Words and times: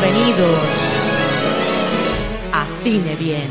Bienvenidos 0.00 1.08
a 2.52 2.64
Cine 2.84 3.16
Bien. 3.16 3.48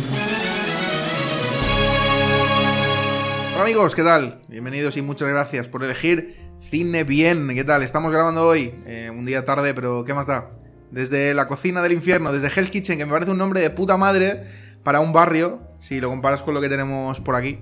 Hola 3.53 3.63
amigos, 3.63 3.93
¿qué 3.93 4.03
tal? 4.03 4.41
Bienvenidos 4.47 4.95
y 4.95 5.01
muchas 5.01 5.27
gracias 5.27 5.67
por 5.67 5.83
elegir 5.83 6.37
Cine 6.61 7.03
Bien. 7.03 7.49
¿Qué 7.49 7.65
tal? 7.65 7.83
Estamos 7.83 8.13
grabando 8.13 8.47
hoy, 8.47 8.73
eh, 8.85 9.11
un 9.13 9.25
día 9.25 9.43
tarde, 9.43 9.73
pero 9.73 10.05
¿qué 10.05 10.13
más 10.13 10.25
da? 10.25 10.51
Desde 10.89 11.33
la 11.33 11.47
cocina 11.47 11.81
del 11.81 11.91
infierno, 11.91 12.31
desde 12.31 12.47
Hell's 12.47 12.71
Kitchen, 12.71 12.97
que 12.97 13.05
me 13.05 13.11
parece 13.11 13.31
un 13.31 13.39
nombre 13.39 13.59
de 13.59 13.69
puta 13.69 13.97
madre 13.97 14.43
para 14.83 15.01
un 15.01 15.11
barrio, 15.11 15.59
si 15.79 15.99
lo 15.99 16.07
comparas 16.07 16.43
con 16.43 16.53
lo 16.53 16.61
que 16.61 16.69
tenemos 16.69 17.19
por 17.19 17.35
aquí. 17.35 17.59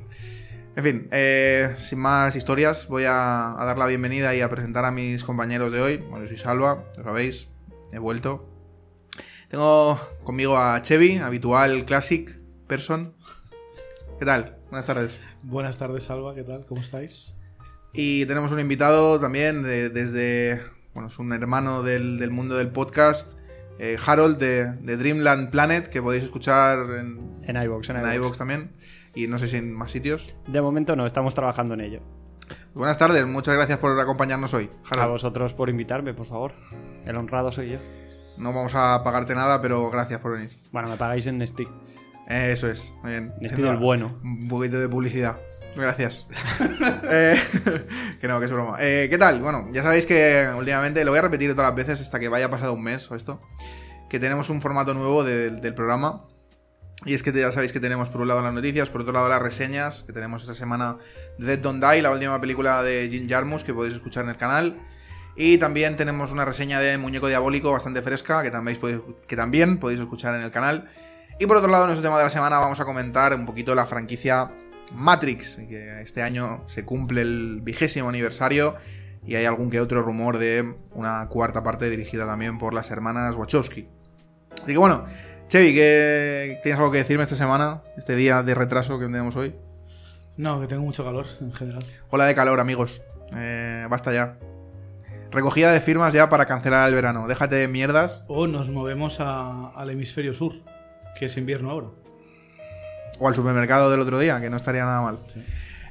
En 0.75 0.83
fin, 0.83 1.07
eh, 1.11 1.73
sin 1.79 1.97
más 1.97 2.35
historias, 2.35 2.87
voy 2.87 3.05
a, 3.07 3.55
dar 3.57 3.79
la 3.79 3.87
bienvenida 3.87 4.35
y 4.35 4.41
a 4.41 4.49
presentar 4.51 4.85
a 4.85 4.91
mis 4.91 5.23
compañeros 5.23 5.71
de 5.71 5.81
hoy. 5.81 5.97
Bueno, 5.97 6.25
yo 6.25 6.27
soy 6.27 6.37
Salva, 6.37 6.85
lo 6.97 7.03
sabéis, 7.03 7.47
he 7.91 7.97
vuelto. 7.97 8.54
Tengo 9.55 9.97
conmigo 10.25 10.57
a 10.57 10.81
Chevy, 10.81 11.15
habitual 11.15 11.85
classic 11.85 12.41
person. 12.67 13.13
¿Qué 14.19 14.25
tal? 14.25 14.57
Buenas 14.69 14.85
tardes. 14.85 15.17
Buenas 15.43 15.77
tardes, 15.77 16.03
Salva, 16.03 16.35
¿qué 16.35 16.43
tal? 16.43 16.65
¿Cómo 16.67 16.81
estáis? 16.81 17.33
Y 17.93 18.25
tenemos 18.25 18.51
un 18.51 18.59
invitado 18.59 19.17
también 19.17 19.63
de- 19.63 19.89
desde. 19.89 20.61
Bueno, 20.93 21.07
es 21.07 21.17
un 21.19 21.31
hermano 21.31 21.83
del, 21.83 22.19
del 22.19 22.31
mundo 22.31 22.57
del 22.57 22.67
podcast, 22.67 23.39
eh, 23.79 23.95
Harold 24.05 24.39
de, 24.39 24.73
de 24.73 24.97
Dreamland 24.97 25.51
Planet, 25.51 25.87
que 25.87 26.01
podéis 26.01 26.25
escuchar 26.25 26.79
en, 26.99 27.39
En 27.43 27.55
iVoox, 27.55 27.91
en 27.91 27.95
en 27.95 28.13
iVoox 28.13 28.37
también. 28.37 28.73
Y 29.15 29.27
no 29.27 29.37
sé 29.37 29.47
si 29.47 29.55
en 29.55 29.71
más 29.73 29.89
sitios. 29.89 30.35
De 30.47 30.61
momento 30.61 30.97
no, 30.97 31.05
estamos 31.05 31.33
trabajando 31.33 31.75
en 31.75 31.79
ello. 31.79 32.01
Buenas 32.73 32.97
tardes, 32.97 33.25
muchas 33.25 33.55
gracias 33.55 33.79
por 33.79 33.97
acompañarnos 33.97 34.53
hoy. 34.53 34.69
A 34.83 34.95
Harold, 34.95 35.11
vosotros 35.11 35.53
por 35.53 35.69
invitarme, 35.69 36.13
por 36.13 36.25
favor. 36.25 36.51
El 37.05 37.17
honrado 37.17 37.53
soy 37.53 37.69
yo. 37.69 37.77
No 38.37 38.53
vamos 38.53 38.73
a 38.75 39.01
pagarte 39.03 39.35
nada, 39.35 39.61
pero 39.61 39.89
gracias 39.89 40.19
por 40.19 40.33
venir. 40.33 40.49
Bueno, 40.71 40.89
me 40.89 40.97
pagáis 40.97 41.25
en 41.27 41.37
Nesty. 41.37 41.63
Eh, 42.27 42.51
eso 42.51 42.69
es, 42.69 42.93
muy 43.03 43.11
bien. 43.11 43.33
Del 43.39 43.77
bueno. 43.77 44.19
Un 44.23 44.47
poquito 44.47 44.79
de 44.79 44.89
publicidad. 44.89 45.37
Gracias. 45.75 46.27
Eh, 47.07 47.39
que 48.19 48.27
no, 48.27 48.39
que 48.39 48.45
es 48.45 48.51
broma. 48.51 48.77
Eh, 48.79 49.07
¿Qué 49.09 49.17
tal? 49.19 49.39
Bueno, 49.41 49.67
ya 49.71 49.83
sabéis 49.83 50.05
que 50.07 50.47
últimamente, 50.57 51.05
lo 51.05 51.11
voy 51.11 51.19
a 51.19 51.21
repetir 51.21 51.51
todas 51.53 51.67
las 51.69 51.75
veces 51.75 52.01
hasta 52.01 52.19
que 52.19 52.29
vaya 52.29 52.49
pasado 52.49 52.73
un 52.73 52.81
mes 52.81 53.09
o 53.11 53.15
esto, 53.15 53.41
que 54.09 54.19
tenemos 54.19 54.49
un 54.49 54.59
formato 54.61 54.93
nuevo 54.95 55.23
de- 55.23 55.51
del 55.51 55.73
programa. 55.75 56.23
Y 57.05 57.13
es 57.13 57.21
que 57.21 57.31
ya 57.31 57.51
sabéis 57.51 57.71
que 57.73 57.79
tenemos 57.79 58.09
por 58.09 58.21
un 58.21 58.27
lado 58.27 58.41
las 58.41 58.53
noticias, 58.53 58.89
por 58.89 59.01
otro 59.01 59.13
lado 59.13 59.29
las 59.29 59.41
reseñas, 59.41 60.03
que 60.03 60.13
tenemos 60.13 60.41
esta 60.41 60.55
semana 60.55 60.97
de 61.37 61.45
Dead 61.45 61.59
Don't 61.59 61.83
Die, 61.83 62.01
la 62.01 62.09
última 62.11 62.41
película 62.41 62.81
de 62.81 63.07
Jim 63.09 63.27
Jarmus 63.29 63.63
que 63.63 63.73
podéis 63.73 63.93
escuchar 63.93 64.23
en 64.23 64.31
el 64.31 64.37
canal. 64.37 64.79
Y 65.35 65.57
también 65.57 65.95
tenemos 65.97 66.31
una 66.31 66.45
reseña 66.45 66.79
de 66.79 66.97
Muñeco 66.97 67.27
Diabólico 67.27 67.71
bastante 67.71 68.01
fresca, 68.01 68.41
que 68.41 68.51
también 68.51 68.79
podéis, 68.79 69.01
que 69.27 69.35
también 69.35 69.77
podéis 69.79 69.99
escuchar 69.99 70.35
en 70.35 70.41
el 70.41 70.51
canal. 70.51 70.89
Y 71.39 71.45
por 71.45 71.57
otro 71.57 71.69
lado, 71.69 71.83
en 71.83 71.89
nuestro 71.89 72.07
tema 72.07 72.17
de 72.17 72.23
la 72.23 72.29
semana 72.29 72.59
vamos 72.59 72.79
a 72.79 72.85
comentar 72.85 73.35
un 73.35 73.45
poquito 73.45 73.75
la 73.75 73.85
franquicia 73.85 74.51
Matrix, 74.93 75.57
que 75.67 76.01
este 76.01 76.21
año 76.21 76.63
se 76.67 76.85
cumple 76.85 77.21
el 77.21 77.59
vigésimo 77.61 78.07
aniversario 78.09 78.75
y 79.25 79.35
hay 79.35 79.45
algún 79.45 79.69
que 79.69 79.81
otro 79.81 80.01
rumor 80.01 80.37
de 80.37 80.75
una 80.93 81.27
cuarta 81.27 81.63
parte 81.63 81.89
dirigida 81.89 82.25
también 82.25 82.57
por 82.57 82.73
las 82.73 82.91
hermanas 82.91 83.35
Wachowski. 83.35 83.87
Así 84.63 84.71
que 84.71 84.77
bueno, 84.77 85.05
Chevy, 85.47 85.73
¿qué, 85.73 86.59
¿tienes 86.63 86.79
algo 86.79 86.91
que 86.91 86.99
decirme 86.99 87.23
esta 87.23 87.35
semana? 87.35 87.81
Este 87.97 88.15
día 88.15 88.43
de 88.43 88.55
retraso 88.55 88.99
que 88.99 89.05
tenemos 89.05 89.35
hoy. 89.35 89.55
No, 90.37 90.61
que 90.61 90.67
tengo 90.67 90.83
mucho 90.83 91.03
calor 91.03 91.25
en 91.41 91.53
general. 91.53 91.83
Ola 92.09 92.25
de 92.25 92.35
calor, 92.35 92.59
amigos. 92.59 93.01
Eh, 93.35 93.85
basta 93.89 94.13
ya. 94.13 94.37
Recogida 95.35 95.71
de 95.73 95.81
firmas 95.81 96.13
ya 96.13 96.29
para 96.29 96.45
cancelar 96.45 96.87
el 96.87 96.95
verano. 96.95 97.27
Déjate 97.27 97.55
de 97.55 97.67
mierdas. 97.67 98.23
O 98.27 98.47
nos 98.47 98.69
movemos 98.69 99.19
a- 99.19 99.69
al 99.75 99.89
hemisferio 99.89 100.33
sur, 100.33 100.53
que 101.19 101.25
es 101.25 101.35
invierno 101.35 101.69
ahora. 101.71 101.87
O 103.19 103.27
al 103.27 103.35
supermercado 103.35 103.91
del 103.91 103.99
otro 103.99 104.17
día, 104.17 104.39
que 104.39 104.49
no 104.49 104.55
estaría 104.57 104.85
nada 104.85 105.01
mal. 105.01 105.19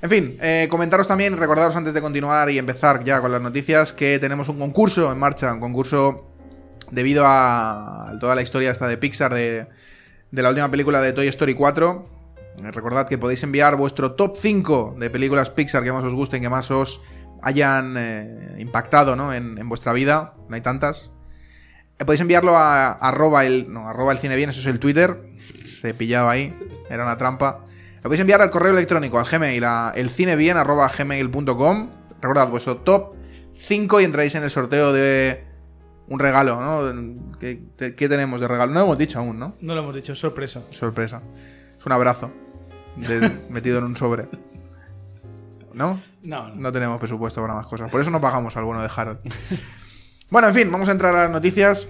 En 0.01 0.11
fin, 0.11 0.37
eh, 0.41 0.67
comentaros 0.71 1.09
también, 1.09 1.37
recordaros 1.37 1.77
antes 1.77 1.93
de 1.95 2.01
continuar 2.01 2.49
y 2.51 2.59
empezar 2.59 3.05
ya 3.05 3.21
con 3.21 3.33
las 3.33 3.41
noticias, 3.43 3.93
que 3.93 4.19
tenemos 4.19 4.49
un 4.49 4.59
concurso 4.59 5.13
en 5.13 5.19
marcha, 5.19 5.53
un 5.53 5.61
concurso 5.61 6.31
debido 6.91 7.25
a 7.27 8.13
toda 8.21 8.35
la 8.35 8.43
historia 8.43 8.71
esta 8.71 8.87
de 8.89 8.97
Pixar 8.99 9.33
de, 9.35 9.67
de 10.31 10.43
la 10.43 10.49
última 10.49 10.71
película 10.71 11.01
de 11.03 11.13
Toy 11.13 11.29
Story 11.29 11.55
4. 11.55 12.05
Eh, 12.63 12.71
Recordad 12.71 13.07
que 13.09 13.19
podéis 13.19 13.43
enviar 13.43 13.77
vuestro 13.77 14.13
top 14.13 14.37
5 14.39 14.97
de 14.99 15.11
películas 15.11 15.51
Pixar 15.51 15.83
que 15.83 15.93
más 15.93 16.05
os 16.05 16.15
gusten, 16.15 16.41
que 16.43 16.49
más 16.51 16.71
os 16.71 17.01
hayan 17.45 17.95
eh, 17.97 18.57
impactado 18.59 19.15
¿no? 19.17 19.33
en, 19.33 19.59
en 19.59 19.69
vuestra 19.69 19.93
vida. 19.93 20.35
No 20.49 20.55
hay 20.55 20.61
tantas. 20.63 21.11
Eh, 21.99 22.05
podéis 22.05 22.21
enviarlo 22.23 22.57
a 22.57 22.93
arroba 22.93 23.45
el, 23.45 23.73
no, 23.73 23.89
arroba 23.89 24.13
el 24.13 24.19
cine 24.19 24.35
bien, 24.37 24.51
eso 24.51 24.61
es 24.61 24.67
el 24.67 24.81
Twitter. 24.81 25.17
Se 25.67 25.95
pillaba 25.95 26.33
ahí, 26.33 26.57
era 26.91 27.05
una 27.05 27.17
trampa. 27.17 27.61
Lo 27.97 28.03
podéis 28.05 28.21
enviar 28.21 28.43
al 28.43 28.51
correo 28.51 28.73
electrónico, 28.73 29.19
al 29.19 29.27
Gmail, 29.27 29.65
a 29.65 29.93
elcinebien 29.95 30.57
arroba 30.57 30.91
gmail.com. 30.97 31.91
Recordad 32.21 32.49
vuestro 32.49 32.79
top 32.79 33.15
5 33.57 34.01
y 34.01 34.05
entráis 34.05 34.35
en 34.35 34.43
el 34.43 34.51
sorteo 34.51 34.93
de 34.93 35.45
un 36.09 36.19
regalo, 36.19 36.61
¿no? 36.61 37.33
¿Qué, 37.39 37.63
te- 37.77 37.95
qué 37.95 38.09
tenemos 38.09 38.41
de 38.41 38.49
regalo? 38.49 38.73
No 38.73 38.81
lo 38.81 38.85
hemos 38.87 38.99
dicho 38.99 39.19
aún, 39.19 39.39
¿no? 39.39 39.57
No 39.61 39.75
lo 39.75 39.81
hemos 39.83 39.95
dicho, 39.95 40.15
sorpresa. 40.15 40.63
Sorpresa. 40.71 41.23
Es 41.79 41.87
un 41.87 41.93
abrazo 41.93 42.31
de- 42.97 43.41
metido 43.51 43.79
en 43.79 43.85
un 43.85 43.97
sobre. 43.97 44.27
¿No? 45.73 46.01
No, 46.25 46.49
no. 46.49 46.55
No 46.55 46.73
tenemos 46.73 46.99
presupuesto 46.99 47.41
para 47.41 47.55
más 47.55 47.67
cosas. 47.67 47.91
Por 47.91 48.01
eso 48.01 48.11
no 48.11 48.21
pagamos 48.21 48.57
al 48.57 48.65
bueno 48.65 48.83
de 48.83 48.91
Harold. 48.95 49.21
Bueno, 50.31 50.49
en 50.49 50.55
fin, 50.55 50.73
vamos 50.73 50.89
a 50.89 50.93
entrar 50.93 51.15
a 51.15 51.25
las 51.25 51.31
noticias. 51.31 51.87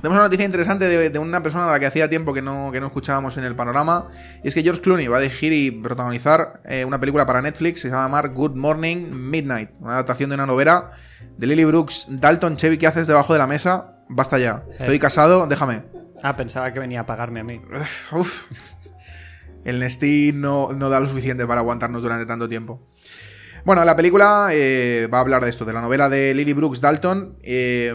Tenemos 0.00 0.14
una 0.16 0.22
noticia 0.22 0.46
interesante 0.46 0.86
de, 0.86 1.10
de 1.10 1.18
una 1.18 1.42
persona 1.42 1.68
a 1.68 1.72
la 1.72 1.80
que 1.80 1.86
hacía 1.86 2.08
tiempo 2.08 2.32
que 2.32 2.40
no, 2.40 2.70
que 2.72 2.80
no 2.80 2.86
escuchábamos 2.86 3.36
en 3.36 3.44
el 3.44 3.56
panorama. 3.56 4.08
Y 4.42 4.48
es 4.48 4.54
que 4.54 4.62
George 4.62 4.80
Clooney 4.80 5.08
va 5.08 5.18
a 5.18 5.20
dirigir 5.20 5.52
y 5.52 5.70
protagonizar 5.70 6.62
eh, 6.64 6.84
una 6.84 6.98
película 7.00 7.26
para 7.26 7.42
Netflix 7.42 7.82
que 7.82 7.88
se 7.88 7.94
llama 7.94 8.22
Good 8.22 8.54
Morning 8.54 9.10
Midnight. 9.10 9.70
Una 9.80 9.94
adaptación 9.94 10.30
de 10.30 10.36
una 10.36 10.46
novela 10.46 10.92
de 11.36 11.46
Lily 11.46 11.64
Brooks 11.64 12.06
Dalton. 12.08 12.56
Chevy, 12.56 12.78
¿qué 12.78 12.86
haces 12.86 13.06
debajo 13.06 13.32
de 13.32 13.40
la 13.40 13.46
mesa? 13.46 13.96
Basta 14.08 14.38
ya. 14.38 14.62
Estoy 14.78 14.98
casado, 14.98 15.46
déjame. 15.46 15.82
Ah, 16.22 16.36
pensaba 16.36 16.72
que 16.72 16.80
venía 16.80 17.00
a 17.00 17.06
pagarme 17.06 17.40
a 17.40 17.44
mí. 17.44 17.60
Uf. 18.12 18.44
El 19.64 19.80
Nesty 19.80 20.32
no, 20.34 20.72
no 20.72 20.90
da 20.90 21.00
lo 21.00 21.06
suficiente 21.08 21.46
para 21.46 21.60
aguantarnos 21.60 22.02
durante 22.02 22.24
tanto 22.24 22.48
tiempo. 22.48 22.86
Bueno, 23.64 23.82
la 23.86 23.96
película 23.96 24.48
eh, 24.52 25.08
va 25.12 25.18
a 25.18 25.20
hablar 25.22 25.42
de 25.42 25.48
esto, 25.48 25.64
de 25.64 25.72
la 25.72 25.80
novela 25.80 26.10
de 26.10 26.34
Lily 26.34 26.52
Brooks 26.52 26.82
Dalton, 26.82 27.38
eh, 27.42 27.94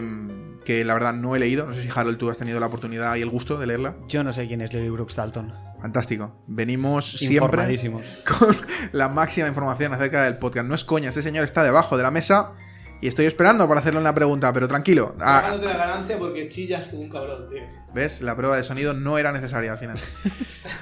que 0.64 0.84
la 0.84 0.94
verdad 0.94 1.14
no 1.14 1.36
he 1.36 1.38
leído. 1.38 1.64
No 1.64 1.72
sé 1.72 1.82
si 1.82 1.88
Harold 1.94 2.18
tú 2.18 2.28
has 2.28 2.38
tenido 2.38 2.58
la 2.58 2.66
oportunidad 2.66 3.14
y 3.14 3.22
el 3.22 3.30
gusto 3.30 3.56
de 3.56 3.68
leerla. 3.68 3.94
Yo 4.08 4.24
no 4.24 4.32
sé 4.32 4.48
quién 4.48 4.62
es 4.62 4.72
Lily 4.72 4.90
Brooks 4.90 5.14
Dalton. 5.14 5.54
Fantástico. 5.80 6.42
Venimos 6.48 7.12
siempre 7.12 7.78
con 8.38 8.56
la 8.90 9.08
máxima 9.08 9.46
información 9.46 9.92
acerca 9.92 10.24
del 10.24 10.38
podcast. 10.38 10.66
No 10.66 10.74
es 10.74 10.82
coña, 10.82 11.10
ese 11.10 11.22
señor 11.22 11.44
está 11.44 11.62
debajo 11.62 11.96
de 11.96 12.02
la 12.02 12.10
mesa 12.10 12.52
y 13.00 13.06
estoy 13.06 13.26
esperando 13.26 13.66
para 13.66 13.80
hacerle 13.80 14.00
una 14.00 14.14
pregunta, 14.14 14.52
pero 14.52 14.68
tranquilo. 14.68 15.14
Ah, 15.20 15.56
la 15.60 15.76
ganancia 15.76 16.18
porque 16.18 16.48
chillas 16.48 16.88
como 16.88 17.02
un 17.02 17.08
cabrón, 17.08 17.48
tío. 17.48 17.62
¿Ves? 17.94 18.20
La 18.20 18.36
prueba 18.36 18.56
de 18.56 18.62
sonido 18.62 18.92
no 18.92 19.16
era 19.18 19.32
necesaria 19.32 19.72
al 19.72 19.78
final. 19.78 19.98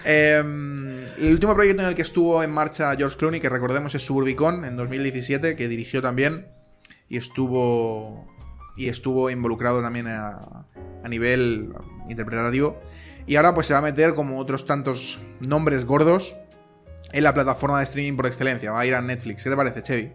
Em, 0.04 0.77
el 1.20 1.32
último 1.32 1.54
proyecto 1.54 1.82
en 1.82 1.88
el 1.88 1.94
que 1.94 2.02
estuvo 2.02 2.42
en 2.42 2.50
marcha 2.50 2.94
George 2.96 3.16
Clooney, 3.16 3.40
que 3.40 3.48
recordemos 3.48 3.94
es 3.94 4.04
Suburbicon, 4.04 4.64
en 4.64 4.76
2017, 4.76 5.56
que 5.56 5.68
dirigió 5.68 6.00
también 6.02 6.48
y 7.08 7.16
estuvo 7.16 8.26
y 8.76 8.88
estuvo 8.88 9.28
involucrado 9.30 9.82
también 9.82 10.06
a, 10.06 10.66
a 11.02 11.08
nivel 11.08 11.72
interpretativo. 12.08 12.80
Y 13.26 13.36
ahora 13.36 13.52
pues 13.54 13.66
se 13.66 13.72
va 13.72 13.80
a 13.80 13.82
meter 13.82 14.14
como 14.14 14.38
otros 14.38 14.66
tantos 14.66 15.18
nombres 15.46 15.84
gordos 15.84 16.36
en 17.12 17.24
la 17.24 17.34
plataforma 17.34 17.78
de 17.78 17.84
streaming 17.84 18.16
por 18.16 18.26
excelencia. 18.26 18.70
Va 18.70 18.80
a 18.80 18.86
ir 18.86 18.94
a 18.94 19.02
Netflix. 19.02 19.42
¿Qué 19.44 19.50
te 19.50 19.56
parece, 19.56 19.82
Chevy? 19.82 20.12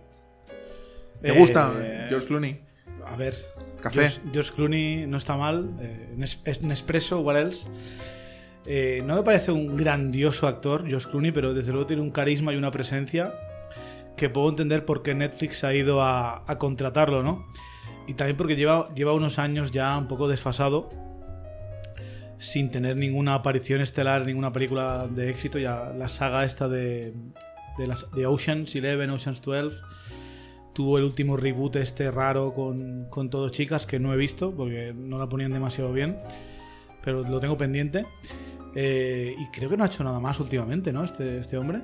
¿Te 1.20 1.30
Eh, 1.30 1.38
gusta 1.38 1.74
George 2.10 2.28
Clooney? 2.28 2.62
A 3.06 3.16
ver. 3.16 3.36
Café. 3.82 4.02
George, 4.10 4.22
George 4.32 4.52
Clooney 4.56 5.06
no 5.08 5.18
está 5.18 5.36
mal. 5.36 5.76
eh, 5.82 6.14
Nes- 6.18 6.40
es 6.46 6.62
Nespresso, 6.62 7.20
what 7.20 7.36
else. 7.36 7.68
Eh, 8.66 9.04
no 9.06 9.16
me 9.16 9.24
parece 9.24 9.52
un 9.52 9.76
grandioso 9.76 10.48
actor, 10.48 10.88
George 10.88 11.10
Clooney, 11.10 11.32
pero 11.32 11.54
desde 11.54 11.72
luego 11.72 11.86
tiene 11.86 12.02
un 12.02 12.10
carisma 12.10 12.54
y 12.54 12.56
una 12.56 12.72
presencia 12.72 13.34
que 14.16 14.30
puedo 14.30 14.50
entender 14.50 14.86
por 14.86 15.04
qué 15.04 15.14
Netflix 15.14 15.64
ha 15.64 15.74
ido 15.74 16.02
a, 16.02 16.44
a 16.48 16.58
contratarlo, 16.58 17.24
¿no? 17.24 17.46
Y 18.08 18.14
también 18.14 18.38
porque 18.38 18.56
lleva, 18.56 18.94
lleva 18.94 19.14
unos 19.14 19.40
años 19.40 19.72
ya 19.72 19.98
un 19.98 20.08
poco 20.08 20.28
desfasado, 20.28 20.90
sin 22.38 22.70
tener 22.72 22.98
ninguna 22.98 23.36
aparición 23.36 23.82
estelar, 23.82 24.26
ninguna 24.26 24.52
película 24.52 25.08
de 25.08 25.30
éxito. 25.30 25.60
Ya 25.60 25.94
la 25.98 26.10
saga 26.10 26.44
esta 26.44 26.68
de, 26.68 27.14
de, 27.78 27.88
las, 27.88 28.10
de 28.12 28.26
Oceans 28.26 28.76
11, 28.76 29.12
Oceans 29.12 29.42
12, 29.42 29.78
tuvo 30.74 30.98
el 30.98 31.06
último 31.06 31.38
reboot 31.38 31.78
este 31.78 32.12
raro 32.12 32.54
con, 32.54 33.06
con 33.10 33.30
todo 33.30 33.50
chicas 33.50 33.86
que 33.86 34.00
no 34.00 34.14
he 34.14 34.18
visto 34.18 34.52
porque 34.52 34.94
no 34.94 35.18
la 35.18 35.30
ponían 35.30 35.54
demasiado 35.54 35.94
bien, 35.94 36.18
pero 37.02 37.22
lo 37.22 37.40
tengo 37.40 37.58
pendiente. 37.58 38.06
Eh, 38.76 39.36
y 39.38 39.48
creo 39.52 39.70
que 39.70 39.78
no 39.78 39.84
ha 39.84 39.88
hecho 39.88 40.04
nada 40.04 40.20
más 40.20 40.40
últimamente, 40.40 40.92
¿no? 40.92 41.04
Este, 41.04 41.38
este 41.40 41.58
hombre. 41.58 41.82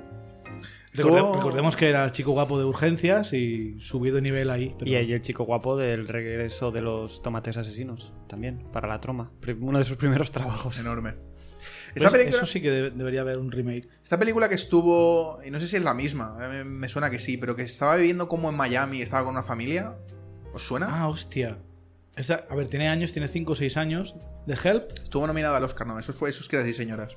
Recordemos 0.92 1.76
que 1.76 1.88
era 1.88 2.04
el 2.04 2.12
chico 2.12 2.32
guapo 2.32 2.58
de 2.58 2.64
urgencias 2.64 3.32
y 3.32 3.78
subió 3.80 4.12
de 4.14 4.20
nivel 4.22 4.50
ahí. 4.50 4.74
pero- 4.78 4.90
Y 4.90 4.96
ahí 4.96 5.12
el 5.12 5.20
chico 5.22 5.44
guapo 5.44 5.76
del 5.76 6.08
regreso 6.08 6.70
de 6.72 6.82
los 6.82 7.22
tomates 7.22 7.56
asesinos, 7.56 8.12
también, 8.28 8.64
para 8.72 8.88
la 8.88 9.00
troma. 9.00 9.30
Uno 9.60 9.78
de 9.78 9.84
sus 9.84 9.96
primeros 9.96 10.32
trabajos. 10.32 10.78
Enorme. 10.80 11.12
Pues 11.12 11.96
Esta 12.04 12.10
película, 12.10 12.38
Eso 12.38 12.46
sí 12.46 12.60
que 12.60 12.70
debe- 12.70 12.90
debería 12.90 13.20
haber 13.20 13.38
un 13.38 13.50
remake. 13.52 13.86
esta 14.02 14.18
película 14.18 14.48
que 14.48 14.54
estuvo, 14.54 15.38
y 15.44 15.50
no 15.50 15.58
sé 15.60 15.66
si 15.66 15.76
es 15.76 15.82
la 15.84 15.92
misma, 15.94 16.36
me, 16.38 16.64
me 16.64 16.88
suena 16.88 17.10
que 17.10 17.18
sí, 17.18 17.36
pero 17.36 17.54
que 17.56 17.62
estaba 17.62 17.96
viviendo 17.96 18.28
como 18.28 18.48
en 18.48 18.56
Miami, 18.56 19.02
estaba 19.02 19.24
con 19.24 19.34
una 19.34 19.42
familia. 19.42 19.96
¿Os 20.52 20.62
suena? 20.62 20.86
Ah, 20.90 21.08
hostia. 21.08 21.58
Esta- 22.20 22.46
a 22.48 22.54
ver, 22.54 22.68
tiene 22.68 22.88
años, 22.88 23.12
tiene 23.12 23.28
5 23.28 23.52
o 23.52 23.56
6 23.56 23.76
años. 23.76 24.16
¿De 24.46 24.54
Help? 24.62 24.90
Estuvo 25.02 25.26
nominado 25.26 25.56
al 25.56 25.64
Oscar, 25.64 25.86
no, 25.86 25.98
eso 25.98 26.12
fue 26.12 26.30
esos 26.30 26.48
que 26.48 26.56
eran 26.56 26.72
señoras. 26.72 27.16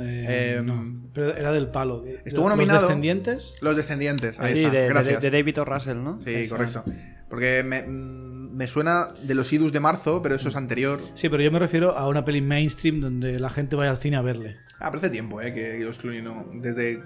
Eh, 0.00 0.56
Eh, 0.58 0.62
no, 0.64 1.10
pero 1.12 1.36
era 1.36 1.50
del 1.52 1.68
palo. 1.68 2.00
De- 2.00 2.20
estuvo 2.24 2.48
¿Los 2.48 2.56
nominado- 2.56 2.82
descendientes? 2.82 3.54
Los 3.60 3.76
descendientes, 3.76 4.38
ahí 4.38 4.54
sí, 4.56 4.64
está, 4.64 4.72
de, 4.76 4.82
de- 4.82 4.88
gracias. 4.88 5.20
de 5.22 5.30
David 5.30 5.60
O. 5.60 5.64
Russell, 5.64 5.96
¿no? 6.02 6.20
Sí, 6.24 6.48
correcto. 6.48 6.84
Porque 7.28 7.62
me, 7.64 7.82
mm, 7.82 8.54
me 8.56 8.66
suena 8.68 9.08
de 9.22 9.34
los 9.34 9.52
idus 9.52 9.72
de 9.72 9.80
marzo, 9.80 10.22
pero 10.22 10.34
eso 10.36 10.48
es 10.48 10.56
anterior. 10.56 11.00
Sí, 11.14 11.28
pero 11.28 11.42
yo 11.42 11.50
me 11.50 11.58
refiero 11.58 11.96
a 11.98 12.06
una 12.08 12.24
peli 12.24 12.40
mainstream 12.40 13.00
donde 13.00 13.38
la 13.40 13.50
gente 13.50 13.74
vaya 13.76 13.90
al 13.90 13.98
cine 13.98 14.16
a 14.16 14.22
verle. 14.22 14.56
Ah, 14.80 14.90
pero 14.90 14.98
hace 14.98 15.10
tiempo, 15.10 15.40
¿eh? 15.42 15.52
Que 15.52 15.78
George 15.78 16.00
Clooney 16.00 16.22
no. 16.22 16.46
Desde 16.54 17.02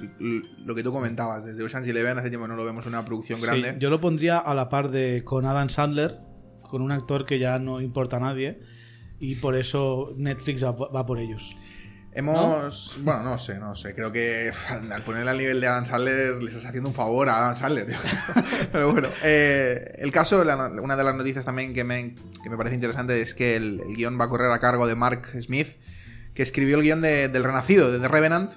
lo 0.64 0.74
que 0.74 0.82
tú 0.82 0.92
comentabas, 0.92 1.46
desde 1.46 1.62
Ocean's 1.64 1.88
Eleven, 1.88 2.18
hace 2.18 2.28
tiempo 2.28 2.46
no 2.46 2.54
lo 2.56 2.64
vemos 2.66 2.84
en 2.84 2.90
una 2.90 3.04
producción 3.06 3.40
grande. 3.40 3.70
Sí, 3.70 3.76
yo 3.78 3.88
lo 3.88 4.00
pondría 4.00 4.36
a 4.38 4.54
la 4.54 4.68
par 4.68 4.90
de 4.90 5.22
con 5.24 5.46
Adam 5.46 5.70
Sandler, 5.70 6.18
con 6.72 6.82
un 6.82 6.90
actor 6.90 7.24
que 7.26 7.38
ya 7.38 7.58
no 7.60 7.80
importa 7.80 8.16
a 8.16 8.20
nadie. 8.20 8.58
Y 9.20 9.36
por 9.36 9.54
eso 9.54 10.12
Netflix 10.16 10.64
va, 10.64 11.06
por 11.06 11.18
ellos. 11.20 11.50
Hemos. 12.14 12.98
Bueno, 13.02 13.22
no 13.22 13.38
sé, 13.38 13.58
no 13.58 13.74
sé. 13.76 13.94
Creo 13.94 14.10
que 14.10 14.50
al 14.90 15.02
ponerle 15.04 15.30
al 15.30 15.38
nivel 15.38 15.60
de 15.60 15.66
Adam 15.68 15.84
Sandler 15.86 16.42
le 16.42 16.48
estás 16.50 16.66
haciendo 16.66 16.88
un 16.88 16.94
favor 16.94 17.28
a 17.28 17.36
Adam 17.36 17.56
Sandler. 17.56 17.86
Pero 18.72 18.90
bueno, 18.92 19.08
eh, 19.22 19.92
el 19.98 20.10
caso, 20.10 20.44
no- 20.44 20.82
una 20.82 20.96
de 20.96 21.04
las 21.04 21.14
noticias 21.14 21.44
también 21.44 21.72
que 21.72 21.84
me, 21.84 22.16
que 22.42 22.50
me 22.50 22.56
parece 22.56 22.74
interesante 22.74 23.20
es 23.20 23.34
que 23.34 23.54
el, 23.56 23.80
el 23.86 23.94
guion 23.96 24.18
va 24.20 24.24
a 24.24 24.28
correr 24.28 24.50
a 24.50 24.58
cargo 24.58 24.86
de 24.86 24.94
Mark 24.96 25.26
Smith, 25.40 25.68
que 26.34 26.42
escribió 26.42 26.76
el 26.76 26.82
guion 26.82 27.00
de- 27.02 27.28
del 27.28 27.44
Renacido, 27.44 27.92
de 27.92 27.98
The 28.00 28.08
Revenant. 28.08 28.54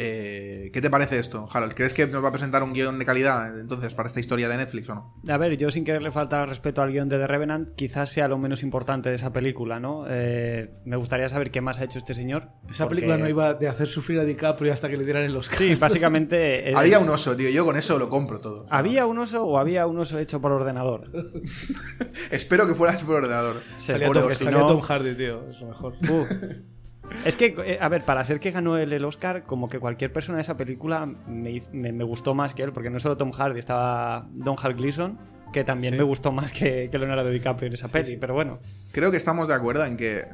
Eh, 0.00 0.70
¿Qué 0.72 0.80
te 0.80 0.90
parece 0.90 1.18
esto, 1.18 1.46
Harold? 1.52 1.74
¿Crees 1.74 1.92
que 1.92 2.06
nos 2.06 2.22
va 2.22 2.28
a 2.28 2.32
presentar 2.32 2.62
un 2.62 2.72
guion 2.72 3.00
de 3.00 3.04
calidad 3.04 3.58
entonces 3.58 3.94
para 3.94 4.06
esta 4.06 4.20
historia 4.20 4.48
de 4.48 4.56
Netflix 4.56 4.88
o 4.90 4.94
no? 4.94 5.14
A 5.28 5.36
ver, 5.38 5.56
yo 5.56 5.72
sin 5.72 5.84
quererle 5.84 6.12
faltar 6.12 6.42
al 6.42 6.48
respeto 6.48 6.82
al 6.82 6.92
guion 6.92 7.08
de 7.08 7.18
The 7.18 7.26
Revenant, 7.26 7.74
quizás 7.74 8.08
sea 8.10 8.28
lo 8.28 8.38
menos 8.38 8.62
importante 8.62 9.08
de 9.08 9.16
esa 9.16 9.32
película, 9.32 9.80
¿no? 9.80 10.04
Eh, 10.08 10.70
me 10.84 10.94
gustaría 10.96 11.28
saber 11.28 11.50
qué 11.50 11.60
más 11.60 11.80
ha 11.80 11.84
hecho 11.84 11.98
este 11.98 12.14
señor. 12.14 12.48
Esa 12.70 12.84
porque- 12.84 12.96
película 13.00 13.18
no 13.18 13.28
iba 13.28 13.54
de 13.54 13.66
hacer 13.66 13.88
sufrir 13.88 14.20
a 14.20 14.24
DiCaprio 14.24 14.72
hasta 14.72 14.88
que 14.88 14.96
le 14.96 15.02
dieran 15.04 15.24
el 15.24 15.36
Oscar. 15.36 15.58
Sí, 15.58 15.74
básicamente... 15.74 16.70
eh, 16.70 16.74
Había 16.76 17.00
un 17.00 17.08
oso, 17.08 17.36
tío. 17.36 17.50
Yo 17.50 17.64
con 17.66 17.76
eso 17.76 17.98
lo 17.98 18.08
compro 18.08 18.38
todo. 18.38 18.66
¿Había 18.70 19.04
un 19.04 19.18
oso 19.18 19.44
o 19.44 19.58
había 19.58 19.86
un 19.88 19.98
oso 19.98 20.20
hecho 20.20 20.40
por 20.40 20.52
ordenador? 20.52 21.10
Espero 22.30 22.68
que 22.68 22.74
fuera 22.74 22.94
hecho 22.94 23.04
por 23.06 23.16
ordenador. 23.16 23.62
Salía, 23.76 24.06
Pobre 24.06 24.20
Tom, 24.20 24.28
oso. 24.28 24.38
si 24.38 24.44
salía 24.44 24.58
no- 24.60 24.66
Tom 24.68 24.80
Hardy, 24.80 25.14
tío. 25.14 25.48
Es 25.48 25.60
lo 25.60 25.66
mejor. 25.66 25.94
Uh. 26.08 26.24
Es 27.24 27.36
que, 27.36 27.54
eh, 27.64 27.78
a 27.80 27.88
ver, 27.88 28.04
para 28.04 28.24
ser 28.24 28.40
que 28.40 28.50
ganó 28.50 28.76
él 28.78 28.92
el 28.92 29.04
Oscar, 29.04 29.42
como 29.44 29.68
que 29.68 29.78
cualquier 29.78 30.12
persona 30.12 30.36
de 30.36 30.42
esa 30.42 30.56
película 30.56 31.06
me, 31.06 31.60
me- 31.72 31.92
me 31.92 32.04
gustó 32.04 32.34
más 32.34 32.54
que 32.54 32.62
él, 32.62 32.72
porque 32.72 32.90
no 32.90 33.00
solo 33.00 33.16
Tom 33.16 33.32
Hardy, 33.32 33.58
estaba 33.58 34.26
Don 34.32 34.56
Hal 34.62 34.74
Gleason, 34.74 35.18
que 35.52 35.64
también 35.64 35.94
Sí. 35.94 35.98
me 35.98 36.04
gustó 36.04 36.32
más 36.32 36.52
que, 36.52 36.88
que 36.90 36.98
Leonardo 36.98 37.28
DiCaprio 37.30 37.68
en 37.68 37.74
esa 37.74 37.88
peli, 37.88 38.16
pero 38.16 38.34
bueno. 38.34 38.58
Creo 38.92 39.10
que 39.10 39.16
estamos 39.16 39.48
de 39.48 39.54
acuerdo 39.54 39.84
en 39.84 39.96
que, 39.96 40.26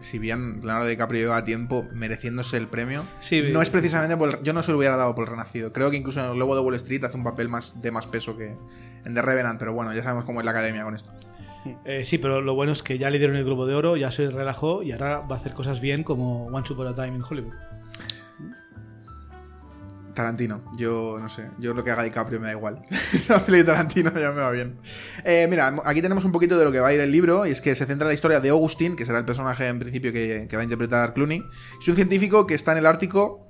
si 0.00 0.18
bien 0.18 0.60
Leonardo 0.60 0.86
DiCaprio 0.88 1.20
lleva 1.20 1.44
tiempo 1.44 1.84
mereciéndose 1.94 2.56
el 2.56 2.66
premio, 2.68 3.04
Sí, 3.20 3.42
no 3.52 3.62
es 3.62 3.70
precisamente 3.70 4.16
por 4.16 4.28
el- 4.30 4.42
Yo 4.42 4.52
no 4.52 4.62
se 4.62 4.72
lo 4.72 4.78
hubiera 4.78 4.96
dado 4.96 5.14
por 5.14 5.24
el 5.24 5.30
Renacido. 5.30 5.72
Creo 5.72 5.90
que 5.90 5.96
incluso 5.98 6.20
en 6.24 6.32
el 6.32 6.38
Lobo 6.38 6.54
de 6.54 6.62
Wall 6.62 6.74
Street 6.76 7.04
hace 7.04 7.16
un 7.16 7.24
papel 7.24 7.48
más 7.48 7.80
de 7.80 7.90
más 7.90 8.06
peso 8.06 8.36
que 8.36 8.56
en 9.04 9.14
The 9.14 9.22
Revenant, 9.22 9.58
pero 9.58 9.72
bueno, 9.74 9.92
ya 9.94 10.02
sabemos 10.02 10.24
cómo 10.24 10.40
es 10.40 10.44
la 10.44 10.50
academia 10.52 10.82
con 10.84 10.94
esto. 10.94 11.12
Eh, 11.84 12.04
sí, 12.04 12.18
pero 12.18 12.40
lo 12.40 12.54
bueno 12.54 12.72
es 12.72 12.82
que 12.82 12.98
ya 12.98 13.10
le 13.10 13.18
dieron 13.18 13.36
el 13.36 13.44
Globo 13.44 13.66
de 13.66 13.74
Oro, 13.74 13.96
ya 13.96 14.10
se 14.10 14.28
relajó 14.30 14.82
y 14.82 14.92
ahora 14.92 15.20
va 15.20 15.36
a 15.36 15.38
hacer 15.38 15.52
cosas 15.54 15.80
bien 15.80 16.04
como 16.04 16.46
Once 16.46 16.72
Upon 16.72 16.88
a 16.88 16.94
Time 16.94 17.16
in 17.16 17.22
Hollywood. 17.28 17.54
Tarantino, 20.14 20.64
yo 20.78 21.18
no 21.20 21.28
sé, 21.28 21.50
yo 21.58 21.74
lo 21.74 21.84
que 21.84 21.90
haga 21.90 22.02
DiCaprio 22.02 22.40
me 22.40 22.46
da 22.46 22.52
igual. 22.52 22.82
la 23.28 23.44
peli 23.44 23.58
de 23.58 23.64
Tarantino 23.64 24.10
ya 24.14 24.32
me 24.32 24.40
va 24.40 24.50
bien. 24.50 24.78
Eh, 25.24 25.46
mira, 25.48 25.76
aquí 25.84 26.00
tenemos 26.00 26.24
un 26.24 26.32
poquito 26.32 26.58
de 26.58 26.64
lo 26.64 26.72
que 26.72 26.80
va 26.80 26.88
a 26.88 26.94
ir 26.94 27.00
el 27.00 27.12
libro, 27.12 27.46
y 27.46 27.50
es 27.50 27.60
que 27.60 27.74
se 27.74 27.84
centra 27.84 28.06
en 28.06 28.08
la 28.08 28.14
historia 28.14 28.40
de 28.40 28.48
Augustin, 28.48 28.96
que 28.96 29.04
será 29.04 29.18
el 29.18 29.26
personaje 29.26 29.68
en 29.68 29.78
principio 29.78 30.14
que, 30.14 30.46
que 30.48 30.56
va 30.56 30.62
a 30.62 30.64
interpretar 30.64 31.12
Clooney. 31.12 31.44
Es 31.78 31.86
un 31.86 31.96
científico 31.96 32.46
que 32.46 32.54
está 32.54 32.72
en 32.72 32.78
el 32.78 32.86
Ártico 32.86 33.46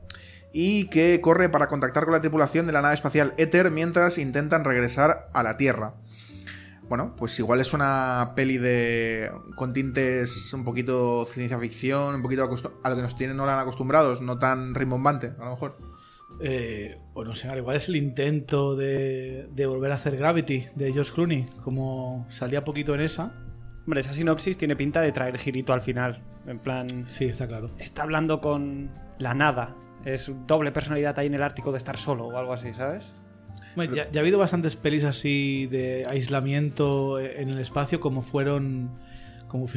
y 0.53 0.89
que 0.89 1.21
corre 1.21 1.49
para 1.49 1.69
contactar 1.69 2.05
con 2.05 2.15
la 2.15 2.21
tripulación 2.21 2.67
de 2.67 2.73
la 2.73 2.83
nave 2.83 2.95
espacial 2.95 3.35
Ether 3.37 3.71
mientras 3.71 4.19
intentan 4.19 4.65
regresar 4.65 5.29
a 5.35 5.43
la 5.45 5.57
Tierra. 5.57 5.95
Bueno, 6.89 7.15
pues 7.17 7.39
igual 7.39 7.61
es 7.61 7.73
una 7.73 8.33
peli 8.37 8.59
de 8.59 9.31
con 9.57 9.73
tintes 9.73 10.53
un 10.55 10.65
poquito 10.65 11.25
ciencia 11.27 11.59
ficción, 11.59 12.15
un 12.15 12.23
poquito 12.23 12.49
a 12.85 12.91
lo 12.91 12.97
que 12.97 13.03
nos 13.03 13.17
tienen 13.17 13.37
Nolan 13.37 13.59
acostumbrados, 13.59 14.21
no 14.21 14.39
tan 14.39 14.75
rimbombante, 14.75 15.33
a 15.39 15.45
lo 15.45 15.51
mejor. 15.51 15.77
Eh, 16.41 16.99
o 17.15 17.25
no 17.25 17.35
sé, 17.35 17.49
al 17.49 17.59
igual 17.59 17.77
es 17.77 17.89
el 17.89 17.97
intento 17.97 18.77
de, 18.77 19.49
de 19.53 19.67
volver 19.67 19.91
a 19.93 19.95
hacer 19.95 20.17
Gravity 20.17 20.67
de 20.75 20.93
George 20.93 21.13
Clooney, 21.13 21.47
como 21.63 22.27
salía 22.31 22.63
poquito 22.63 22.95
en 22.95 23.01
esa. 23.01 23.33
Hombre, 23.85 24.01
esa 24.01 24.15
sinopsis 24.15 24.59
tiene 24.59 24.77
pinta 24.77 25.01
de 25.01 25.13
traer 25.13 25.39
girito 25.39 25.73
al 25.73 25.81
final. 25.81 26.23
En 26.47 26.59
plan, 26.59 26.87
Sí, 27.07 27.25
está 27.25 27.47
claro. 27.47 27.71
está 27.79 28.03
hablando 28.03 28.41
con 28.41 28.91
la 29.19 29.35
nada. 29.35 29.77
Es 30.05 30.31
doble 30.47 30.71
personalidad 30.73 31.19
ahí 31.19 31.27
en 31.27 31.35
el 31.35 31.43
Ártico 31.43 31.73
de 31.73 31.79
estar 31.79 31.97
solo 31.97 32.27
o 32.27 32.37
algo 32.37 32.53
así, 32.53 32.73
¿sabes? 32.75 33.05
Bueno, 33.77 33.95
ya, 33.95 34.09
ha 34.15 34.19
habido 34.19 34.39
bastantes 34.39 34.75
pelis 34.75 35.05
así 35.05 35.67
de 35.67 36.07
aislamiento 36.09 37.21
en 37.21 37.51
el 37.51 37.61
espacio, 37.61 38.01
como 38.01 38.23
fueron. 38.23 38.91
Como 39.47 39.69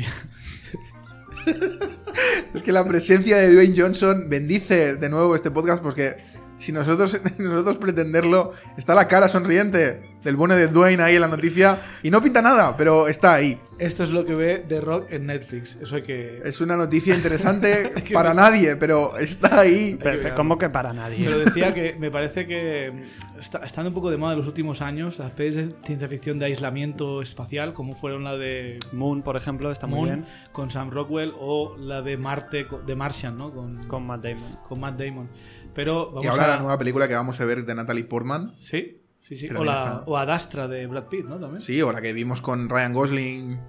Es 2.54 2.64
que 2.64 2.72
la 2.72 2.88
presencia 2.88 3.38
de 3.38 3.54
Dwayne 3.54 3.76
Johnson 3.78 4.30
bendice 4.30 4.96
de 4.96 5.10
nuevo 5.10 5.36
este 5.36 5.52
podcast 5.52 5.84
porque 5.84 6.18
si 6.58 6.72
nosotros, 6.72 7.20
nosotros 7.38 7.78
pretenderlo, 7.78 8.54
está 8.78 8.96
la 8.96 9.08
cara 9.08 9.30
sonriente 9.30 10.00
del 10.24 10.36
bueno 10.36 10.56
de 10.56 10.68
Dwayne 10.68 11.02
ahí 11.02 11.16
en 11.16 11.22
la 11.22 11.28
noticia 11.28 11.82
y 12.04 12.10
no 12.10 12.22
pinta 12.22 12.42
nada, 12.42 12.76
pero 12.76 13.08
está 13.08 13.34
ahí. 13.36 13.60
Esto 13.78 14.04
es 14.04 14.10
lo 14.10 14.26
que 14.26 14.34
ve 14.36 14.66
The 14.68 14.82
Rock 14.82 15.08
en 15.12 15.26
Netflix. 15.28 15.78
Eso 15.82 15.96
hay 15.96 16.02
que. 16.02 16.42
Es 16.44 16.60
una 16.60 16.76
noticia 16.76 17.16
interesante 17.16 17.94
para 18.14 18.34
nadie, 18.34 18.76
pero 18.76 19.18
está 19.18 19.62
ahí. 19.62 19.98
Pero, 20.02 20.36
¿Cómo 20.36 20.58
que 20.58 20.70
para 20.70 20.92
nadie? 20.92 21.26
Pero 21.26 21.40
decía 21.40 21.74
que 21.74 21.96
me 21.98 22.12
parece 22.12 22.46
que 22.46 22.92
está, 23.40 23.60
están 23.60 23.88
un 23.88 23.94
poco 23.94 24.12
de 24.12 24.18
moda 24.18 24.34
en 24.34 24.40
los 24.40 24.48
últimos 24.48 24.82
años 24.82 25.18
las 25.20 25.32
pelis 25.32 25.56
de 25.56 25.74
ciencia 25.86 26.10
ficción 26.10 26.40
de 26.40 26.48
aislamiento 26.48 27.22
espacial, 27.22 27.74
como 27.74 27.96
fueron 27.96 28.26
la 28.26 28.36
de 28.36 28.80
Moon, 28.92 29.22
por 29.24 29.38
ejemplo, 29.38 29.72
está 29.72 29.88
muy 29.88 29.96
Moon 30.00 30.10
bien. 30.10 30.26
con 30.52 30.70
Sam 30.72 30.90
Rockwell 30.92 31.34
o 31.40 31.78
la 31.78 32.02
de 32.02 32.18
Marte, 32.18 32.68
de 32.86 32.96
Martian, 32.96 33.38
¿no? 33.38 33.54
Con, 33.54 33.88
Con 33.88 34.06
Matt 34.06 34.24
Damon. 34.24 34.58
con 34.68 34.80
Matt 34.82 35.00
Damon. 35.00 35.30
Pero 35.74 36.08
vamos 36.08 36.26
Y 36.26 36.28
ahora 36.28 36.46
a... 36.46 36.48
la 36.50 36.58
nueva 36.58 36.78
película 36.78 37.08
que 37.08 37.14
vamos 37.16 37.40
a 37.40 37.46
ver 37.46 37.64
de 37.66 37.76
Natalie 37.76 38.04
Portman. 38.04 38.52
Sí, 38.56 39.02
sí, 39.30 39.38
sí. 39.38 39.48
Que 39.48 39.56
O, 39.56 39.64
la, 39.64 39.74
está. 39.74 40.04
o 40.06 40.18
Adastra 40.18 40.68
de 40.68 40.86
Brad 40.88 41.06
Pitt, 41.06 41.26
¿no? 41.26 41.40
También. 41.40 41.62
Sí, 41.62 41.82
o 41.82 41.92
la 41.94 42.02
que 42.02 42.12
vimos 42.12 42.42
con 42.42 42.68
Ryan 42.68 42.94
Gosling. 42.94 43.60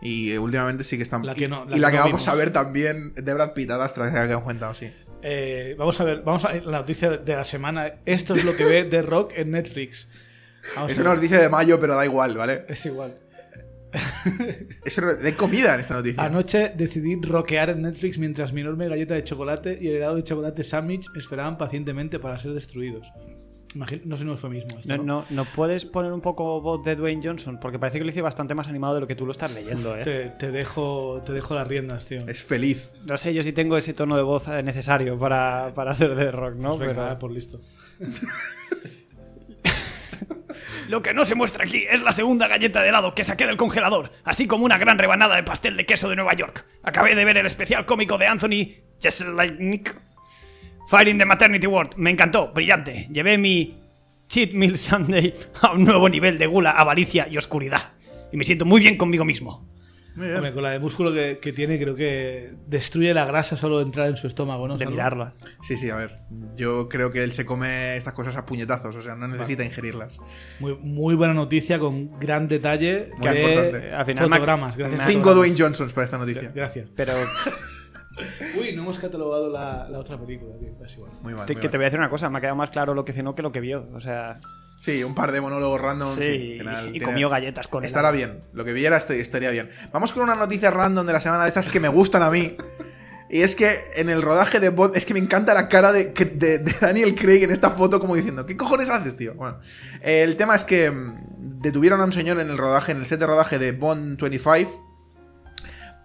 Y 0.00 0.30
eh, 0.30 0.38
últimamente 0.38 0.84
sí 0.84 0.96
que 0.96 1.02
están. 1.02 1.26
La 1.26 1.34
que 1.34 1.44
y- 1.44 1.48
la 1.48 1.64
la 1.66 1.66
que 1.66 1.96
no 1.96 2.04
vamos 2.04 2.06
vimos. 2.06 2.28
a 2.28 2.34
ver 2.36 2.52
también 2.52 3.14
de 3.16 3.34
Brad 3.34 3.52
Pitt, 3.52 3.70
Adastra, 3.70 4.10
que 4.12 4.32
han 4.32 4.40
contado, 4.42 4.72
sí. 4.72 4.90
Eh, 5.22 5.74
vamos 5.76 6.00
a 6.00 6.04
ver, 6.04 6.22
vamos 6.22 6.44
a 6.44 6.54
la 6.54 6.78
noticia 6.78 7.10
de 7.10 7.34
la 7.36 7.44
semana. 7.44 7.94
Esto 8.06 8.34
es 8.34 8.44
lo 8.44 8.54
que 8.54 8.64
ve 8.64 8.84
The 8.84 9.02
Rock 9.02 9.32
en 9.34 9.50
Netflix. 9.50 10.06
Vamos 10.76 10.92
Es 10.92 10.98
una 10.98 11.10
ver. 11.10 11.16
noticia 11.18 11.38
de 11.38 11.48
mayo, 11.48 11.80
pero 11.80 11.96
da 11.96 12.04
igual, 12.04 12.36
¿vale? 12.36 12.64
Es 12.68 12.86
igual. 12.86 13.16
Es 14.84 14.98
hay 14.98 15.32
comida 15.32 15.74
en 15.74 15.80
esta 15.80 15.94
noticia. 15.94 16.22
Anoche 16.22 16.72
decidí 16.76 17.18
rockear 17.22 17.70
en 17.70 17.82
Netflix 17.82 18.18
mientras 18.18 18.52
mi 18.52 18.60
enorme 18.60 18.86
galleta 18.88 19.14
de 19.14 19.24
chocolate 19.24 19.78
y 19.80 19.88
el 19.88 19.96
helado 19.96 20.16
de 20.16 20.24
chocolate 20.24 20.62
sandwich 20.62 21.08
esperaban 21.16 21.56
pacientemente 21.58 22.18
para 22.18 22.38
ser 22.38 22.52
destruidos. 22.52 23.10
Imagino- 23.74 24.02
no 24.06 24.16
sé 24.16 24.24
un 24.24 24.30
eufemismo. 24.30 24.78
esto, 24.78 24.96
No, 24.96 25.02
no, 25.02 25.24
¿no 25.30 25.44
puedes 25.44 25.84
poner 25.84 26.10
un 26.12 26.20
poco 26.22 26.60
voz 26.60 26.82
de 26.84 26.96
Dwayne 26.96 27.20
Johnson? 27.22 27.58
Porque 27.60 27.78
parece 27.78 27.98
que 27.98 28.04
lo 28.04 28.10
hice 28.10 28.22
bastante 28.22 28.54
más 28.54 28.66
animado 28.68 28.94
de 28.94 29.00
lo 29.02 29.06
que 29.06 29.14
tú 29.14 29.26
lo 29.26 29.32
estás 29.32 29.52
leyendo, 29.52 29.94
¿eh? 29.96 30.04
Te, 30.04 30.28
te 30.30 30.50
dejo, 30.50 31.22
te 31.24 31.32
dejo 31.32 31.54
las 31.54 31.68
riendas, 31.68 32.06
tío. 32.06 32.18
Es 32.26 32.42
feliz. 32.42 32.94
No 33.06 33.18
sé, 33.18 33.34
yo 33.34 33.42
sí 33.44 33.52
tengo 33.52 33.76
ese 33.76 33.92
tono 33.92 34.16
de 34.16 34.22
voz 34.22 34.48
eh, 34.48 34.62
necesario 34.62 35.18
para, 35.18 35.72
para 35.74 35.90
hacer 35.90 36.14
de 36.14 36.30
rock, 36.32 36.54
¿no? 36.54 36.78
Venga, 36.78 36.94
Pero- 37.08 37.18
por 37.18 37.30
listo. 37.30 37.60
Lo 40.88 41.02
que 41.02 41.12
no 41.12 41.26
se 41.26 41.34
muestra 41.34 41.64
aquí 41.64 41.84
es 41.90 42.00
la 42.02 42.12
segunda 42.12 42.48
galleta 42.48 42.80
de 42.80 42.88
helado 42.88 43.14
que 43.14 43.22
saqué 43.22 43.46
del 43.46 43.58
congelador, 43.58 44.10
así 44.24 44.46
como 44.46 44.64
una 44.64 44.78
gran 44.78 44.98
rebanada 44.98 45.36
de 45.36 45.42
pastel 45.42 45.76
de 45.76 45.84
queso 45.84 46.08
de 46.08 46.16
Nueva 46.16 46.32
York. 46.32 46.64
Acabé 46.82 47.14
de 47.14 47.26
ver 47.26 47.36
el 47.36 47.44
especial 47.44 47.84
cómico 47.84 48.16
de 48.16 48.26
Anthony 48.26 48.74
Jeselnik, 48.98 49.94
Fighting 50.88 51.18
the 51.18 51.26
Maternity 51.26 51.66
Ward. 51.66 51.96
Me 51.96 52.10
encantó, 52.10 52.50
brillante. 52.54 53.08
Llevé 53.12 53.36
mi 53.36 53.76
Cheat 54.26 54.54
Meal 54.54 54.78
Sunday 54.78 55.34
a 55.60 55.72
un 55.72 55.84
nuevo 55.84 56.08
nivel 56.08 56.38
de 56.38 56.46
gula, 56.46 56.70
avaricia 56.70 57.28
y 57.30 57.36
oscuridad. 57.36 57.92
Y 58.32 58.38
me 58.38 58.44
siento 58.44 58.64
muy 58.64 58.80
bien 58.80 58.96
conmigo 58.96 59.22
mismo. 59.26 59.68
Muy 60.16 60.26
bien. 60.28 60.36
Hombre, 60.38 60.52
con 60.52 60.62
la 60.62 60.70
de 60.70 60.78
músculo 60.78 61.12
que, 61.12 61.40
que 61.42 61.52
tiene, 61.52 61.78
creo 61.78 61.94
que 61.94 62.54
destruye 62.66 63.12
la 63.12 63.26
grasa 63.26 63.58
solo 63.58 63.78
de 63.80 63.84
entrar 63.84 64.08
en 64.08 64.16
su 64.16 64.26
estómago, 64.26 64.66
¿no? 64.66 64.78
De 64.78 64.86
mirarla. 64.86 65.34
Sí, 65.60 65.76
sí, 65.76 65.90
a 65.90 65.96
ver. 65.96 66.20
Yo 66.56 66.88
creo 66.88 67.12
que 67.12 67.22
él 67.22 67.32
se 67.32 67.44
come 67.44 67.96
estas 67.96 68.14
cosas 68.14 68.36
a 68.36 68.46
puñetazos, 68.46 68.96
o 68.96 69.02
sea, 69.02 69.14
no 69.14 69.28
necesita 69.28 69.64
ingerirlas. 69.64 70.18
Muy, 70.58 70.74
muy 70.74 71.14
buena 71.14 71.34
noticia, 71.34 71.78
con 71.78 72.18
gran 72.18 72.48
detalle. 72.48 73.10
Muy 73.18 73.28
de 73.28 73.42
importante. 73.42 73.92
Al 73.92 74.06
final 74.06 74.28
fotogramas. 74.30 74.76
Gracias. 74.76 75.06
Cinco. 75.06 75.34
Dwayne 75.34 75.54
Johnsons 75.56 75.92
para 75.92 76.06
esta 76.06 76.16
noticia. 76.16 76.50
Gracias. 76.54 76.88
Pero 76.96 77.12
Uy, 78.58 78.72
no 78.74 78.82
hemos 78.82 78.98
catalogado 78.98 79.48
la, 79.50 79.88
la 79.88 79.98
otra 79.98 80.18
película, 80.18 80.54
tío. 80.58 80.70
Es 80.84 80.94
igual. 80.96 81.12
Muy 81.22 81.34
mal. 81.34 81.46
te- 81.46 81.54
muy 81.54 81.60
que 81.60 81.66
mal. 81.68 81.70
te 81.72 81.76
voy 81.78 81.84
a 81.84 81.86
decir 81.88 81.98
una 82.00 82.10
cosa, 82.10 82.28
me 82.30 82.38
ha 82.38 82.40
quedado 82.40 82.56
más 82.56 82.70
claro 82.70 82.94
lo 82.94 83.04
que 83.04 83.12
cenó 83.12 83.34
que 83.34 83.42
lo 83.42 83.52
que 83.52 83.60
vio. 83.60 83.86
O 83.94 84.00
sea, 84.00 84.38
Sí, 84.80 85.02
un 85.02 85.14
par 85.14 85.32
de 85.32 85.40
monólogos 85.40 85.80
random. 85.80 86.16
sí, 86.16 86.22
sí, 86.22 86.28
y- 86.30 86.52
al 86.52 86.58
final 86.58 86.88
y, 86.88 86.92
tiene- 86.92 87.06
comió 87.06 87.28
galletas 87.28 87.66
con 87.68 87.84
Estará 87.84 88.10
helado. 88.10 88.32
bien. 88.34 88.44
Lo 88.52 88.64
que 88.64 88.72
viera 88.72 88.96
est- 88.96 89.10
estaría 89.10 89.50
bien. 89.50 89.68
Vamos 89.92 90.12
con 90.12 90.22
una 90.22 90.36
noticia 90.36 90.70
random 90.70 91.04
de 91.06 91.12
la 91.12 91.20
semana 91.20 91.42
de 91.42 91.48
estas 91.48 91.68
que 91.68 91.80
me 91.80 91.88
gustan 91.88 92.22
a 92.22 92.30
mí. 92.30 92.56
Y 93.30 93.42
es 93.42 93.54
que 93.56 93.74
en 93.96 94.08
el 94.08 94.22
rodaje 94.22 94.58
de 94.58 94.70
Bond, 94.70 94.96
es 94.96 95.04
que 95.04 95.12
me 95.12 95.20
encanta 95.20 95.52
la 95.52 95.68
cara 95.68 95.92
de, 95.92 96.06
de- 96.14 96.58
de 96.60 96.72
Daniel 96.80 97.14
Craig 97.14 97.42
en 97.42 97.50
esta 97.50 97.70
foto 97.70 98.00
como 98.00 98.14
diciendo, 98.16 98.46
¿qué 98.46 98.56
cojones 98.56 98.88
haces, 98.88 99.16
tío? 99.16 99.34
Bueno, 99.34 99.58
el 100.00 100.36
tema 100.36 100.54
es 100.56 100.64
que 100.64 100.90
mm, 100.90 101.60
detuvieron 101.60 102.00
a 102.00 102.04
un 102.04 102.12
señor 102.12 102.40
en 102.40 102.48
el 102.48 102.56
rodaje, 102.56 102.92
en 102.92 102.98
el 102.98 103.06
set 103.06 103.20
de 103.20 103.26
rodaje 103.26 103.58
de 103.58 103.72
Bond 103.72 104.18
25, 104.18 104.87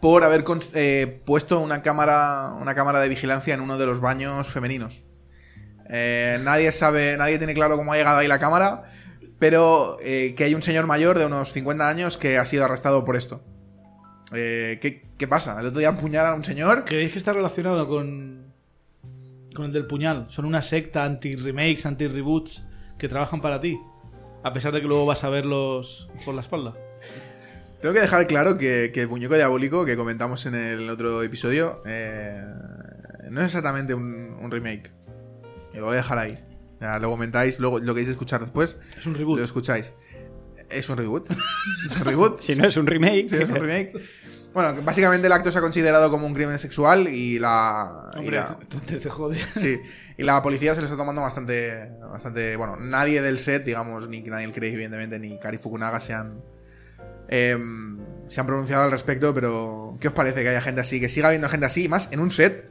por 0.04 0.26
haber 0.26 0.44
eh, 0.74 1.22
puesto 1.24 1.62
una 1.62 1.82
cámara, 1.82 2.56
una 2.60 2.76
cámara 2.76 3.00
de 3.00 3.08
vigilancia 3.08 3.54
en 3.54 3.62
uno 3.62 3.78
de 3.78 3.86
los 3.86 4.02
baños 4.02 4.50
femeninos. 4.50 5.06
Eh, 5.90 6.40
nadie 6.42 6.74
sabe, 6.74 7.16
nadie 7.16 7.38
tiene 7.38 7.54
claro 7.54 7.78
cómo 7.78 7.94
ha 7.94 7.96
llegado 7.96 8.18
ahí 8.18 8.28
la 8.28 8.38
cámara, 8.38 8.84
pero 9.40 9.96
eh, 10.02 10.34
que 10.36 10.44
hay 10.44 10.56
un 10.56 10.62
señor 10.62 10.88
mayor 10.88 11.18
de 11.18 11.26
unos 11.26 11.54
50 11.54 11.88
años 11.88 12.18
que 12.18 12.38
ha 12.38 12.46
sido 12.46 12.66
arrestado 12.66 13.06
por 13.06 13.16
esto. 13.16 13.46
¿qué, 14.34 15.06
qué 15.18 15.28
pasa? 15.30 15.58
El 15.62 15.68
otro 15.68 15.80
día 15.80 15.88
apuñalan 15.88 16.34
a 16.34 16.36
un 16.36 16.44
señor. 16.44 16.84
¿Creéis 16.84 17.14
que 17.14 17.20
está 17.20 17.32
relacionado 17.32 17.88
con, 17.88 18.52
con 19.56 19.68
el 19.68 19.72
del 19.72 19.88
puñal? 19.88 20.26
Son 20.28 20.44
una 20.44 20.62
secta 20.62 21.06
anti-remakes, 21.06 21.86
anti-reboots 21.86 22.66
que 22.98 23.08
trabajan 23.08 23.40
para 23.40 23.62
ti. 23.62 23.80
A 24.44 24.52
pesar 24.52 24.74
de 24.74 24.82
que 24.82 24.88
luego 24.88 25.06
vas 25.06 25.24
a 25.24 25.30
verlos 25.30 26.10
por 26.26 26.36
la 26.36 26.42
espalda. 26.42 26.74
Tengo 27.84 27.94
que 27.96 28.00
dejar 28.00 28.26
claro 28.28 28.58
que, 28.58 28.92
que 28.94 29.02
el 29.02 29.10
muñeco 29.10 29.36
diabólico 29.36 29.84
que 29.84 29.98
comentamos 29.98 30.46
en 30.46 30.56
el 30.56 30.90
otro 30.90 31.22
episodio 31.22 31.84
eh, 31.86 32.42
no 33.30 33.42
es 33.42 33.48
exactamente 33.48 33.94
un, 33.94 34.38
un 34.42 34.50
remake. 34.50 34.90
Y 35.74 35.80
lo 35.80 35.88
voy 35.88 35.96
a 35.96 35.98
dejar 35.98 36.18
ahí. 36.18 36.42
Ya, 36.80 36.98
lo 37.00 37.10
comentáis, 37.10 37.60
luego 37.60 37.80
lo 37.80 37.94
queréis 37.94 38.08
escuchar 38.08 38.40
después. 38.40 38.78
Es 38.98 39.06
un 39.06 39.16
reboot. 39.16 39.38
Lo 39.40 39.44
escucháis. 39.44 39.94
¿Es 40.70 40.88
un 40.90 40.96
reboot? 40.96 41.30
¿Es 41.92 41.98
un 41.98 42.06
reboot? 42.06 42.40
Si 42.42 42.56
no 42.56 42.66
es 42.70 42.78
un 42.78 42.88
remake. 42.88 43.28
Sí, 43.30 43.36
es 43.36 43.50
un 43.50 43.56
remake. 43.56 43.92
Bueno, 44.54 44.82
básicamente 44.82 45.28
el 45.28 45.34
acto 45.34 45.52
se 45.52 45.58
ha 45.58 45.62
considerado 45.62 46.10
como 46.10 46.26
un 46.26 46.34
crimen 46.34 46.60
sexual 46.60 47.10
y 47.10 47.38
la. 47.38 48.12
y 48.16 48.20
Hombre, 48.20 48.38
la- 48.38 48.58
te, 48.88 48.96
te 48.98 49.10
jode. 49.10 49.38
sí, 49.56 49.78
y 50.18 50.24
la 50.24 50.42
policía 50.42 50.74
se 50.74 50.80
lo 50.80 50.86
está 50.88 50.96
tomando 50.96 51.22
bastante. 51.22 51.90
bastante 52.10 52.56
bueno, 52.56 52.78
nadie 52.80 53.22
del 53.22 53.40
set, 53.40 53.66
digamos, 53.66 54.08
ni 54.08 54.22
Daniel 54.22 54.54
Craig, 54.54 54.72
evidentemente, 54.74 55.20
ni 55.20 55.38
Kari 55.38 55.58
Fukunaga 55.58 56.00
se 56.00 56.14
han. 56.14 56.42
Em, 57.30 58.00
se 58.28 58.40
han 58.40 58.48
pronunciado 58.48 58.84
al 58.84 58.92
respecto, 58.92 59.34
pero 59.34 59.94
¿qué 60.00 60.08
os 60.08 60.14
parece 60.14 60.42
que 60.44 60.50
haya 60.50 60.62
gente 60.62 60.82
así? 60.82 61.00
Que 61.00 61.10
siga 61.10 61.28
habiendo 61.28 61.50
gente 61.50 61.66
así, 61.66 61.88
más 61.88 62.10
en 62.12 62.20
un 62.20 62.32
set 62.32 62.70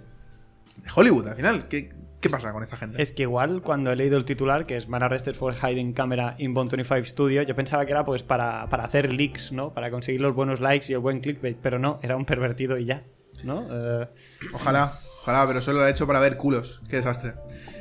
de 0.77 0.91
Hollywood, 0.95 1.29
al 1.29 1.37
final. 1.37 1.69
¿Qué, 1.69 1.93
qué 2.21 2.31
pasa 2.31 2.53
con 2.53 2.63
esta 2.63 2.77
gente? 2.77 3.01
Es 3.03 3.13
que 3.13 3.23
igual 3.23 3.63
cuando 3.63 3.93
he 3.93 3.97
leído 3.97 4.17
el 4.17 4.25
titular, 4.25 4.67
que 4.67 4.77
es 4.77 4.89
Man 4.89 5.03
Arrested 5.03 5.35
for 5.35 5.55
Hiding 5.55 5.93
Camera 5.93 6.35
in 6.39 6.55
Bond 6.55 6.71
25 6.71 7.05
Studio, 7.09 7.43
yo 7.43 7.55
pensaba 7.55 7.85
que 7.85 7.93
era 7.93 8.05
pues 8.05 8.23
para, 8.23 8.69
para 8.69 8.85
hacer 8.85 9.13
leaks, 9.13 9.53
¿no? 9.53 9.73
Para 9.73 9.91
conseguir 9.91 10.21
los 10.21 10.35
buenos 10.35 10.61
likes 10.61 10.87
y 10.89 10.95
el 10.95 11.01
buen 11.01 11.21
clickbait, 11.21 11.59
pero 11.61 11.79
no, 11.79 11.99
era 12.03 12.17
un 12.17 12.25
pervertido 12.25 12.79
y 12.79 12.87
ya, 12.87 13.05
¿no? 13.45 13.67
Eh, 13.71 14.09
Ojalá, 14.53 14.95
ojalá, 15.23 15.47
pero 15.47 15.61
solo 15.61 15.81
lo 15.81 15.85
ha 15.85 15.91
hecho 15.91 16.07
para 16.07 16.21
ver 16.21 16.37
culos. 16.37 16.83
Qué 16.89 16.97
desastre. 16.97 17.35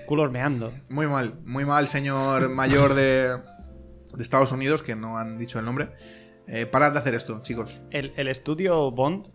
culos 0.06 0.32
meando. 0.32 0.74
Muy 0.90 1.08
mal, 1.08 1.36
muy 1.46 1.66
mal, 1.66 1.88
señor 1.88 2.50
mayor 2.50 2.94
de, 2.94 3.38
de 4.14 4.24
Estados 4.24 4.52
Unidos, 4.52 4.84
que 4.84 4.96
no 4.96 5.18
han 5.18 5.38
dicho 5.38 5.58
el 5.60 5.66
nombre. 5.66 5.90
Eh, 6.48 6.66
parad 6.66 6.92
de 6.94 7.00
hacer 7.00 7.14
esto, 7.16 7.42
chicos. 7.44 7.82
El, 7.92 8.12
el 8.18 8.28
estudio 8.28 8.92
Bond 8.92 9.30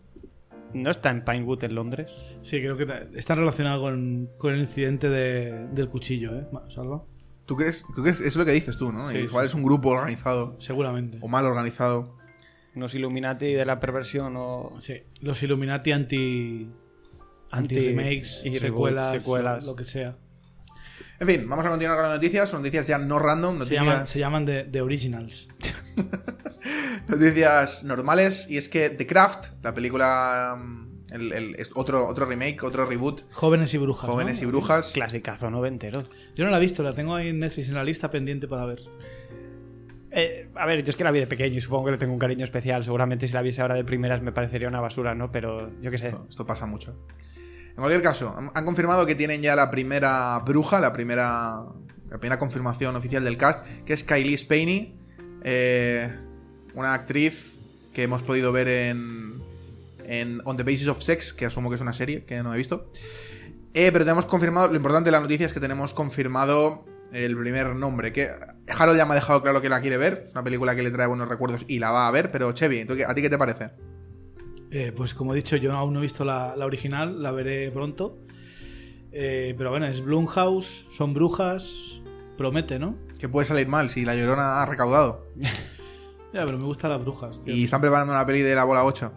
no 0.74 0.90
está 0.90 1.10
en 1.10 1.24
Pinewood, 1.24 1.64
en 1.64 1.74
Londres. 1.74 2.12
Sí, 2.42 2.60
creo 2.60 2.76
que 2.76 2.86
está 3.14 3.34
relacionado 3.34 3.80
con, 3.80 4.28
con 4.38 4.52
el 4.54 4.60
incidente 4.60 5.08
de- 5.08 5.66
del 5.68 5.88
cuchillo, 5.88 6.36
¿eh? 6.36 6.46
Salva. 6.74 7.02
¿Tú 7.46 7.56
crees? 7.56 7.84
¿Tú 7.94 8.02
crees? 8.02 8.18
Eso 8.18 8.26
es 8.28 8.36
lo 8.36 8.44
que 8.44 8.52
dices 8.52 8.76
tú, 8.76 8.92
¿no? 8.92 9.08
Sí, 9.10 9.18
Igual 9.18 9.44
sí. 9.46 9.50
es 9.50 9.54
un 9.54 9.62
grupo 9.62 9.90
organizado 9.90 10.56
Seguramente. 10.60 11.18
o 11.20 11.28
mal 11.28 11.46
organizado. 11.46 12.16
Unos 12.74 12.94
Illuminati 12.94 13.52
de 13.54 13.64
la 13.64 13.78
perversión 13.80 14.34
o 14.36 14.74
Sí. 14.80 15.02
Los 15.20 15.42
Illuminati 15.42 15.92
anti. 15.92 16.68
Anti- 17.48 17.76
Anti-remakes, 17.76 18.42
y 18.44 18.58
reboots, 18.58 18.60
secuelas, 18.60 19.12
secuelas. 19.12 19.64
Lo, 19.64 19.70
lo 19.72 19.76
que 19.76 19.84
sea. 19.84 20.18
En 21.18 21.26
fin, 21.26 21.48
vamos 21.48 21.64
a 21.64 21.70
continuar 21.70 21.96
con 21.96 22.04
las 22.08 22.16
noticias. 22.16 22.48
Son 22.48 22.60
noticias 22.60 22.86
ya 22.86 22.98
no 22.98 23.18
random, 23.18 23.54
Se 23.54 23.58
noticias, 23.60 23.84
llaman, 23.86 24.06
se 24.06 24.18
llaman 24.18 24.44
de, 24.44 24.64
de 24.64 24.80
Originals. 24.82 25.48
noticias 27.08 27.84
normales. 27.84 28.48
Y 28.50 28.56
es 28.56 28.68
que 28.68 28.90
The 28.90 29.06
Craft, 29.06 29.46
la 29.62 29.74
película. 29.74 30.56
mm, 30.58 30.86
el- 31.12 31.32
el- 31.32 31.54
es 31.56 31.70
otro, 31.74 32.06
otro 32.06 32.26
remake, 32.26 32.62
otro 32.64 32.84
reboot. 32.84 33.22
Jóvenes 33.32 33.72
y 33.74 33.78
brujas. 33.78 34.10
Jóvenes 34.10 34.40
¿no? 34.42 34.48
y 34.48 34.50
brujas. 34.50 34.92
clasicazo 34.92 35.50
noventero. 35.50 36.02
Yo 36.34 36.44
no 36.44 36.50
la 36.50 36.56
he 36.58 36.60
visto, 36.60 36.82
la 36.82 36.94
tengo 36.94 37.14
ahí 37.14 37.28
en 37.28 37.38
Netflix 37.38 37.68
en 37.68 37.74
la 37.74 37.84
lista 37.84 38.10
pendiente 38.10 38.48
para 38.48 38.66
ver. 38.66 38.80
Eh, 40.10 40.48
a 40.54 40.66
ver, 40.66 40.82
yo 40.82 40.90
es 40.90 40.96
que 40.96 41.04
la 41.04 41.10
vi 41.10 41.20
de 41.20 41.26
pequeño 41.26 41.56
y 41.58 41.60
supongo 41.60 41.86
que 41.86 41.90
le 41.92 41.98
tengo 41.98 42.12
un 42.12 42.18
cariño 42.18 42.44
especial. 42.44 42.82
Seguramente 42.84 43.28
si 43.28 43.34
la 43.34 43.42
viese 43.42 43.62
ahora 43.62 43.74
de 43.74 43.84
primeras 43.84 44.22
me 44.22 44.32
parecería 44.32 44.66
una 44.68 44.80
basura, 44.80 45.14
¿no? 45.14 45.30
Pero 45.30 45.70
yo 45.80 45.90
qué 45.90 45.98
sé. 45.98 46.08
Esto, 46.08 46.26
esto 46.28 46.46
pasa 46.46 46.66
mucho. 46.66 46.96
En 47.76 47.82
cualquier 47.82 48.02
caso, 48.02 48.34
han- 48.54 48.64
confirmado 48.64 49.04
que 49.04 49.14
tienen 49.14 49.42
ya 49.42 49.54
la 49.54 49.70
primera 49.70 50.38
bruja, 50.46 50.80
la 50.80 50.92
primera, 50.94 51.62
la 52.08 52.18
primera 52.18 52.38
confirmación 52.38 52.96
oficial 52.96 53.22
del 53.22 53.36
cast, 53.36 53.64
que 53.84 53.92
es 53.92 54.02
Kylie 54.02 54.36
Spaney, 54.38 54.98
eh, 55.44 56.10
una 56.74 56.94
actriz 56.94 57.60
que 57.92 58.04
hemos 58.04 58.22
podido 58.22 58.50
ver 58.52 58.68
en, 58.68 59.42
en 60.04 60.38
On 60.44 60.56
the 60.56 60.62
Basis 60.62 60.88
of 60.88 61.02
Sex, 61.02 61.34
que 61.34 61.44
asumo 61.46 61.68
que 61.68 61.74
es 61.76 61.80
una 61.82 61.92
serie 61.92 62.22
que 62.22 62.42
no 62.42 62.54
he 62.54 62.56
visto. 62.56 62.90
Eh, 63.74 63.90
pero 63.92 64.04
tenemos 64.06 64.24
confirmado, 64.24 64.68
lo 64.68 64.76
importante 64.76 65.08
de 65.08 65.12
la 65.12 65.20
noticia 65.20 65.44
es 65.44 65.52
que 65.52 65.60
tenemos 65.60 65.92
confirmado 65.92 66.86
el 67.12 67.36
primer 67.38 67.76
nombre, 67.76 68.10
que 68.12 68.28
Harold 68.68 68.96
ya 68.98 69.04
me 69.04 69.12
ha 69.12 69.14
dejado 69.16 69.42
claro 69.42 69.60
que 69.60 69.68
la 69.68 69.80
quiere 69.82 69.98
ver, 69.98 70.22
es 70.26 70.32
una 70.32 70.42
película 70.42 70.74
que 70.74 70.82
le 70.82 70.90
trae 70.90 71.06
buenos 71.06 71.28
recuerdos 71.28 71.64
y 71.68 71.78
la 71.78 71.90
va 71.90 72.08
a 72.08 72.10
ver, 72.10 72.30
pero 72.30 72.50
Chevy, 72.52 72.84
¿tú 72.86 72.96
qué- 72.96 73.04
¿a 73.04 73.14
ti 73.14 73.20
qué 73.22 73.28
te 73.30 73.38
parece? 73.38 73.70
Eh, 74.70 74.92
pues 74.94 75.14
como 75.14 75.32
he 75.32 75.36
dicho, 75.36 75.56
yo 75.56 75.72
aún 75.72 75.92
no 75.94 76.00
he 76.00 76.02
visto 76.02 76.24
la, 76.24 76.54
la 76.56 76.66
original, 76.66 77.22
la 77.22 77.30
veré 77.32 77.70
pronto. 77.70 78.18
Eh, 79.12 79.54
pero 79.56 79.70
bueno, 79.70 79.86
es 79.86 80.02
Blumhouse, 80.02 80.86
son 80.90 81.14
brujas, 81.14 82.00
promete, 82.36 82.78
¿no? 82.78 82.96
Que 83.18 83.28
puede 83.28 83.46
salir 83.46 83.66
mal 83.68 83.88
si 83.90 84.04
la 84.04 84.14
llorona 84.14 84.62
ha 84.62 84.66
recaudado. 84.66 85.26
Ya, 86.32 86.44
pero 86.44 86.58
me 86.58 86.64
gustan 86.64 86.90
las 86.90 87.00
brujas. 87.00 87.40
tío. 87.42 87.54
Y 87.54 87.64
están 87.64 87.80
preparando 87.80 88.12
una 88.12 88.26
peli 88.26 88.42
de 88.42 88.54
la 88.54 88.64
bola 88.64 88.84
8. 88.84 89.10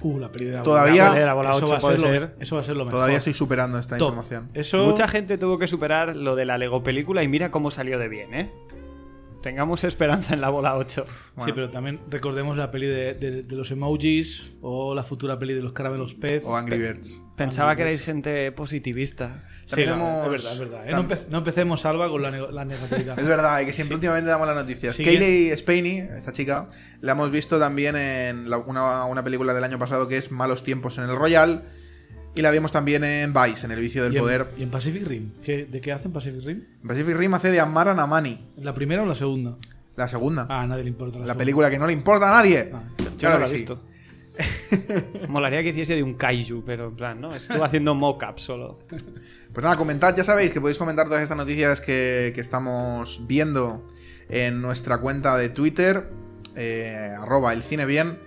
Uh, 0.00 0.18
la 0.18 0.32
peli 0.32 0.46
de 0.46 0.52
la 0.54 0.62
Todavía- 0.64 1.10
bola. 1.10 1.26
La 1.26 1.34
bola 1.34 1.50
Eso 1.50 1.58
8 1.58 1.68
va 1.70 1.76
a 1.76 1.80
puede 1.80 1.98
ser 2.00 2.20
lo-. 2.22 2.30
Eso 2.42 2.56
va 2.56 2.62
a 2.62 2.64
ser 2.64 2.76
lo 2.76 2.84
mejor. 2.84 2.94
Todavía 2.96 3.18
estoy 3.18 3.34
superando 3.34 3.78
esta 3.78 3.96
Top. 3.98 4.08
información. 4.08 4.50
Eso... 4.52 4.84
Mucha 4.84 5.06
gente 5.06 5.38
tuvo 5.38 5.58
que 5.58 5.68
superar 5.68 6.16
lo 6.16 6.34
de 6.34 6.44
la 6.44 6.58
Lego 6.58 6.82
película 6.82 7.22
y 7.22 7.28
mira 7.28 7.52
cómo 7.52 7.70
salió 7.70 8.00
de 8.00 8.08
bien, 8.08 8.34
¿eh? 8.34 8.50
Tengamos 9.46 9.84
esperanza 9.84 10.34
en 10.34 10.40
la 10.40 10.48
bola 10.48 10.76
8. 10.76 11.04
Bueno, 11.36 11.44
Sí, 11.46 11.52
pero 11.54 11.70
también 11.70 12.00
recordemos 12.10 12.56
la 12.56 12.72
peli 12.72 12.88
de, 12.88 13.14
de- 13.14 13.44
de 13.44 13.54
los 13.54 13.70
emojis 13.70 14.54
o 14.60 14.92
la 14.92 15.04
futura 15.04 15.38
peli 15.38 15.54
de 15.54 15.60
los 15.62 15.72
caramelos 15.72 16.14
pez. 16.14 16.42
O 16.44 16.56
Angry 16.56 16.76
Birds. 16.78 17.22
Pensaba 17.36 17.76
que 17.76 17.82
erais 17.82 18.02
gente 18.02 18.50
positivista. 18.50 19.44
Sí, 19.66 19.70
También 19.76 19.90
no, 19.90 20.24
hemos- 20.24 20.24
es 20.26 20.30
verdad, 20.32 20.52
es 20.52 20.58
verdad. 20.58 20.88
¿eh? 20.88 20.90
No, 20.90 21.04
empe- 21.08 21.28
no 21.28 21.38
empecemos, 21.38 21.84
Alba, 21.86 22.08
con 22.08 22.22
la, 22.22 22.30
la 22.32 22.64
negatividad. 22.64 23.16
Es 23.20 23.24
verdad, 23.24 23.60
y 23.60 23.66
que 23.66 23.72
siempre 23.72 23.94
últimamente 23.94 24.28
damos 24.28 24.48
las 24.48 24.56
noticias. 24.56 24.96
Kayleigh 24.96 25.56
Spaney, 25.56 25.98
esta 25.98 26.32
chica, 26.32 26.68
la 27.00 27.12
hemos 27.12 27.30
visto 27.30 27.60
también 27.60 27.94
en 27.94 28.50
la- 28.50 28.58
una, 28.58 29.04
una 29.04 29.22
película 29.22 29.54
del 29.54 29.62
año 29.62 29.78
pasado 29.78 30.08
que 30.08 30.16
es 30.16 30.32
Malos 30.32 30.64
tiempos 30.64 30.98
en 30.98 31.04
el 31.04 31.14
Royal. 31.14 31.62
Y 32.36 32.42
la 32.42 32.50
vimos 32.50 32.70
también 32.70 33.02
en 33.02 33.32
Vice, 33.32 33.66
en 33.66 33.72
El 33.72 33.80
vicio 33.80 34.04
del 34.04 34.12
¿Y 34.12 34.16
en, 34.16 34.22
poder. 34.22 34.46
y 34.58 34.62
en 34.62 34.70
Pacific 34.70 35.06
Rim? 35.06 35.30
¿Qué- 35.42 35.64
¿De 35.64 35.80
qué 35.80 35.90
hacen 35.92 36.12
Pacific 36.12 36.44
Rim? 36.44 36.62
En 36.82 36.88
Pacific 36.88 37.16
Rim 37.16 37.32
hace 37.34 37.50
de 37.50 37.58
Amara 37.60 37.94
Namani, 37.94 38.52
¿La 38.58 38.74
primera 38.74 39.02
o 39.02 39.06
la 39.06 39.14
segunda? 39.14 39.56
la 39.96 40.06
segunda. 40.06 40.46
Ah, 40.50 40.60
a 40.62 40.66
nadie 40.66 40.82
le 40.84 40.90
importa. 40.90 41.14
La, 41.18 41.20
la 41.20 41.26
segunda. 41.28 41.38
película 41.38 41.70
que 41.70 41.78
no 41.78 41.86
le 41.86 41.94
importa 41.94 42.28
a 42.28 42.32
nadie. 42.32 42.70
Ah, 42.72 42.82
Yo 43.18 43.30
no 43.30 43.38
la 43.38 43.44
he 43.44 43.48
sí. 43.48 43.56
visto. 43.56 43.82
Molaría 45.28 45.62
que 45.62 45.70
hiciese 45.70 45.94
de 45.94 46.02
un 46.02 46.12
kaiju, 46.14 46.62
pero 46.66 46.88
en 46.88 46.96
plan, 46.96 47.20
¿no? 47.20 47.34
Estuvo 47.34 47.64
haciendo 47.64 47.94
mock-up 47.94 48.38
solo. 48.38 48.78
Pues 48.88 49.64
nada, 49.64 49.76
comentad, 49.78 50.14
ya 50.14 50.22
sabéis 50.24 50.52
que 50.52 50.60
podéis 50.60 50.76
comentar 50.76 51.06
todas 51.06 51.22
estas 51.22 51.38
noticias 51.38 51.80
que, 51.80 52.32
que 52.34 52.40
estamos 52.42 53.22
viendo 53.26 53.86
en 54.28 54.60
nuestra 54.60 54.98
cuenta 54.98 55.36
de 55.38 55.48
Twitter, 55.48 56.10
eh, 56.54 57.14
arroba 57.18 57.54
el 57.54 57.62
cine 57.62 57.86
bien. 57.86 58.18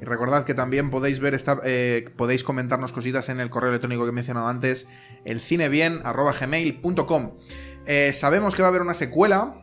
Y 0.00 0.04
recordad 0.04 0.44
que 0.44 0.54
también 0.54 0.90
podéis 0.90 1.20
ver 1.20 1.34
esta, 1.34 1.60
eh, 1.64 2.10
podéis 2.16 2.44
comentarnos 2.44 2.92
cositas 2.92 3.28
en 3.28 3.40
el 3.40 3.50
correo 3.50 3.70
electrónico 3.70 4.04
que 4.04 4.10
he 4.10 4.12
mencionado 4.12 4.48
antes, 4.48 4.88
elcinebien 5.24 6.00
arroba 6.04 6.32
gmail.com. 6.32 7.32
Eh, 7.86 8.12
sabemos 8.12 8.54
que 8.54 8.62
va 8.62 8.68
a 8.68 8.70
haber 8.70 8.82
una 8.82 8.94
secuela 8.94 9.62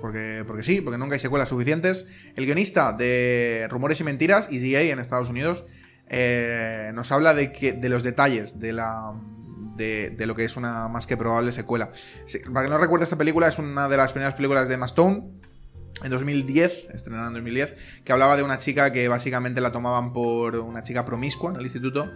porque, 0.00 0.44
porque 0.46 0.62
sí, 0.62 0.80
porque 0.80 0.98
nunca 0.98 1.14
hay 1.14 1.20
secuelas 1.20 1.48
suficientes. 1.48 2.06
El 2.36 2.46
guionista 2.46 2.92
de 2.92 3.66
Rumores 3.70 4.00
y 4.00 4.04
Mentiras, 4.04 4.48
EZA 4.50 4.80
en 4.80 4.98
Estados 4.98 5.28
Unidos, 5.28 5.64
eh, 6.08 6.90
nos 6.94 7.12
habla 7.12 7.34
de, 7.34 7.52
que, 7.52 7.72
de 7.72 7.88
los 7.88 8.02
detalles 8.02 8.58
de 8.58 8.72
la... 8.72 9.14
De, 9.76 10.26
lo 10.26 10.34
que 10.34 10.44
es 10.44 10.58
una 10.58 10.88
más 10.88 11.06
que 11.06 11.16
probable 11.16 11.52
secuela. 11.52 11.90
Para 12.52 12.66
que 12.66 12.70
no 12.70 12.76
recuerde 12.76 13.04
esta 13.04 13.16
película, 13.16 13.48
es 13.48 13.58
una 13.58 13.88
de 13.88 13.96
las 13.96 14.12
primeras 14.12 14.34
películas 14.34 14.68
de 14.68 14.74
Emma 14.74 14.84
Stone, 14.84 15.39
en 16.02 16.10
2010, 16.10 16.88
estrenada 16.92 17.28
en 17.28 17.34
2010, 17.34 17.76
que 18.04 18.12
hablaba 18.12 18.36
de 18.36 18.42
una 18.42 18.58
chica 18.58 18.92
que 18.92 19.08
básicamente 19.08 19.60
la 19.60 19.72
tomaban 19.72 20.12
por 20.12 20.56
una 20.56 20.82
chica 20.82 21.04
promiscua 21.04 21.50
en 21.50 21.56
el 21.56 21.62
instituto 21.62 22.10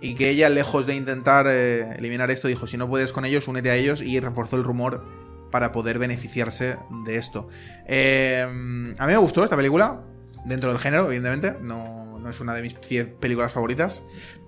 y 0.00 0.14
que 0.14 0.30
ella, 0.30 0.48
lejos 0.48 0.86
de 0.86 0.96
intentar 0.96 1.46
eh, 1.48 1.94
eliminar 1.96 2.30
esto, 2.30 2.48
dijo, 2.48 2.66
si 2.66 2.76
no 2.76 2.88
puedes 2.88 3.12
con 3.12 3.24
ellos, 3.24 3.46
únete 3.46 3.70
a 3.70 3.76
ellos 3.76 4.02
y 4.02 4.18
reforzó 4.18 4.56
el 4.56 4.64
rumor 4.64 5.04
para 5.52 5.70
poder 5.70 5.98
beneficiarse 5.98 6.76
de 7.04 7.16
esto. 7.16 7.48
Eh, 7.86 8.42
a 8.42 9.06
mí 9.06 9.12
me 9.12 9.18
gustó 9.18 9.44
esta 9.44 9.56
película, 9.56 10.02
dentro 10.44 10.70
del 10.70 10.80
género, 10.80 11.06
evidentemente, 11.06 11.56
no, 11.62 12.18
no 12.18 12.30
es 12.30 12.40
una 12.40 12.54
de 12.54 12.62
mis 12.62 12.74
100 12.80 13.16
películas 13.20 13.52
favoritas, 13.52 14.02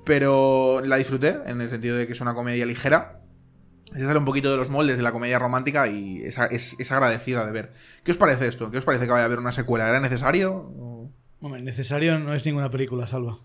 pero 0.04 0.80
la 0.84 0.96
disfruté 0.96 1.36
en 1.46 1.60
el 1.60 1.70
sentido 1.70 1.96
de 1.96 2.06
que 2.06 2.12
es 2.12 2.20
una 2.20 2.34
comedia 2.34 2.66
ligera. 2.66 3.20
Se 3.94 4.04
sale 4.04 4.18
un 4.18 4.24
poquito 4.24 4.50
de 4.50 4.56
los 4.56 4.68
moldes 4.70 4.96
de 4.96 5.02
la 5.04 5.12
comedia 5.12 5.38
romántica 5.38 5.86
y 5.88 6.22
es, 6.22 6.36
es, 6.50 6.76
es 6.78 6.92
agradecida 6.92 7.46
de 7.46 7.52
ver. 7.52 7.72
¿Qué 8.02 8.10
os 8.10 8.16
parece 8.18 8.48
esto? 8.48 8.70
¿Qué 8.70 8.78
os 8.78 8.84
parece 8.84 9.04
que 9.06 9.12
vaya 9.12 9.22
a 9.22 9.26
haber 9.26 9.38
una 9.38 9.52
secuela? 9.52 9.88
¿Era 9.88 10.00
necesario? 10.00 11.10
Hombre, 11.40 11.62
necesario 11.62 12.18
no 12.18 12.34
es 12.34 12.44
ninguna 12.44 12.70
película, 12.70 13.06
Salva. 13.06 13.38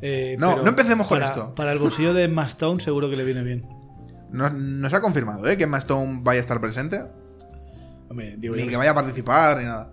Eh, 0.00 0.36
No, 0.38 0.62
no 0.62 0.68
empecemos 0.68 1.06
con 1.06 1.18
para- 1.18 1.28
esto. 1.28 1.54
Para 1.54 1.72
el 1.72 1.78
bolsillo 1.78 2.14
de 2.14 2.24
Emma 2.24 2.46
Stone 2.46 2.80
seguro 2.80 3.10
que 3.10 3.16
le 3.16 3.24
viene 3.24 3.42
bien. 3.42 3.66
No, 4.30 4.48
no 4.48 4.88
se 4.88 4.96
ha 4.96 5.00
confirmado, 5.02 5.46
¿eh? 5.46 5.56
Que 5.58 5.64
Emma 5.64 5.76
Stone 5.78 6.20
vaya 6.22 6.38
a 6.38 6.40
estar 6.40 6.58
presente. 6.60 7.02
Hombre, 8.08 8.36
digo, 8.38 8.56
Ni 8.56 8.66
que 8.68 8.76
vaya 8.76 8.92
a 8.92 8.94
participar, 8.94 9.58
ni 9.58 9.64
nada. 9.64 9.92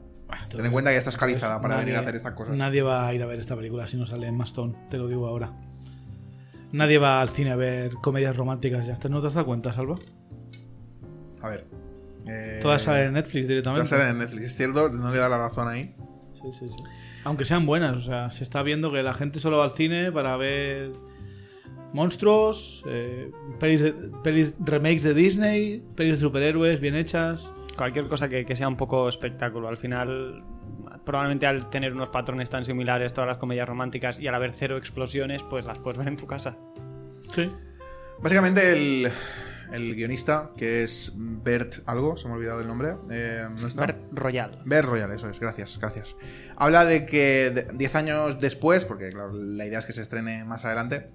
sé. 0.50 0.58
Ten 0.58 0.66
en 0.66 0.72
cuenta 0.72 0.92
que 0.92 0.96
ya 0.96 1.00
está 1.00 1.10
escalizada 1.10 1.60
para 1.60 1.76
nadie- 1.76 1.86
venir 1.86 1.98
a 1.98 2.02
hacer 2.02 2.16
estas 2.16 2.34
cosas. 2.34 2.56
Nadie 2.56 2.82
va 2.84 3.08
a 3.08 3.14
ir 3.14 3.24
a 3.24 3.26
ver 3.26 3.40
esta 3.40 3.56
película 3.56 3.88
si 3.88 3.98
no 3.98 4.06
sale 4.06 4.28
Emma 4.28 4.44
Stone, 4.46 4.76
te 4.90 4.98
lo 4.98 5.08
digo 5.08 5.28
ahora. 5.28 5.52
Nadie 6.72 6.98
va 7.00 7.20
al 7.22 7.30
cine 7.30 7.52
a 7.52 7.56
ver 7.56 7.94
comedias 7.96 8.36
románticas 8.38 8.86
ya. 8.86 8.98
¿No 9.10 9.22
te 9.22 9.28
has 9.28 9.34
dado 9.34 9.46
cuenta, 9.48 9.74
Salva? 9.74 9.96
A 11.42 11.50
ver. 11.50 11.66
Eh, 12.28 12.60
Todas 12.62 12.84
salen 12.84 13.08
en 13.08 13.14
Netflix 13.14 13.48
directamente. 13.48 13.80
Todas 13.88 13.90
salen 13.90 14.10
en 14.16 14.18
Netflix, 14.20 14.46
es 14.48 14.56
cierto, 14.56 14.90
no 14.90 15.12
queda 15.12 15.30
la 15.30 15.38
razón 15.38 15.68
ahí. 15.68 15.96
Sí, 16.34 16.52
sí, 16.52 16.70
sí. 16.70 16.76
Aunque 17.24 17.44
sean 17.46 17.66
buenas, 17.66 17.98
o 17.98 18.02
sea, 18.02 18.32
se 18.32 18.44
está 18.44 18.62
viendo 18.64 18.92
que 18.92 19.02
la 19.04 19.14
gente 19.14 19.40
solo 19.40 19.58
va 19.58 19.66
al 19.66 19.72
cine 19.72 20.12
para 20.12 20.38
ver 20.38 20.92
monstruos, 21.94 22.84
eh, 22.88 23.32
pelis, 23.60 23.82
de- 23.82 23.94
pelis 24.24 24.54
remakes 24.60 25.04
de 25.04 25.14
Disney, 25.14 25.84
pelis 25.96 26.16
de 26.16 26.20
superhéroes 26.20 26.80
bien 26.80 26.96
hechas. 26.96 27.52
Cualquier 27.76 28.08
cosa 28.08 28.30
que, 28.30 28.46
que 28.46 28.56
sea 28.56 28.68
un 28.68 28.78
poco 28.78 29.08
espectáculo. 29.10 29.68
Al 29.70 29.78
final, 29.78 30.44
probablemente 31.10 31.48
al 31.48 31.68
tener 31.72 31.92
unos 31.94 32.10
patrones 32.10 32.52
tan 32.52 32.64
similares, 32.66 33.14
todas 33.14 33.28
las 33.28 33.38
comedias 33.40 33.68
románticas, 33.68 34.20
y 34.20 34.28
al 34.28 34.36
haber 34.36 34.54
cero 34.54 34.78
explosiones, 34.78 35.42
pues 35.50 35.66
las 35.66 35.80
puedes 35.80 35.98
ver 35.98 36.08
en 36.08 36.18
tu 36.18 36.28
casa. 36.28 36.56
Sí. 37.34 37.52
Básicamente 38.22 38.72
el, 38.74 39.12
el 39.74 39.96
guionista, 39.96 40.52
que 40.56 40.84
es 40.84 41.12
Bert 41.16 41.78
algo, 41.88 42.16
se 42.16 42.28
me 42.28 42.34
ha 42.34 42.38
olvidado 42.38 42.62
el 42.62 42.68
nombre. 42.68 42.90
eh, 43.10 43.48
¿no 43.60 43.66
está? 43.68 43.88
Ver 43.88 43.98
Royal. 44.12 44.62
Bert 44.66 44.88
Royal, 44.88 45.12
eso 45.12 45.28
es, 45.32 45.40
gracias, 45.40 45.80
gracias. 45.80 46.16
Habla 46.58 46.86
de 46.86 47.08
que 47.08 47.50
de- 47.56 47.68
10 47.76 47.96
años 47.96 48.40
después, 48.40 48.86
porque 48.86 49.10
claro, 49.10 49.32
la 49.34 49.66
idea 49.66 49.80
es 49.80 49.88
que 49.88 49.94
se 49.94 50.04
estrene 50.04 50.46
más 50.46 50.64
adelante, 50.64 51.10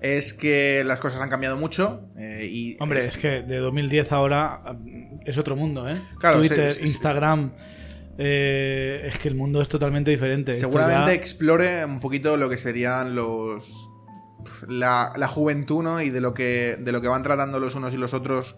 es 0.00 0.34
que 0.34 0.84
las 0.86 1.00
cosas 1.00 1.20
han 1.20 1.30
cambiado 1.30 1.56
mucho 1.56 2.08
eh, 2.16 2.46
y... 2.48 2.76
Hombre, 2.78 3.00
es... 3.06 3.16
que 3.18 3.42
de 3.42 3.56
2010 3.56 4.12
ahora 4.12 4.60
mm, 4.78 5.20
es 5.24 5.36
otro 5.38 5.56
mundo, 5.56 5.88
¿eh? 5.88 5.96
Claro, 6.20 6.38
Twitter, 6.38 6.70
se- 6.70 6.82
Instagram. 6.82 7.50
Eh, 8.18 9.02
es 9.08 9.18
que 9.18 9.28
el 9.28 9.34
mundo 9.34 9.60
es 9.60 9.68
totalmente 9.68 10.10
diferente. 10.10 10.54
Seguramente 10.54 11.06
ya- 11.10 11.14
explore 11.14 11.84
un 11.84 12.00
poquito 12.00 12.36
lo 12.36 12.48
que 12.48 12.56
serían 12.56 13.14
los 13.14 13.90
la, 14.68 15.12
la 15.16 15.28
juventud, 15.28 15.82
¿no? 15.82 16.00
Y 16.00 16.10
de 16.10 16.20
lo 16.20 16.34
que 16.34 16.76
de 16.78 16.92
lo 16.92 17.00
que 17.00 17.08
van 17.08 17.22
tratando 17.22 17.58
los 17.60 17.74
unos 17.74 17.92
y 17.94 17.96
los 17.96 18.14
otros 18.14 18.56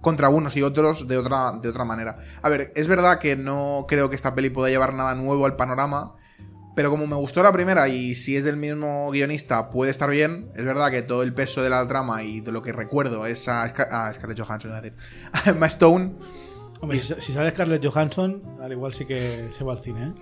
contra 0.00 0.28
unos 0.28 0.56
y 0.56 0.62
otros 0.62 1.08
de 1.08 1.16
otra 1.16 1.52
de 1.60 1.68
otra 1.68 1.84
manera. 1.84 2.16
A 2.42 2.48
ver, 2.48 2.72
es 2.76 2.86
verdad 2.86 3.18
que 3.18 3.36
no 3.36 3.86
creo 3.88 4.10
que 4.10 4.16
esta 4.16 4.34
peli 4.34 4.50
pueda 4.50 4.68
llevar 4.70 4.94
nada 4.94 5.14
nuevo 5.14 5.46
al 5.46 5.56
panorama, 5.56 6.14
pero 6.76 6.90
como 6.90 7.06
me 7.06 7.16
gustó 7.16 7.42
la 7.42 7.52
primera 7.52 7.88
y 7.88 8.14
si 8.14 8.36
es 8.36 8.44
del 8.44 8.56
mismo 8.56 9.10
guionista 9.10 9.70
puede 9.70 9.90
estar 9.90 10.10
bien, 10.10 10.50
es 10.54 10.64
verdad 10.64 10.90
que 10.90 11.02
todo 11.02 11.22
el 11.22 11.32
peso 11.34 11.62
de 11.62 11.70
la 11.70 11.86
trama 11.88 12.22
y 12.22 12.40
de 12.40 12.52
lo 12.52 12.62
que 12.62 12.72
recuerdo 12.72 13.26
es 13.26 13.48
a, 13.48 13.66
Scar- 13.68 13.88
a 13.90 14.12
Scarlett 14.12 14.40
Johansson, 14.40 14.72
a 14.72 14.80
decir, 14.80 14.96
a 15.32 15.50
Emma 15.50 15.66
Stone. 15.66 16.16
Hombre, 16.80 16.98
si, 16.98 17.14
si 17.20 17.32
sale 17.32 17.50
Scarlett 17.50 17.84
Johansson, 17.84 18.42
al 18.60 18.72
igual 18.72 18.92
sí 18.94 19.06
que 19.06 19.48
se 19.56 19.64
va 19.64 19.72
al 19.72 19.80
cine, 19.80 20.08
¿eh? 20.08 20.12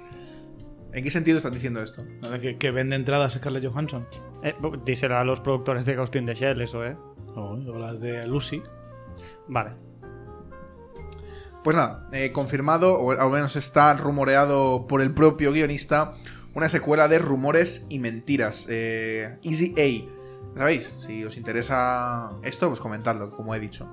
¿En 0.94 1.02
qué 1.04 1.10
sentido 1.10 1.38
estás 1.38 1.52
diciendo 1.52 1.82
esto? 1.82 2.04
Que, 2.40 2.58
que 2.58 2.70
vende 2.70 2.96
entradas 2.96 3.32
Scarlett 3.32 3.64
Johansson. 3.66 4.06
Eh, 4.42 4.54
díselo 4.84 5.16
a 5.16 5.24
los 5.24 5.40
productores 5.40 5.86
de 5.86 5.94
Ghost 5.96 6.14
in 6.16 6.26
the 6.26 6.34
Shell, 6.34 6.60
eso, 6.60 6.84
¿eh? 6.84 6.96
O, 7.34 7.54
o 7.54 7.78
las 7.78 7.98
de 7.98 8.26
Lucy. 8.26 8.62
Vale. 9.48 9.70
Pues 11.64 11.76
nada, 11.76 12.08
eh, 12.12 12.32
confirmado, 12.32 12.98
o 12.98 13.12
al 13.12 13.30
menos 13.30 13.56
está 13.56 13.94
rumoreado 13.94 14.86
por 14.86 15.00
el 15.00 15.14
propio 15.14 15.52
guionista, 15.52 16.14
una 16.54 16.68
secuela 16.68 17.08
de 17.08 17.18
Rumores 17.18 17.86
y 17.88 17.98
Mentiras. 17.98 18.66
Eh, 18.68 19.38
Easy 19.42 19.74
A. 19.78 20.58
¿Sabéis? 20.58 20.94
Si 20.98 21.24
os 21.24 21.36
interesa 21.38 22.32
esto, 22.42 22.68
pues 22.68 22.80
comentadlo, 22.80 23.30
como 23.30 23.54
he 23.54 23.60
dicho. 23.60 23.88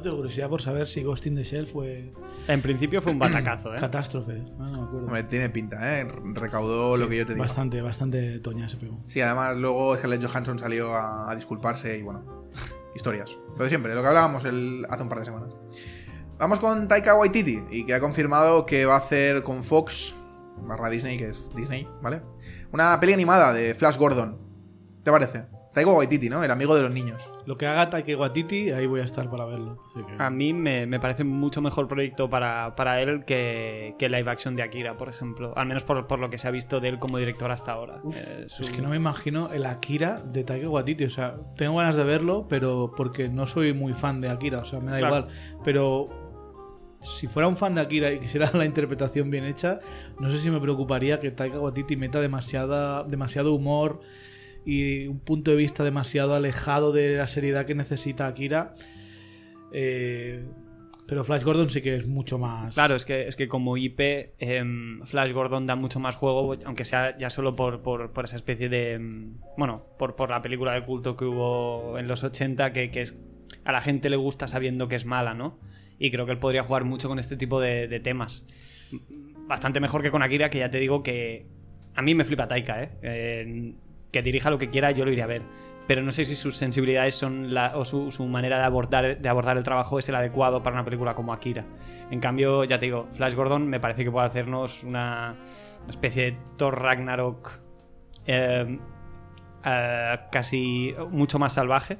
No 0.00 0.04
tengo 0.04 0.16
curiosidad 0.16 0.48
por 0.48 0.62
saber 0.62 0.88
si 0.88 1.02
Ghost 1.02 1.26
in 1.26 1.34
the 1.36 1.44
Shell 1.44 1.66
fue 1.66 2.10
En 2.48 2.62
principio 2.62 3.02
fue 3.02 3.12
un 3.12 3.18
batacazo, 3.18 3.74
¿eh? 3.74 3.76
catástrofe. 3.78 4.42
Ah, 4.58 4.66
no 4.72 4.80
me 4.80 4.86
acuerdo. 4.86 5.06
Hombre, 5.08 5.24
tiene 5.24 5.50
pinta, 5.50 6.00
¿eh? 6.00 6.08
Recaudó 6.34 6.96
lo 6.96 7.06
que 7.06 7.18
yo 7.18 7.26
te 7.26 7.34
digo. 7.34 7.42
Bastante, 7.44 7.82
bastante 7.82 8.38
toña 8.38 8.66
se 8.70 8.78
pegó. 8.78 8.98
Sí, 9.06 9.20
además 9.20 9.58
luego 9.58 9.94
Scarlett 9.98 10.24
Johansson 10.24 10.58
salió 10.58 10.94
a, 10.94 11.30
a 11.30 11.34
disculparse 11.34 11.98
y 11.98 12.02
bueno, 12.02 12.44
historias. 12.94 13.36
Lo 13.58 13.64
de 13.64 13.68
siempre, 13.68 13.94
lo 13.94 14.00
que 14.00 14.08
hablábamos 14.08 14.46
el- 14.46 14.86
hace 14.88 15.02
un 15.02 15.08
par 15.10 15.18
de 15.18 15.26
semanas. 15.26 15.50
Vamos 16.38 16.60
con 16.60 16.88
Taika 16.88 17.14
Waititi 17.16 17.58
y 17.70 17.84
que 17.84 17.92
ha 17.92 18.00
confirmado 18.00 18.64
que 18.64 18.86
va 18.86 18.94
a 18.94 18.98
hacer 18.98 19.42
con 19.42 19.62
Fox, 19.62 20.14
barra 20.62 20.88
Disney, 20.88 21.18
que 21.18 21.28
es 21.28 21.44
Disney, 21.54 21.86
¿vale? 22.00 22.22
Una 22.72 22.98
peli 22.98 23.12
animada 23.12 23.52
de 23.52 23.74
Flash 23.74 23.98
Gordon. 23.98 24.38
¿Te 25.04 25.10
parece? 25.10 25.44
Taika 25.84 25.92
Waititi, 25.96 26.28
¿no? 26.28 26.42
El 26.44 26.50
amigo 26.50 26.74
de 26.74 26.82
los 26.82 26.92
niños. 26.92 27.30
Lo 27.46 27.56
que 27.56 27.66
haga 27.66 27.88
Taika 27.90 28.16
Waititi, 28.16 28.70
ahí 28.70 28.86
voy 28.86 29.00
a 29.00 29.04
estar 29.04 29.28
para 29.30 29.44
verlo. 29.44 29.78
Así 29.94 30.04
que- 30.04 30.22
A 30.22 30.30
mí 30.30 30.52
me, 30.52 30.86
me 30.86 31.00
parece 31.00 31.24
mucho 31.24 31.60
mejor 31.62 31.88
proyecto 31.88 32.28
para, 32.28 32.74
para 32.76 33.00
él 33.00 33.24
que, 33.24 33.94
que 33.98 34.08
live 34.08 34.30
action 34.30 34.56
de 34.56 34.62
Akira, 34.62 34.96
por 34.96 35.08
ejemplo. 35.08 35.52
Al 35.56 35.66
menos 35.66 35.82
por, 35.84 36.06
por 36.06 36.18
lo 36.18 36.28
que 36.30 36.38
se 36.38 36.48
ha 36.48 36.50
visto 36.50 36.80
de 36.80 36.88
él 36.88 36.98
como 36.98 37.18
director 37.18 37.50
hasta 37.50 37.72
ahora. 37.72 38.00
Eh, 38.14 38.44
su- 38.48 38.62
Es 38.64 38.70
que 38.70 38.82
no 38.82 38.88
me 38.90 38.96
imagino 38.96 39.50
el 39.52 39.64
Akira 39.66 40.20
de 40.20 40.44
Taika 40.44 40.68
Waititi. 40.68 41.04
O 41.04 41.10
sea, 41.10 41.36
tengo 41.56 41.76
ganas 41.76 41.96
de 41.96 42.04
verlo, 42.04 42.46
pero 42.48 42.92
porque 42.96 43.28
no 43.28 43.46
soy 43.46 43.72
muy 43.72 43.94
fan 43.94 44.20
de 44.20 44.28
Akira. 44.28 44.58
O 44.58 44.64
sea, 44.64 44.80
me 44.80 44.90
da 44.90 44.98
Claro. 44.98 45.16
igual. 45.16 45.34
Pero 45.64 46.08
si 47.00 47.26
fuera 47.28 47.48
un 47.48 47.56
fan 47.56 47.74
de 47.74 47.80
Akira 47.80 48.12
y 48.12 48.18
quisiera 48.20 48.50
la 48.54 48.66
interpretación 48.66 49.30
bien 49.30 49.44
hecha, 49.44 49.78
no 50.18 50.30
sé 50.30 50.38
si 50.38 50.50
me 50.50 50.60
preocuparía 50.60 51.18
que 51.18 51.30
Taika 51.30 51.58
Waititi 51.58 51.96
meta 51.96 52.20
demasiada, 52.20 53.04
demasiado 53.04 53.54
humor 53.54 54.00
y 54.64 55.06
un 55.06 55.20
punto 55.20 55.50
de 55.50 55.56
vista 55.56 55.84
demasiado 55.84 56.34
alejado 56.34 56.92
de 56.92 57.16
la 57.16 57.26
seriedad 57.26 57.66
que 57.66 57.74
necesita 57.74 58.26
Akira. 58.26 58.72
Eh, 59.72 60.44
pero 61.06 61.24
Flash 61.24 61.42
Gordon 61.42 61.70
sí 61.70 61.82
que 61.82 61.96
es 61.96 62.06
mucho 62.06 62.38
más. 62.38 62.74
Claro, 62.74 62.94
es 62.94 63.04
que, 63.04 63.26
es 63.26 63.34
que 63.34 63.48
como 63.48 63.76
IP, 63.76 64.34
em, 64.38 65.02
Flash 65.04 65.32
Gordon 65.32 65.66
da 65.66 65.74
mucho 65.74 65.98
más 65.98 66.14
juego, 66.16 66.54
aunque 66.64 66.84
sea 66.84 67.18
ya 67.18 67.30
solo 67.30 67.56
por, 67.56 67.82
por- 67.82 68.12
por 68.12 68.24
esa 68.26 68.36
especie 68.36 68.68
de. 68.68 68.92
em, 68.92 69.34
bueno, 69.56 69.84
por, 69.98 70.14
por 70.14 70.30
la 70.30 70.40
película 70.40 70.72
de 70.72 70.84
culto 70.84 71.16
que 71.16 71.24
hubo 71.24 71.98
en 71.98 72.06
los 72.06 72.22
80, 72.22 72.72
que, 72.72 72.90
que 72.92 73.00
es, 73.00 73.16
a 73.64 73.72
la 73.72 73.80
gente 73.80 74.08
le 74.08 74.16
gusta 74.16 74.46
sabiendo 74.46 74.86
que 74.86 74.94
es 74.96 75.04
mala, 75.04 75.34
¿no? 75.34 75.58
Y 75.98 76.10
creo 76.12 76.26
que 76.26 76.32
él 76.32 76.38
podría 76.38 76.62
jugar 76.62 76.84
mucho 76.84 77.08
con 77.08 77.18
este 77.18 77.36
tipo 77.36 77.60
de, 77.60 78.00
temas. 78.00 78.44
Bastante 79.48 79.80
mejor 79.80 80.02
que 80.02 80.10
con 80.12 80.22
Akira, 80.22 80.48
que 80.48 80.58
ya 80.58 80.70
te 80.70 80.78
digo 80.78 81.02
que. 81.02 81.44
A 81.96 82.02
mí 82.02 82.14
me 82.14 82.24
flipa 82.24 82.46
Taika, 82.46 82.84
¿eh? 82.84 82.90
Eh, 83.02 83.74
que 84.10 84.22
dirija 84.22 84.50
lo 84.50 84.58
que 84.58 84.70
quiera, 84.70 84.90
yo 84.90 85.04
lo 85.04 85.12
iré 85.12 85.22
a 85.22 85.26
ver. 85.26 85.42
Pero 85.86 86.02
no 86.02 86.12
sé 86.12 86.24
si 86.24 86.36
sus 86.36 86.56
sensibilidades 86.56 87.14
son 87.14 87.52
la, 87.52 87.76
o 87.76 87.84
su, 87.84 88.26
manera 88.26 88.58
de 88.58 88.64
abordar, 88.64 89.18
de 89.18 89.28
abordar 89.28 89.56
el 89.56 89.64
trabajo 89.64 89.98
es 89.98 90.08
el 90.08 90.14
adecuado 90.14 90.62
para 90.62 90.76
una 90.76 90.84
película 90.84 91.14
como 91.14 91.32
Akira. 91.32 91.64
En 92.10 92.20
cambio, 92.20 92.64
ya 92.64 92.78
te 92.78 92.86
digo, 92.86 93.08
Flash 93.12 93.34
Gordon 93.34 93.66
me 93.66 93.80
parece 93.80 94.04
que 94.04 94.10
puede 94.10 94.26
hacernos 94.26 94.84
una, 94.84 95.36
una 95.82 95.90
especie 95.90 96.32
de 96.32 96.38
Thor 96.56 96.80
Ragnarok 96.80 97.60
eh, 98.26 98.78
eh, 99.64 100.18
casi 100.30 100.94
mucho 101.10 101.38
más 101.38 101.54
salvaje. 101.54 101.98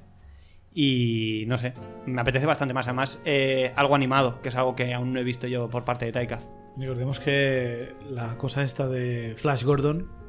Y 0.72 1.44
no 1.48 1.58
sé, 1.58 1.74
me 2.06 2.20
apetece 2.20 2.46
bastante 2.46 2.74
más. 2.74 2.86
Además, 2.86 3.20
eh, 3.24 3.72
algo 3.74 3.96
animado, 3.96 4.40
que 4.40 4.50
es 4.50 4.56
algo 4.56 4.76
que 4.76 4.94
aún 4.94 5.12
no 5.12 5.20
he 5.20 5.24
visto 5.24 5.48
yo 5.48 5.68
por 5.68 5.84
parte 5.84 6.06
de 6.06 6.12
Taika. 6.12 6.38
Recordemos 6.76 7.18
que 7.18 7.94
la 8.08 8.36
cosa 8.36 8.62
esta 8.62 8.86
de 8.86 9.34
Flash 9.36 9.64
Gordon 9.64 10.19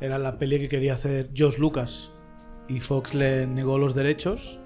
era 0.00 0.18
la 0.18 0.38
peli 0.38 0.58
que 0.60 0.68
quería 0.68 0.94
hacer 0.94 1.30
Josh 1.36 1.58
Lucas 1.58 2.10
y 2.68 2.80
Fox 2.80 3.14
le 3.14 3.46
negó 3.46 3.78
los 3.78 3.94
derechos 3.94 4.58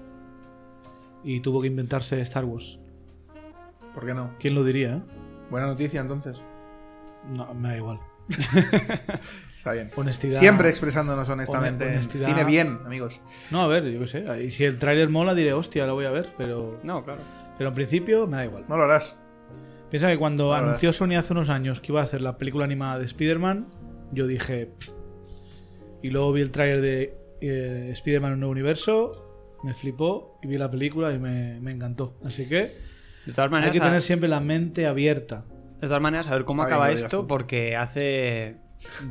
y 1.23 1.39
tuvo 1.41 1.61
que 1.61 1.67
inventarse 1.67 2.19
Star 2.21 2.45
Wars. 2.45 2.79
¿Por 3.93 4.05
qué 4.05 4.13
no? 4.13 4.31
¿Quién 4.39 4.55
lo 4.55 4.63
diría? 4.63 4.95
eh? 4.95 5.01
Buena 5.49 5.67
noticia 5.67 6.01
entonces. 6.01 6.41
No, 7.29 7.53
me 7.53 7.69
da 7.69 7.77
igual. 7.77 7.99
Está 9.55 9.73
bien. 9.73 9.91
Honestidad. 9.95 10.39
Siempre 10.39 10.69
expresándonos 10.69 11.27
honestamente. 11.29 11.85
en 11.85 11.93
honestidad. 11.93 12.27
Cine 12.29 12.43
bien, 12.45 12.79
amigos. 12.85 13.21
No, 13.51 13.61
a 13.61 13.67
ver, 13.67 13.83
yo 13.91 13.99
qué 13.99 14.07
sé. 14.07 14.43
Y 14.43 14.51
si 14.51 14.63
el 14.63 14.79
tráiler 14.79 15.09
mola, 15.09 15.35
diré, 15.35 15.53
hostia, 15.53 15.85
lo 15.85 15.93
voy 15.93 16.05
a 16.05 16.11
ver. 16.11 16.33
Pero, 16.37 16.79
No, 16.83 17.03
claro. 17.03 17.21
pero 17.57 17.69
en 17.69 17.75
principio 17.75 18.25
me 18.27 18.37
da 18.37 18.45
igual. 18.45 18.65
No 18.67 18.77
lo 18.77 18.83
harás. 18.83 19.17
Piensa 19.89 20.07
que 20.07 20.17
cuando 20.17 20.45
No, 20.45 20.53
anunció. 20.53 20.93
Sony 20.93 21.15
hace 21.17 21.33
unos 21.33 21.49
años 21.49 21.81
que 21.81 21.91
iba 21.91 22.01
a 22.01 22.05
hacer 22.05 22.21
la 22.21 22.37
película 22.37 22.63
animada 22.65 22.97
de 22.99 23.05
Spider-Man, 23.05 23.67
yo 24.11 24.25
dije. 24.25 24.71
Y 26.03 26.09
luego 26.09 26.31
vi 26.33 26.41
el 26.41 26.51
tráiler 26.51 26.81
de 26.81 27.17
eh, 27.41 27.89
Spider-Man 27.93 28.29
en 28.31 28.33
un 28.35 28.39
nuevo 28.41 28.51
universo, 28.51 29.57
me 29.63 29.73
flipó 29.73 30.39
y 30.41 30.47
vi 30.47 30.55
la 30.57 30.69
película 30.71 31.11
y 31.13 31.19
me, 31.19 31.59
me 31.59 31.71
encantó. 31.71 32.15
Así 32.25 32.47
que 32.47 32.75
De 33.25 33.33
todas 33.33 33.45
hay 33.47 33.51
maneras, 33.51 33.71
que 33.73 33.79
a- 33.79 33.85
tener 33.85 34.01
siempre 34.01 34.27
la 34.29 34.39
mente 34.39 34.87
abierta. 34.87 35.43
de 35.79 35.87
todas 35.87 36.01
maneras, 36.01 36.27
a 36.29 36.35
ver 36.35 36.45
cómo 36.45 36.63
Está 36.63 36.75
acaba 36.75 36.89
que 36.89 36.95
lo 36.99 37.05
esto, 37.05 37.19
tú. 37.21 37.27
porque 37.27 37.75
hace 37.75 38.57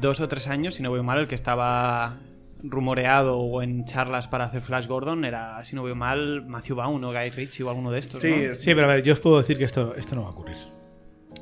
dos 0.00 0.20
o 0.20 0.28
tres 0.28 0.48
años, 0.48 0.74
si 0.74 0.82
no 0.82 0.90
voy 0.90 1.02
mal, 1.02 1.18
el 1.20 1.28
que 1.28 1.34
estaba 1.36 2.16
rumoreado 2.62 3.38
o 3.38 3.62
en 3.62 3.84
charlas 3.86 4.28
para 4.28 4.44
hacer 4.44 4.60
Flash 4.60 4.86
Gordon 4.86 5.24
era, 5.24 5.64
si 5.64 5.74
no 5.76 5.82
voy 5.82 5.94
mal, 5.94 6.44
Matthew 6.46 6.76
Vaughn 6.76 7.02
o 7.04 7.08
Guy 7.12 7.30
Ritchie 7.30 7.64
o 7.64 7.70
alguno 7.70 7.90
de 7.90 7.98
estos. 8.00 8.20
Sí, 8.20 8.28
¿no? 8.30 8.36
es- 8.36 8.58
Sí, 8.58 8.74
pero 8.74 8.84
a 8.84 8.94
ver, 8.94 9.02
yo 9.02 9.12
os 9.14 9.20
puedo 9.20 9.38
decir 9.38 9.56
que 9.56 9.64
esto, 9.64 9.94
esto 9.96 10.14
no 10.14 10.22
va 10.22 10.28
a 10.28 10.32
ocurrir. 10.32 10.56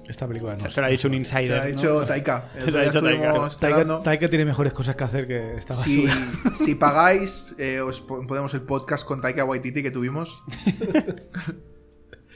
Esta 0.09 0.27
película 0.27 0.57
no. 0.57 0.71
Se 0.71 0.81
lo 0.81 0.87
ha 0.87 0.91
dicho 0.91 1.07
un 1.09 1.15
insider. 1.15 1.45
se 1.47 1.53
lo 1.55 1.61
ha 1.61 1.65
¿no? 1.65 1.71
dicho 1.71 2.05
Taika. 2.07 2.51
El 2.57 2.65
Se 2.73 2.79
ha 2.79 2.85
dicho 2.85 3.03
Taika. 3.03 4.03
Taika, 4.03 4.29
tiene 4.29 4.45
mejores 4.47 4.73
cosas 4.73 4.97
que 4.97 5.05
hacer 5.05 5.27
que 5.27 5.57
esta 5.57 5.75
Si, 5.75 6.07
basura. 6.07 6.31
si 6.55 6.75
pagáis, 6.75 7.55
eh, 7.59 7.81
os 7.81 8.01
po- 8.01 8.27
ponemos 8.27 8.55
el 8.55 8.63
podcast 8.63 9.07
con 9.07 9.21
Taika 9.21 9.45
Waititi 9.45 9.83
que 9.83 9.91
tuvimos 9.91 10.43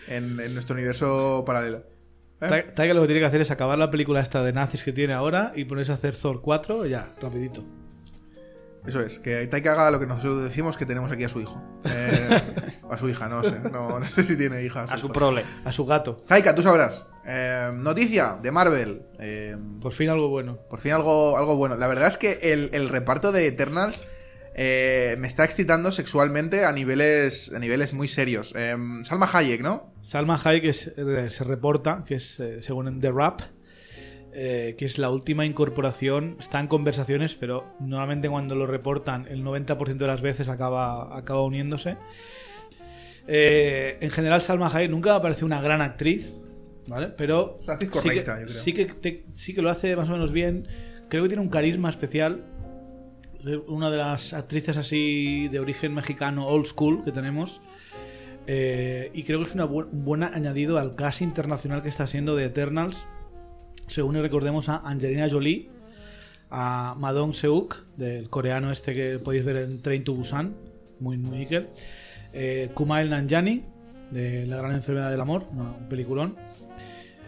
en, 0.08 0.38
en 0.40 0.54
nuestro 0.54 0.74
universo 0.74 1.42
paralelo. 1.46 1.78
¿Eh? 2.40 2.48
Ta- 2.48 2.74
Taika 2.74 2.94
lo 2.94 3.02
que 3.02 3.06
tiene 3.08 3.20
que 3.20 3.26
hacer 3.26 3.40
es 3.40 3.50
acabar 3.50 3.78
la 3.78 3.90
película 3.90 4.20
esta 4.20 4.42
de 4.42 4.52
nazis 4.52 4.82
que 4.82 4.92
tiene 4.92 5.12
ahora 5.14 5.52
y 5.54 5.64
ponerse 5.64 5.92
a 5.92 5.96
hacer 5.96 6.16
Thor 6.16 6.40
4 6.42 6.86
y 6.86 6.90
ya, 6.90 7.14
rapidito. 7.20 7.64
Eso 8.86 9.00
es, 9.00 9.20
que 9.20 9.46
Taika 9.46 9.72
haga 9.72 9.90
lo 9.92 10.00
que 10.00 10.06
nosotros 10.06 10.42
decimos 10.42 10.76
que 10.76 10.84
tenemos 10.84 11.10
aquí 11.12 11.22
a 11.24 11.28
su 11.28 11.40
hijo. 11.40 11.62
Eh, 11.84 12.42
a 12.90 12.98
su 12.98 13.08
hija, 13.08 13.28
no 13.28 13.44
sé. 13.44 13.60
No, 13.72 14.00
no 14.00 14.04
sé 14.06 14.24
si 14.24 14.36
tiene 14.36 14.64
hija. 14.64 14.82
A 14.82 14.98
su 14.98 15.08
prole. 15.10 15.44
A 15.64 15.70
su 15.72 15.86
gato. 15.86 16.16
Taika, 16.26 16.52
tú 16.54 16.62
sabrás. 16.62 17.04
Eh, 17.26 17.70
noticia 17.74 18.38
de 18.42 18.50
Marvel. 18.50 19.02
Eh, 19.20 19.56
Por 19.80 19.92
fin 19.92 20.08
algo 20.08 20.28
bueno. 20.28 20.58
por 20.68 20.80
fin 20.80 20.92
algo, 20.92 21.36
algo 21.38 21.56
bueno. 21.56 21.76
La 21.76 21.86
verdad 21.86 22.08
es 22.08 22.16
que 22.16 22.38
el, 22.52 22.70
el 22.72 22.88
reparto 22.88 23.30
de 23.32 23.46
Eternals 23.46 24.04
eh, 24.54 25.16
me 25.18 25.28
está 25.28 25.44
excitando 25.44 25.92
sexualmente 25.92 26.64
a 26.64 26.72
niveles, 26.72 27.52
a 27.54 27.58
niveles 27.58 27.92
muy 27.94 28.08
serios. 28.08 28.52
Eh, 28.56 28.74
Salma 29.04 29.28
Hayek, 29.32 29.62
¿no? 29.62 29.92
Salma 30.02 30.40
Hayek 30.42 30.64
es- 30.64 30.92
eh, 30.96 31.28
se 31.30 31.44
reporta, 31.44 32.02
que 32.06 32.16
es 32.16 32.40
eh, 32.40 32.60
según 32.60 33.00
The 33.00 33.12
Rap, 33.12 33.40
que 34.32 34.74
es 34.78 34.98
la 34.98 35.10
última 35.10 35.46
incorporación. 35.46 36.36
Está 36.40 36.58
en 36.58 36.66
conversaciones, 36.66 37.34
pero 37.36 37.66
normalmente 37.80 38.28
cuando 38.28 38.54
lo 38.56 38.66
reportan, 38.66 39.26
el 39.28 39.44
90% 39.44 39.96
de 39.98 40.06
las 40.06 40.22
veces 40.22 40.48
acaba, 40.48 41.16
acaba 41.16 41.42
uniéndose. 41.44 41.96
En 43.26 44.10
general, 44.10 44.42
Salma 44.42 44.68
Hayek 44.74 44.90
nunca 44.90 45.10
me 45.12 45.16
ha 45.16 45.22
parecido 45.22 45.46
una 45.46 45.60
gran 45.60 45.80
actriz, 45.80 46.34
¿vale? 46.88 47.08
Pero 47.08 47.58
sí 47.60 47.72
que- 47.78 47.88
correcta, 47.88 48.40
yo 48.40 48.46
creo. 48.46 48.58
sí 48.62 48.72
que, 48.72 48.84
te- 48.86 49.24
sí 49.34 49.54
que 49.54 49.62
lo 49.62 49.70
hace 49.70 49.94
más 49.96 50.08
o 50.08 50.12
menos 50.12 50.32
bien. 50.32 50.66
Creo 51.08 51.22
que 51.22 51.28
tiene 51.28 51.42
un 51.42 51.48
carisma 51.50 51.90
especial. 51.90 52.44
Es 53.44 53.58
Una 53.66 53.90
de 53.90 53.96
las 53.98 54.32
actrices 54.32 54.76
así 54.76 55.48
de 55.48 55.58
origen 55.60 55.94
mexicano 55.94 56.46
old 56.46 56.66
school 56.66 57.02
que 57.04 57.10
tenemos. 57.12 57.60
Eh, 58.46 59.10
y 59.14 59.22
creo 59.24 59.40
que 59.40 59.48
es 59.48 59.54
una 59.54 59.66
bu- 59.68 59.88
un 59.90 60.04
buen 60.04 60.22
añadido 60.22 60.78
al 60.78 60.94
cast 60.96 61.22
internacional 61.22 61.82
que 61.82 61.88
está 61.88 62.06
siendo 62.06 62.34
de 62.36 62.44
Eternals. 62.46 63.04
Según 63.86 64.14
recordemos 64.16 64.68
a 64.68 64.76
Angelina 64.76 65.28
Jolie, 65.30 65.70
a 66.50 66.94
Madong 66.98 67.34
Seuk, 67.34 67.84
del 67.96 68.28
coreano 68.30 68.70
este 68.72 68.94
que 68.94 69.18
podéis 69.18 69.44
ver 69.44 69.56
en 69.56 69.80
Train 69.82 70.04
to 70.04 70.14
Busan, 70.14 70.54
muy, 71.00 71.18
muy 71.18 71.38
níquel. 71.38 71.68
Eh, 72.32 72.70
Kumail 72.74 73.10
Nanjiani, 73.10 73.62
de 74.10 74.46
La 74.46 74.56
gran 74.58 74.72
enfermedad 74.74 75.10
del 75.10 75.20
amor, 75.20 75.46
un 75.52 75.88
peliculón. 75.88 76.36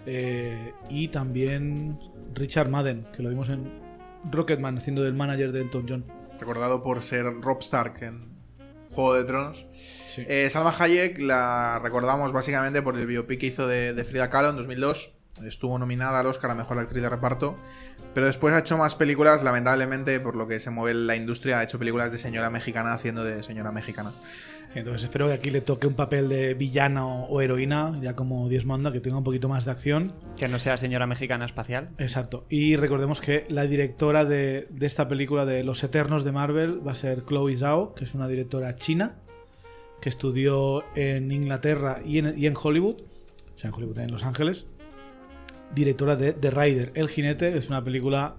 Eh, 0.06 0.72
y 0.88 1.08
también 1.08 1.98
Richard 2.34 2.68
Madden, 2.68 3.06
que 3.14 3.22
lo 3.22 3.28
vimos 3.28 3.48
en 3.48 3.80
Rocketman, 4.30 4.78
haciendo 4.78 5.02
del 5.02 5.14
manager 5.14 5.52
de 5.52 5.60
Elton 5.62 5.86
John. 5.88 6.04
Recordado 6.38 6.82
por 6.82 7.02
ser 7.02 7.24
Rob 7.24 7.60
Stark 7.60 8.02
en 8.02 8.34
Juego 8.90 9.14
de 9.14 9.24
Tronos. 9.24 9.66
Sí. 9.72 10.24
Eh, 10.28 10.48
Salma 10.50 10.74
Hayek 10.78 11.18
la 11.18 11.80
recordamos 11.82 12.32
básicamente 12.32 12.82
por 12.82 12.98
el 12.98 13.06
biopic 13.06 13.40
que 13.40 13.46
hizo 13.46 13.66
de, 13.66 13.94
de 13.94 14.04
Frida 14.04 14.30
Kahlo 14.30 14.50
en 14.50 14.56
2002. 14.56 15.14
Estuvo 15.42 15.78
nominada 15.78 16.20
al 16.20 16.26
Oscar 16.26 16.50
a 16.50 16.54
Mejor 16.54 16.78
Actriz 16.78 17.02
de 17.02 17.08
Reparto. 17.08 17.56
Pero 18.14 18.26
después 18.26 18.54
ha 18.54 18.60
hecho 18.60 18.78
más 18.78 18.94
películas, 18.94 19.42
lamentablemente, 19.42 20.20
por 20.20 20.36
lo 20.36 20.46
que 20.46 20.60
se 20.60 20.70
mueve 20.70 20.94
la 20.94 21.16
industria, 21.16 21.58
ha 21.58 21.64
hecho 21.64 21.78
películas 21.78 22.12
de 22.12 22.18
señora 22.18 22.50
mexicana 22.50 22.92
haciendo 22.92 23.24
de 23.24 23.42
señora 23.42 23.72
mexicana. 23.72 24.12
Sí, 24.72 24.78
entonces 24.78 25.04
espero 25.04 25.26
que 25.26 25.34
aquí 25.34 25.50
le 25.50 25.60
toque 25.60 25.86
un 25.88 25.94
papel 25.94 26.28
de 26.28 26.54
villano 26.54 27.24
o 27.24 27.40
heroína, 27.40 27.98
ya 28.00 28.14
como 28.14 28.48
Dios 28.48 28.64
manda, 28.64 28.92
que 28.92 29.00
tenga 29.00 29.18
un 29.18 29.24
poquito 29.24 29.48
más 29.48 29.64
de 29.64 29.72
acción. 29.72 30.12
Que 30.36 30.46
no 30.46 30.60
sea 30.60 30.76
señora 30.76 31.06
mexicana 31.06 31.44
espacial. 31.44 31.90
Exacto. 31.98 32.44
Y 32.48 32.76
recordemos 32.76 33.20
que 33.20 33.44
la 33.48 33.64
directora 33.64 34.24
de, 34.24 34.68
de 34.70 34.86
esta 34.86 35.08
película 35.08 35.44
de 35.44 35.64
Los 35.64 35.82
Eternos 35.82 36.24
de 36.24 36.32
Marvel 36.32 36.86
va 36.86 36.92
a 36.92 36.96
ser 36.96 37.24
Chloe 37.24 37.56
Zhao, 37.56 37.94
que 37.94 38.04
es 38.04 38.14
una 38.14 38.28
directora 38.28 38.76
china, 38.76 39.16
que 40.00 40.08
estudió 40.08 40.84
en 40.94 41.32
Inglaterra 41.32 42.00
y 42.04 42.18
en, 42.18 42.38
y 42.38 42.46
en 42.46 42.54
Hollywood, 42.60 43.00
o 43.54 43.58
sea, 43.58 43.68
en 43.70 43.74
Hollywood, 43.74 43.98
en 43.98 44.12
Los 44.12 44.24
Ángeles. 44.24 44.66
Directora 45.74 46.16
de 46.16 46.32
The 46.32 46.50
Rider, 46.50 46.92
El 46.94 47.08
Jinete, 47.08 47.56
es 47.56 47.68
una 47.68 47.82
película 47.82 48.36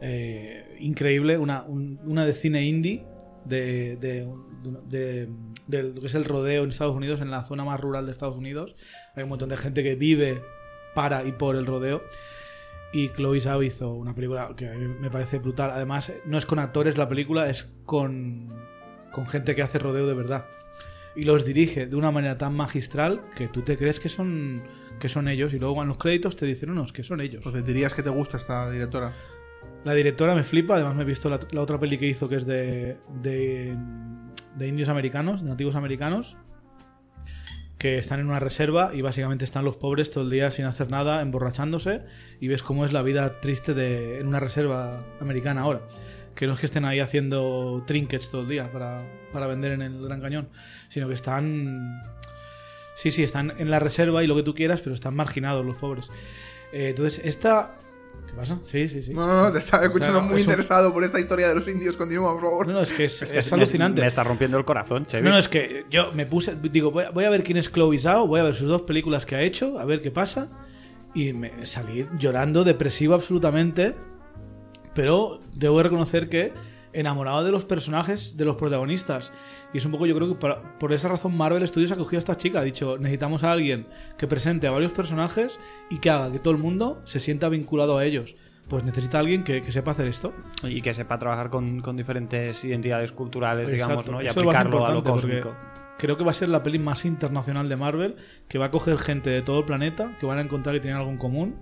eh, 0.00 0.76
increíble, 0.80 1.38
una, 1.38 1.62
un- 1.62 1.98
una 2.04 2.24
de 2.24 2.32
cine 2.32 2.64
indie, 2.64 3.04
de, 3.44 3.96
de, 3.96 4.28
de- 4.88 5.28
de 5.66 5.82
lo 5.82 6.00
que 6.00 6.06
es 6.06 6.14
el 6.14 6.24
rodeo 6.24 6.64
en 6.64 6.70
Estados 6.70 6.94
Unidos, 6.96 7.20
en 7.20 7.30
la 7.30 7.44
zona 7.44 7.64
más 7.64 7.80
rural 7.80 8.06
de 8.06 8.12
Estados 8.12 8.36
Unidos. 8.36 8.76
Hay 9.14 9.22
un 9.24 9.28
montón 9.28 9.48
de 9.48 9.56
gente 9.56 9.82
que 9.82 9.94
vive 9.96 10.40
para 10.94 11.24
y 11.24 11.32
por 11.32 11.56
el 11.56 11.66
rodeo. 11.66 12.02
Y 12.92 13.10
Chloe 13.10 13.40
Zhao 13.40 13.60
una 13.92 14.14
película 14.14 14.54
que 14.56 14.68
a 14.68 14.72
mí 14.74 14.86
me 15.00 15.10
parece 15.10 15.38
brutal. 15.38 15.70
Además, 15.72 16.10
no 16.24 16.38
es 16.38 16.46
con 16.46 16.58
actores 16.58 16.96
la 16.96 17.08
película, 17.08 17.50
es 17.50 17.64
con, 17.84 18.48
con 19.12 19.26
gente 19.26 19.54
que 19.54 19.62
hace 19.62 19.78
rodeo 19.78 20.06
de 20.06 20.14
verdad. 20.14 20.46
Y 21.14 21.24
los 21.24 21.44
dirige 21.44 21.86
de 21.86 21.96
una 21.96 22.10
manera 22.10 22.36
tan 22.36 22.54
magistral 22.54 23.22
que 23.36 23.48
tú 23.48 23.60
te 23.62 23.76
crees 23.76 24.00
que 24.00 24.08
son, 24.08 24.62
que 24.98 25.08
son 25.08 25.28
ellos. 25.28 25.52
Y 25.54 25.58
luego 25.58 25.82
en 25.82 25.88
los 25.88 25.98
créditos 25.98 26.36
te 26.36 26.46
dicen, 26.46 26.70
no, 26.70 26.74
no, 26.74 26.84
es 26.84 26.92
que 26.92 27.02
son 27.02 27.20
ellos. 27.20 27.36
Entonces 27.36 27.64
dirías 27.64 27.94
que 27.94 28.02
te 28.02 28.10
gusta 28.10 28.36
esta 28.36 28.70
directora. 28.70 29.12
La 29.84 29.94
directora 29.94 30.34
me 30.34 30.42
flipa, 30.42 30.74
además 30.74 30.96
me 30.96 31.02
he 31.02 31.06
visto 31.06 31.30
la, 31.30 31.38
la 31.50 31.62
otra 31.62 31.78
peli 31.78 31.98
que 31.98 32.06
hizo 32.06 32.28
que 32.28 32.36
es 32.36 32.46
de, 32.46 32.96
de, 33.22 33.76
de 34.56 34.68
indios 34.68 34.88
americanos, 34.88 35.42
de 35.42 35.50
nativos 35.50 35.76
americanos, 35.76 36.36
que 37.78 37.98
están 37.98 38.18
en 38.18 38.26
una 38.26 38.40
reserva 38.40 38.90
y 38.92 39.02
básicamente 39.02 39.44
están 39.44 39.64
los 39.64 39.76
pobres 39.76 40.10
todo 40.10 40.24
el 40.24 40.30
día 40.30 40.50
sin 40.50 40.64
hacer 40.64 40.90
nada, 40.90 41.22
emborrachándose, 41.22 42.02
y 42.40 42.48
ves 42.48 42.62
cómo 42.62 42.84
es 42.84 42.92
la 42.92 43.02
vida 43.02 43.40
triste 43.40 43.72
de, 43.72 44.18
en 44.18 44.26
una 44.26 44.40
reserva 44.40 45.04
americana 45.20 45.62
ahora. 45.62 45.82
Que 46.34 46.46
no 46.46 46.54
es 46.54 46.60
que 46.60 46.66
estén 46.66 46.84
ahí 46.84 47.00
haciendo 47.00 47.82
trinkets 47.86 48.30
todo 48.30 48.42
el 48.42 48.48
día 48.48 48.70
para, 48.72 49.04
para 49.32 49.46
vender 49.46 49.72
en 49.72 49.82
el 49.82 50.02
Gran 50.02 50.20
Cañón, 50.20 50.48
sino 50.88 51.08
que 51.08 51.14
están... 51.14 52.02
Sí, 53.00 53.10
sí, 53.12 53.22
están 53.22 53.52
en 53.58 53.70
la 53.70 53.78
reserva 53.78 54.24
y 54.24 54.26
lo 54.26 54.34
que 54.34 54.42
tú 54.42 54.54
quieras, 54.54 54.80
pero 54.80 54.94
están 54.94 55.14
marginados 55.14 55.64
los 55.64 55.76
pobres. 55.76 56.10
Eh, 56.72 56.88
entonces, 56.90 57.20
esta... 57.24 57.76
¿Qué 58.26 58.34
pasa? 58.34 58.58
Sí, 58.64 58.88
sí, 58.88 59.02
sí. 59.02 59.14
No, 59.14 59.26
no, 59.26 59.42
no, 59.44 59.52
te 59.52 59.58
estaba 59.60 59.84
escuchando 59.84 60.18
O 60.18 60.20
sea, 60.20 60.28
muy 60.28 60.40
eso- 60.40 60.50
interesado 60.50 60.92
por 60.92 61.02
esta 61.04 61.18
historia 61.20 61.48
de 61.48 61.54
los 61.54 61.66
indios. 61.68 61.96
Continúa, 61.96 62.32
por 62.32 62.42
favor. 62.42 62.66
No, 62.66 62.72
no, 62.74 62.80
es 62.82 62.92
que 62.92 63.04
es, 63.04 63.22
Es 63.22 63.32
que 63.32 63.38
es 63.38 63.50
me- 63.52 63.56
alucinante. 63.56 64.00
Me, 64.00 64.06
está 64.06 64.22
rompiendo 64.24 64.58
el 64.58 64.64
corazón, 64.64 65.06
Chevy. 65.06 65.22
No, 65.24 65.30
no, 65.30 65.38
es 65.38 65.48
que 65.48 65.86
yo 65.90 66.12
me 66.12 66.26
puse, 66.26 66.56
digo, 66.70 66.90
voy 66.90 67.04
a, 67.04 67.10
voy 67.10 67.24
a 67.24 67.30
ver 67.30 67.42
quién 67.44 67.56
es 67.56 67.70
Chloe 67.72 67.98
Zhao, 67.98 68.26
voy 68.26 68.40
a 68.40 68.42
ver 68.42 68.54
sus 68.56 68.68
dos 68.68 68.82
películas 68.82 69.24
que 69.24 69.36
ha 69.36 69.42
hecho, 69.42 69.78
a 69.78 69.84
ver 69.86 70.02
qué 70.02 70.10
pasa. 70.10 70.48
Y 71.14 71.32
me 71.32 71.66
salí 71.66 72.06
llorando, 72.18 72.64
depresivo 72.64 73.14
absolutamente. 73.14 73.94
Pero 74.94 75.40
debo 75.54 75.82
reconocer 75.82 76.28
que 76.28 76.52
enamorado 76.92 77.44
de 77.44 77.50
los 77.52 77.64
personajes, 77.64 78.36
de 78.36 78.44
los 78.44 78.56
protagonistas. 78.56 79.32
Y 79.72 79.78
es 79.78 79.84
un 79.84 79.92
poco, 79.92 80.06
yo 80.06 80.14
creo 80.16 80.28
que 80.28 80.34
para- 80.34 80.78
por 80.78 80.92
esa 80.92 81.08
razón 81.08 81.36
Marvel 81.36 81.66
Studios 81.68 81.92
ha 81.92 81.96
cogido 81.96 82.18
a 82.18 82.20
esta 82.20 82.36
chica. 82.36 82.60
Ha 82.60 82.64
dicho, 82.64 82.96
necesitamos 82.98 83.44
a 83.44 83.52
alguien 83.52 83.86
que 84.16 84.26
presente 84.26 84.66
a 84.66 84.70
varios 84.70 84.92
personajes 84.92 85.58
y 85.90 85.98
que 85.98 86.10
haga 86.10 86.30
que 86.32 86.38
todo 86.38 86.52
el 86.52 86.58
mundo 86.60 87.00
se 87.04 87.20
sienta 87.20 87.48
vinculado 87.48 87.98
a 87.98 88.04
ellos. 88.04 88.36
Pues 88.68 88.84
necesita 88.84 89.18
alguien 89.18 89.44
que, 89.44 89.62
que 89.62 89.72
sepa 89.72 89.92
hacer 89.92 90.06
esto. 90.08 90.32
Y 90.62 90.82
que 90.82 90.92
sepa 90.92 91.18
trabajar 91.18 91.48
con, 91.48 91.80
con 91.80 91.96
diferentes 91.96 92.64
identidades 92.64 93.12
culturales, 93.12 93.66
digamos. 93.72 94.04
¿no? 94.12 94.20
Y 94.22 94.26
Eso 94.26 94.40
aplicarlo 94.50 94.86
a 94.86 94.88
lo 94.94 95.02
cósmico. 95.42 95.54
Creo 95.98 96.16
que 96.16 96.24
va 96.24 96.30
a 96.30 96.34
ser 96.34 96.48
la 96.50 96.62
peli 96.62 96.78
más 96.78 97.04
internacional 97.06 97.68
de 97.68 97.76
Marvel, 97.76 98.16
que 98.46 98.58
va 98.58 98.66
a 98.66 98.70
coger 98.70 98.98
gente 98.98 99.30
de 99.30 99.42
todo 99.42 99.58
el 99.60 99.64
planeta, 99.64 100.16
que 100.20 100.26
van 100.26 100.38
a 100.38 100.42
encontrar 100.42 100.74
que 100.76 100.80
tienen 100.80 100.98
algo 100.98 101.10
en 101.10 101.16
común. 101.18 101.56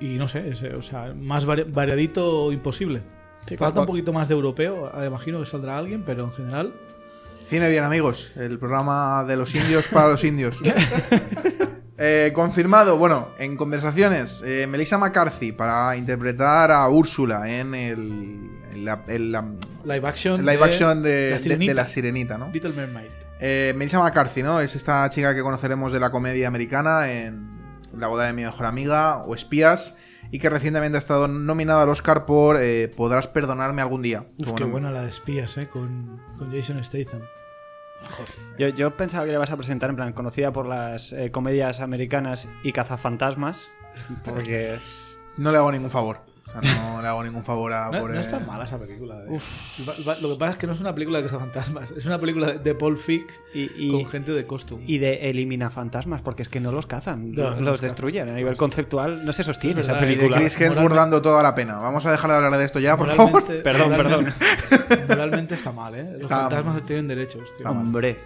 Y 0.00 0.16
no 0.18 0.28
sé, 0.28 0.48
es, 0.48 0.62
o 0.62 0.82
sea, 0.82 1.14
más 1.14 1.46
vari- 1.46 1.66
variadito 1.72 2.50
imposible. 2.52 3.00
Sí, 3.46 3.56
Falta 3.56 3.80
un 3.80 3.86
poquito 3.86 4.12
más 4.12 4.28
de 4.28 4.34
europeo, 4.34 4.90
eh, 5.00 5.06
imagino 5.06 5.38
que 5.40 5.46
saldrá 5.46 5.76
alguien, 5.78 6.02
pero 6.04 6.24
en 6.24 6.32
general. 6.32 6.74
Cine 7.44 7.68
bien, 7.68 7.84
amigos. 7.84 8.32
El 8.36 8.58
programa 8.58 9.24
de 9.24 9.36
los 9.36 9.54
indios 9.54 9.86
para 9.88 10.08
los 10.08 10.24
indios. 10.24 10.60
Eh, 11.96 12.32
confirmado, 12.34 12.98
bueno, 12.98 13.28
en 13.38 13.56
conversaciones, 13.56 14.42
eh, 14.44 14.66
Melissa 14.68 14.98
McCarthy 14.98 15.52
para 15.52 15.96
interpretar 15.96 16.72
a 16.72 16.88
Úrsula 16.88 17.48
en 17.48 17.72
el, 17.72 18.50
en 18.72 18.84
la, 18.84 19.04
en 19.06 19.30
la- 19.30 19.44
Live 19.84 20.08
action. 20.08 20.40
live 20.44 20.56
de 20.56 20.64
action 20.64 21.02
de, 21.04 21.30
La 21.30 21.36
de- 21.36 21.42
Sirenita. 21.44 21.70
de 21.70 21.74
la 21.74 21.86
sirenita, 21.86 22.36
¿no? 22.36 22.50
Little 22.52 22.72
Mermaid. 22.72 23.06
Eh, 23.38 23.74
Melissa 23.76 24.00
McCarthy, 24.00 24.42
¿no? 24.42 24.58
Es 24.58 24.74
esta 24.74 25.08
chica 25.08 25.36
que 25.36 25.42
conoceremos 25.42 25.92
de 25.92 26.00
la 26.00 26.10
comedia 26.10 26.48
americana 26.48 27.12
en 27.12 27.48
La 27.96 28.08
boda 28.08 28.26
de 28.26 28.32
mi 28.32 28.42
mejor 28.42 28.66
amiga 28.66 29.18
o 29.18 29.36
Espías 29.36 29.94
y 30.30 30.38
que 30.38 30.50
recientemente 30.50 30.96
ha 30.96 30.98
estado 30.98 31.28
nominada 31.28 31.82
al 31.82 31.88
Oscar 31.88 32.26
por 32.26 32.56
eh, 32.60 32.88
Podrás 32.88 33.28
perdonarme 33.28 33.82
algún 33.82 34.02
día. 34.02 34.26
Uf, 34.42 34.52
qué 34.54 34.64
buena 34.64 34.90
la 34.90 35.02
de 35.02 35.08
espías, 35.10 35.56
¿eh? 35.58 35.68
Con, 35.68 36.20
con 36.38 36.52
Jason 36.52 36.82
Statham. 36.82 37.22
Yo, 38.58 38.68
yo 38.68 38.96
pensaba 38.96 39.24
que 39.24 39.32
le 39.32 39.38
vas 39.38 39.50
a 39.50 39.56
presentar 39.56 39.90
en 39.90 39.96
plan 39.96 40.12
conocida 40.12 40.52
por 40.52 40.66
las 40.66 41.12
eh, 41.12 41.30
comedias 41.30 41.80
americanas 41.80 42.48
y 42.62 42.72
cazafantasmas. 42.72 43.70
Porque. 44.24 44.76
No 45.36 45.50
le 45.50 45.58
hago 45.58 45.72
ningún 45.72 45.90
favor. 45.90 46.20
O 46.56 46.62
sea, 46.62 46.74
no 46.92 47.02
le 47.02 47.08
hago 47.08 47.22
ningún 47.24 47.42
favor 47.44 47.72
a... 47.72 47.90
No, 47.90 48.00
por, 48.00 48.10
no 48.12 48.20
es 48.20 48.26
eh, 48.26 48.30
tan 48.30 48.46
mala 48.46 48.64
esa 48.64 48.78
película. 48.78 49.16
de- 49.20 49.30
va- 50.06 50.16
Lo 50.22 50.28
que 50.30 50.36
pasa 50.38 50.52
es 50.52 50.58
que 50.58 50.66
no 50.66 50.72
es 50.74 50.80
una 50.80 50.94
película 50.94 51.20
de 51.20 51.28
fantasmas, 51.28 51.90
es 51.90 52.06
una 52.06 52.18
película 52.20 52.52
de- 52.52 52.74
Paul 52.74 52.96
Fick 52.98 53.26
Y, 53.54 53.70
y- 53.76 53.90
con 53.90 54.06
gente 54.06 54.32
de 54.32 54.46
costume. 54.46 54.84
y 54.86 54.98
de 54.98 55.30
elimina 55.30 55.70
fantasmas, 55.70 56.22
porque 56.22 56.42
es 56.42 56.48
que 56.48 56.60
no 56.60 56.70
los 56.72 56.86
cazan, 56.86 57.32
No, 57.32 57.42
no 57.42 57.50
los 57.56 57.60
los 57.62 57.80
destruyen. 57.80 58.28
A 58.28 58.32
nivel 58.34 58.56
conceptual 58.56 59.24
no 59.24 59.32
se 59.32 59.42
sostiene 59.44 59.80
Es 59.80 59.86
esa 59.88 59.94
verdad, 59.94 60.06
y 60.06 60.10
de 60.10 60.12
Y 60.12 60.16
de 60.16 60.20
película. 60.22 60.40
Chris 60.40 60.54
Hemsworth 60.60 60.78
Moralmente- 60.82 60.96
dando 60.96 61.22
toda 61.22 61.42
la 61.42 61.54
pena. 61.54 61.78
Vamos 61.78 62.06
a 62.06 62.12
dejar 62.12 62.30
de 62.30 62.36
hablar 62.36 62.56
de 62.58 62.64
esto 62.64 62.78
ya, 62.80 62.96
por 62.96 63.10
favor. 63.14 63.44
Perdón, 63.62 63.90
moralmente- 63.92 64.34
Moralmente 65.08 65.54
está 65.54 65.72
mal, 65.72 65.94
¿eh? 65.94 66.04
Los 66.12 66.20
Está 66.22 66.36
fantasmas 66.42 66.74
mal. 66.74 66.82
tienen 66.84 67.08
derechos, 67.08 67.42
tío. 67.58 67.68
Hombre. 67.68 68.18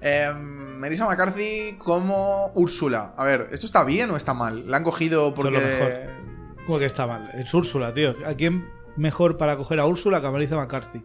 Eh, 0.00 0.32
Melissa 0.34 1.06
McCarthy 1.06 1.74
como 1.78 2.52
Úrsula. 2.54 3.12
A 3.16 3.24
ver, 3.24 3.48
¿esto 3.50 3.66
está 3.66 3.82
bien 3.84 4.10
o 4.10 4.16
está 4.16 4.32
mal? 4.34 4.70
La 4.70 4.76
han 4.78 4.84
cogido 4.84 5.34
porque... 5.34 6.08
¿Cómo 6.68 6.78
que 6.78 6.84
está 6.84 7.06
mal? 7.06 7.30
Es 7.32 7.52
Úrsula, 7.54 7.94
tío. 7.94 8.14
¿A 8.26 8.34
quién 8.34 8.68
mejor 8.96 9.38
para 9.38 9.56
coger 9.56 9.80
a 9.80 9.86
Úrsula 9.86 10.20
que 10.20 10.26
a 10.26 10.30
Melissa 10.30 10.54
McCarthy? 10.56 11.02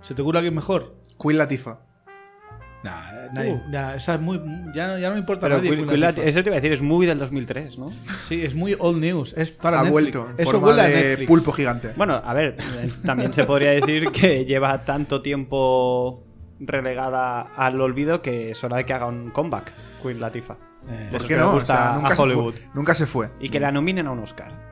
¿Se 0.00 0.14
te 0.14 0.22
ocurre 0.22 0.38
a 0.38 0.40
quién 0.40 0.54
mejor? 0.54 0.94
Queen 1.22 1.36
Latifah. 1.36 1.78
Nah, 2.82 3.28
nadie- 3.34 3.52
Uh. 3.52 3.70
nah, 3.70 3.94
esa 3.94 4.14
es 4.14 4.20
muy. 4.22 4.40
Ya, 4.74 4.86
no- 4.86 4.98
ya 4.98 5.08
no 5.08 5.14
me 5.16 5.20
importa 5.20 5.42
Pero 5.42 5.56
nadie. 5.56 5.68
Queen- 5.68 5.80
Queen 5.80 5.88
Queen 5.90 6.00
Latifah. 6.00 6.22
Latifah- 6.22 6.28
eso 6.30 6.42
te 6.42 6.48
iba 6.48 6.56
a 6.56 6.60
decir, 6.60 6.72
es 6.72 6.80
muy 6.80 7.06
del 7.06 7.18
2003, 7.18 7.78
¿no? 7.78 7.92
Sí, 8.26 8.42
es 8.42 8.54
muy 8.54 8.74
old 8.78 8.98
news. 9.02 9.34
Es 9.36 9.52
para 9.52 9.80
Ha 9.80 9.82
Netflix. 9.82 9.92
vuelto 10.14 10.30
en 10.30 10.40
Eso 10.40 10.50
forma 10.52 10.68
huele 10.68 10.80
a 10.82 10.88
de 10.88 10.94
Netflix. 10.94 11.28
pulpo 11.28 11.52
gigante. 11.52 11.92
Bueno, 11.94 12.14
a 12.24 12.32
ver, 12.32 12.56
eh, 12.58 12.90
también 13.04 13.34
se 13.34 13.44
podría 13.44 13.72
decir 13.72 14.10
que 14.12 14.46
lleva 14.46 14.82
tanto 14.86 15.20
tiempo 15.20 16.24
relegada 16.58 17.42
al 17.54 17.78
olvido 17.82 18.22
que 18.22 18.52
es 18.52 18.64
hora 18.64 18.78
de 18.78 18.86
que 18.86 18.94
haga 18.94 19.04
un 19.04 19.30
comeback, 19.30 19.72
Queen 20.02 20.18
Latifah. 20.18 20.56
Eh, 20.88 21.08
¿Por 21.10 21.26
qué 21.26 21.36
no? 21.36 21.50
O 21.50 21.52
gusta 21.56 21.76
sea, 21.76 21.92
nunca 21.96 22.08
a 22.14 22.16
se 22.16 22.22
Hollywood. 22.22 22.54
fue. 22.54 22.68
Nunca 22.72 22.94
se 22.94 23.04
fue. 23.04 23.28
Y 23.40 23.50
que 23.50 23.60
la 23.60 23.70
nominen 23.70 24.06
a 24.06 24.12
un 24.12 24.20
Oscar. 24.20 24.69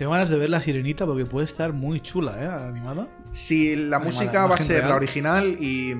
Tengo 0.00 0.12
ganas 0.12 0.30
de 0.30 0.38
ver 0.38 0.48
la 0.48 0.62
sirenita 0.62 1.04
porque 1.04 1.26
puede 1.26 1.44
estar 1.44 1.74
muy 1.74 2.00
chula, 2.00 2.42
¿eh? 2.42 2.46
Animada. 2.48 3.06
Si 3.32 3.76
la 3.76 3.98
Animada, 3.98 4.04
música 4.06 4.46
va 4.46 4.54
a 4.54 4.58
ser 4.58 4.78
real. 4.78 4.88
la 4.88 4.96
original 4.96 5.56
y, 5.60 5.94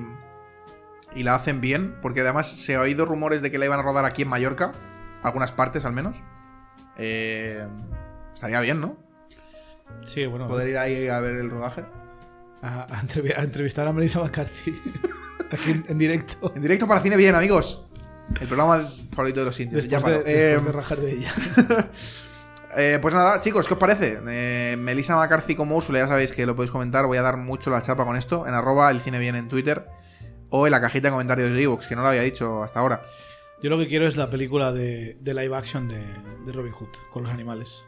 y 1.13 1.21
la 1.21 1.35
hacen 1.35 1.61
bien, 1.61 1.93
porque 2.01 2.21
además 2.21 2.49
se 2.49 2.73
ha 2.75 2.81
oído 2.81 3.05
rumores 3.05 3.43
de 3.43 3.51
que 3.51 3.59
la 3.59 3.65
iban 3.65 3.79
a 3.79 3.83
rodar 3.83 4.05
aquí 4.05 4.23
en 4.23 4.29
Mallorca, 4.29 4.71
algunas 5.21 5.51
partes 5.51 5.85
al 5.85 5.93
menos, 5.93 6.17
eh, 6.97 7.63
estaría 8.33 8.59
bien, 8.61 8.81
¿no? 8.81 8.97
Sí, 10.03 10.25
bueno. 10.25 10.47
Poder 10.47 10.69
ir 10.69 10.77
ahí 10.79 11.07
a 11.07 11.19
ver 11.19 11.35
el 11.35 11.51
rodaje. 11.51 11.85
A, 12.63 12.81
a 12.85 13.01
entrevi- 13.03 13.37
a 13.37 13.43
entrevistar 13.43 13.87
a 13.87 13.93
Melissa 13.93 14.19
McCarthy. 14.19 14.81
Aquí 15.51 15.69
en, 15.73 15.85
en 15.87 15.97
directo. 15.99 16.51
En 16.55 16.61
directo 16.63 16.87
para 16.87 17.01
Cine 17.01 17.17
Bien, 17.17 17.35
amigos. 17.35 17.85
El 18.39 18.47
programa 18.47 18.89
favorito 19.13 19.41
de 19.41 19.45
los 19.45 19.59
indios. 19.59 19.87
Ya 19.87 19.97
Después, 19.99 20.25
de, 20.25 20.33
después 20.33 20.35
Eh, 20.63 20.65
de 20.65 20.71
rajar 20.71 20.97
de 20.97 21.11
ella. 21.11 21.31
Eh, 22.77 22.99
pues 23.01 23.13
nada, 23.13 23.39
chicos, 23.39 23.67
¿qué 23.67 23.73
os 23.73 23.79
parece? 23.79 24.19
Eh, 24.27 24.75
Melissa 24.77 25.15
McCarthy 25.15 25.55
como 25.55 25.75
Úrsula, 25.75 25.99
ya 25.99 26.07
sabéis 26.07 26.31
que 26.31 26.45
lo 26.45 26.55
podéis 26.55 26.71
comentar. 26.71 27.05
Voy 27.05 27.17
a 27.17 27.21
dar 27.21 27.37
mucho 27.37 27.69
la 27.69 27.81
chapa 27.81 28.05
con 28.05 28.15
esto 28.15 28.47
en 28.47 28.53
arroba 28.53 28.89
el 28.91 28.99
cine 28.99 29.19
bien 29.19 29.35
en 29.35 29.47
Twitter 29.49 29.87
o 30.49 30.67
en 30.67 30.71
la 30.71 30.81
cajita 30.81 31.07
de 31.07 31.11
comentarios 31.11 31.53
de 31.53 31.61
Evox, 31.61 31.87
que 31.87 31.95
no 31.95 32.01
lo 32.01 32.09
había 32.09 32.21
dicho 32.21 32.63
hasta 32.63 32.79
ahora. 32.79 33.01
Yo 33.61 33.69
lo 33.69 33.77
que 33.77 33.87
quiero 33.87 34.07
es 34.07 34.17
la 34.17 34.29
película 34.29 34.71
de, 34.71 35.17
de 35.19 35.33
live 35.33 35.55
action 35.55 35.87
de, 35.87 36.03
de 36.45 36.51
Robin 36.51 36.71
Hood 36.71 36.89
con 37.11 37.23
los 37.23 37.31
animales. 37.31 37.83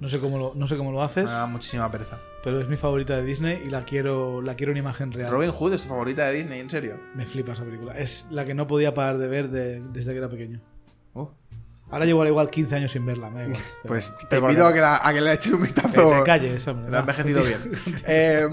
No 0.00 0.08
sé 0.08 0.18
cómo 0.20 0.38
lo, 0.38 0.52
no 0.54 0.66
sé 0.66 0.76
cómo 0.76 0.92
lo 0.92 1.02
haces, 1.02 1.24
Me 1.24 1.30
da 1.30 1.46
muchísima 1.46 1.90
pereza. 1.90 2.18
pero 2.44 2.60
es 2.60 2.68
mi 2.68 2.76
favorita 2.76 3.16
de 3.16 3.24
Disney 3.24 3.62
y 3.66 3.70
la 3.70 3.84
quiero, 3.84 4.40
la 4.42 4.54
quiero 4.54 4.70
en 4.72 4.78
imagen 4.78 5.10
real. 5.12 5.30
Robin 5.30 5.50
Hood 5.50 5.72
es 5.74 5.82
tu 5.82 5.88
favorita 5.88 6.26
de 6.26 6.34
Disney, 6.34 6.60
en 6.60 6.70
serio. 6.70 7.00
Me 7.14 7.26
flipa 7.26 7.52
esa 7.52 7.64
película. 7.64 7.98
Es 7.98 8.24
la 8.30 8.44
que 8.44 8.54
no 8.54 8.66
podía 8.68 8.94
parar 8.94 9.18
de 9.18 9.26
ver 9.28 9.50
de- 9.50 9.80
desde 9.80 10.12
que 10.12 10.18
era 10.18 10.28
pequeño. 10.28 10.60
Ahora 11.90 12.04
llevo 12.04 12.22
al 12.22 12.28
igual 12.28 12.50
15 12.50 12.74
años 12.76 12.92
sin 12.92 13.06
verla, 13.06 13.30
me 13.30 13.40
da 13.40 13.46
igual. 13.48 13.62
Pues 13.86 14.14
te 14.28 14.36
invito 14.38 14.66
a 14.66 14.72
que, 14.74 14.80
la- 14.80 15.00
a 15.02 15.12
que 15.14 15.20
le 15.20 15.32
eches 15.32 15.52
un 15.52 15.58
Que 15.58 15.64
vistazo. 15.64 16.10
te 16.18 16.22
calles, 16.24 16.66
hombre. 16.68 16.90
Lo 16.90 16.96
ha 16.98 17.00
envejecido 17.00 17.42
bien. 17.44 17.58
Eh, 18.06 18.46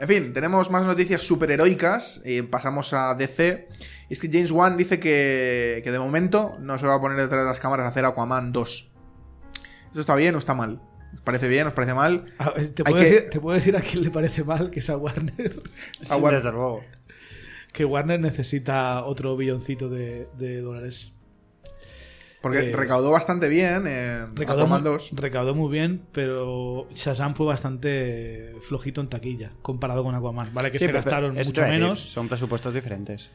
en 0.00 0.06
fin, 0.08 0.32
tenemos 0.32 0.70
más 0.70 0.86
noticias 0.86 1.22
superheroicas. 1.22 2.22
Eh, 2.24 2.44
pasamos 2.44 2.92
a 2.92 3.14
DC. 3.16 3.68
Y 4.08 4.12
es 4.12 4.20
que 4.20 4.28
James 4.30 4.52
Wan 4.52 4.76
dice 4.76 5.00
que, 5.00 5.80
que 5.82 5.90
de 5.90 5.98
momento 5.98 6.54
no 6.60 6.78
se 6.78 6.86
va 6.86 6.94
a 6.94 7.00
poner 7.00 7.18
detrás 7.18 7.42
de 7.42 7.48
las 7.48 7.58
cámaras 7.58 7.84
a 7.86 7.88
hacer 7.88 8.04
Aquaman 8.04 8.52
2. 8.52 8.92
¿Eso 9.90 10.00
está 10.00 10.14
bien 10.14 10.34
o 10.36 10.38
está 10.38 10.54
mal? 10.54 10.80
¿Os 11.14 11.20
parece 11.22 11.48
bien? 11.48 11.66
¿Os 11.66 11.72
parece 11.72 11.94
mal? 11.94 12.26
¿Te 12.74 12.84
puedo, 12.84 12.96
que- 12.96 13.04
decir, 13.04 13.30
te 13.30 13.40
puedo 13.40 13.56
decir 13.58 13.76
a 13.76 13.80
quién 13.80 14.04
le 14.04 14.10
parece 14.10 14.44
mal 14.44 14.70
que 14.70 14.78
es 14.80 14.88
a 14.88 14.96
Warner. 14.96 15.62
Ah, 16.10 16.16
bueno. 16.16 16.36
Desde 16.38 16.52
luego. 16.52 16.84
que 17.72 17.84
Warner 17.84 18.20
necesita 18.20 19.04
otro 19.04 19.36
billoncito 19.36 19.88
de, 19.88 20.28
de 20.38 20.60
dólares. 20.60 21.12
Porque 22.40 22.70
Eh, 22.70 22.72
recaudó 22.72 23.10
bastante 23.10 23.48
bien 23.48 23.86
en 23.88 24.36
Recaudó 24.36 24.62
Aquaman 24.62 24.82
muy, 24.82 24.90
2. 24.92 25.10
recaudó 25.14 25.54
muy 25.56 25.72
bien, 25.72 26.02
pero 26.12 26.86
Shazam 26.90 27.34
fue 27.34 27.46
bastante 27.46 28.54
flojito 28.60 29.00
en 29.00 29.08
taquilla 29.08 29.50
comparado 29.62 30.04
con 30.04 30.14
Aquaman. 30.14 30.54
Vale 30.54 30.70
que 30.70 30.78
Sí, 30.78 30.84
se 30.84 30.88
pero- 30.88 30.98
gastaron 30.98 31.34
mucho 31.34 31.50
decir, 31.60 31.64
menos, 31.64 32.00
Son 32.00 32.28
presupuestos 32.28 32.72
diferentes. 32.74 33.30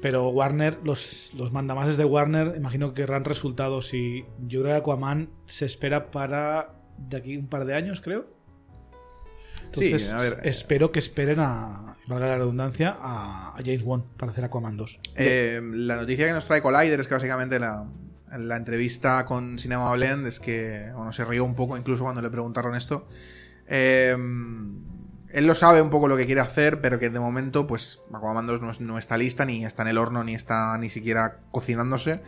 pero 0.00 0.28
Warner, 0.30 0.78
los, 0.82 1.30
los 1.34 1.52
mandamases 1.52 1.96
de 1.98 2.04
Warner, 2.06 2.54
imagino 2.56 2.88
que 2.94 3.02
querrán 3.02 3.24
resultados 3.24 3.92
y 3.94 4.24
yo 4.48 4.62
creo 4.62 4.72
que 4.74 4.78
Aquaman 4.78 5.28
se 5.46 5.66
espera 5.66 6.10
para 6.10 6.70
de 6.98 7.16
aquí 7.18 7.36
un 7.36 7.48
par 7.48 7.66
de 7.66 7.74
años, 7.74 8.00
creo. 8.00 8.26
Sí, 9.74 9.86
Entonces, 9.86 10.10
a 10.10 10.18
ver, 10.18 10.32
eh, 10.42 10.48
espero 10.50 10.90
que 10.90 10.98
esperen 10.98 11.38
a, 11.40 11.84
valga 12.06 12.26
la 12.28 12.36
redundancia, 12.36 12.96
a, 13.00 13.50
a 13.56 13.58
James 13.64 13.82
Wan 13.84 14.04
para 14.16 14.32
hacer 14.32 14.44
Aquaman 14.44 14.76
2. 14.76 14.98
Eh, 15.16 15.60
la 15.62 15.96
noticia 15.96 16.26
que 16.26 16.32
nos 16.32 16.46
trae 16.46 16.60
Collider 16.62 16.98
es 17.00 17.08
que 17.08 17.14
básicamente 17.14 17.58
la, 17.58 17.86
la 18.38 18.56
entrevista 18.56 19.24
con 19.26 19.58
Cinema 19.58 19.92
Blend 19.92 20.26
es 20.26 20.40
que 20.40 20.90
bueno, 20.94 21.12
se 21.12 21.24
rió 21.24 21.44
un 21.44 21.54
poco 21.54 21.76
incluso 21.76 22.04
cuando 22.04 22.22
le 22.22 22.30
preguntaron 22.30 22.74
esto. 22.74 23.06
Eh, 23.66 24.16
él 25.32 25.46
lo 25.46 25.54
sabe 25.54 25.80
un 25.80 25.90
poco 25.90 26.08
lo 26.08 26.16
que 26.16 26.26
quiere 26.26 26.40
hacer, 26.40 26.80
pero 26.80 26.98
que 26.98 27.10
de 27.10 27.18
momento, 27.18 27.66
pues, 27.66 28.00
Aquaman 28.12 28.46
2 28.46 28.60
no, 28.60 28.72
no 28.80 28.98
está 28.98 29.16
lista, 29.16 29.44
ni 29.44 29.64
está 29.64 29.82
en 29.82 29.88
el 29.88 29.98
horno, 29.98 30.22
ni 30.24 30.34
está 30.34 30.76
ni 30.78 30.90
siquiera 30.90 31.40
cocinándose. 31.50 32.22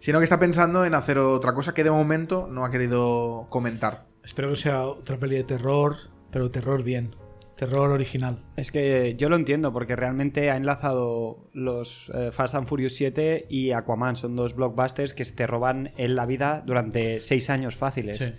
Sino 0.00 0.18
que 0.18 0.24
está 0.24 0.40
pensando 0.40 0.84
en 0.84 0.94
hacer 0.94 1.18
otra 1.18 1.54
cosa 1.54 1.74
que 1.74 1.84
de 1.84 1.90
momento 1.90 2.48
no 2.50 2.64
ha 2.64 2.70
querido 2.70 3.46
comentar. 3.50 4.06
Espero 4.24 4.50
que 4.50 4.56
sea 4.56 4.84
otra 4.84 5.18
peli 5.18 5.36
de 5.36 5.44
terror, 5.44 5.96
pero 6.30 6.50
terror 6.50 6.82
bien. 6.82 7.14
Terror 7.60 7.90
original. 7.90 8.38
Es 8.56 8.72
que 8.72 9.16
yo 9.18 9.28
lo 9.28 9.36
entiendo 9.36 9.70
porque 9.70 9.94
realmente 9.94 10.50
ha 10.50 10.56
enlazado 10.56 11.50
los 11.52 12.10
eh, 12.14 12.30
Fast 12.32 12.54
and 12.54 12.66
Furious 12.66 12.94
7 12.94 13.48
y 13.50 13.72
Aquaman. 13.72 14.16
Son 14.16 14.34
dos 14.34 14.54
blockbusters 14.54 15.12
que 15.12 15.26
te 15.26 15.46
roban 15.46 15.92
en 15.98 16.16
la 16.16 16.24
vida 16.24 16.62
durante 16.64 17.20
seis 17.20 17.50
años 17.50 17.76
fáciles. 17.76 18.16
Sí. 18.16 18.32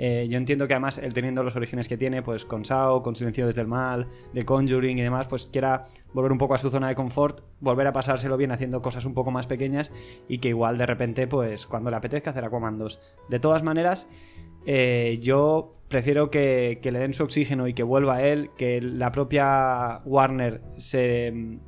Eh, 0.00 0.28
yo 0.30 0.38
entiendo 0.38 0.68
que 0.68 0.74
además 0.74 0.98
él 0.98 1.12
teniendo 1.12 1.42
los 1.42 1.56
orígenes 1.56 1.88
que 1.88 1.96
tiene, 1.96 2.22
pues 2.22 2.44
con 2.44 2.64
Sao, 2.64 3.02
con 3.02 3.16
Silencio 3.16 3.48
desde 3.48 3.62
el 3.62 3.66
Mal, 3.66 4.06
de 4.32 4.44
Conjuring 4.44 4.96
y 4.96 5.02
demás, 5.02 5.26
pues 5.26 5.46
quiera 5.46 5.82
volver 6.12 6.30
un 6.30 6.38
poco 6.38 6.54
a 6.54 6.58
su 6.58 6.70
zona 6.70 6.86
de 6.86 6.94
confort, 6.94 7.40
volver 7.58 7.88
a 7.88 7.92
pasárselo 7.92 8.36
bien 8.36 8.52
haciendo 8.52 8.80
cosas 8.80 9.04
un 9.04 9.12
poco 9.12 9.32
más 9.32 9.48
pequeñas 9.48 9.90
y 10.28 10.38
que 10.38 10.50
igual 10.50 10.78
de 10.78 10.86
repente, 10.86 11.26
pues 11.26 11.66
cuando 11.66 11.90
le 11.90 11.96
apetezca 11.96 12.30
hacer 12.30 12.44
Aquaman 12.44 12.78
2. 12.78 13.00
De 13.28 13.40
todas 13.40 13.64
maneras, 13.64 14.06
eh, 14.66 15.18
yo 15.20 15.77
prefiero 15.88 16.30
que, 16.30 16.78
que 16.82 16.92
le 16.92 16.98
den 17.00 17.14
su 17.14 17.22
oxígeno 17.24 17.66
y 17.68 17.74
que 17.74 17.82
vuelva 17.82 18.16
a 18.16 18.22
él, 18.26 18.50
que 18.56 18.80
la 18.80 19.10
propia 19.12 20.00
Warner 20.04 20.60
se, 20.76 21.58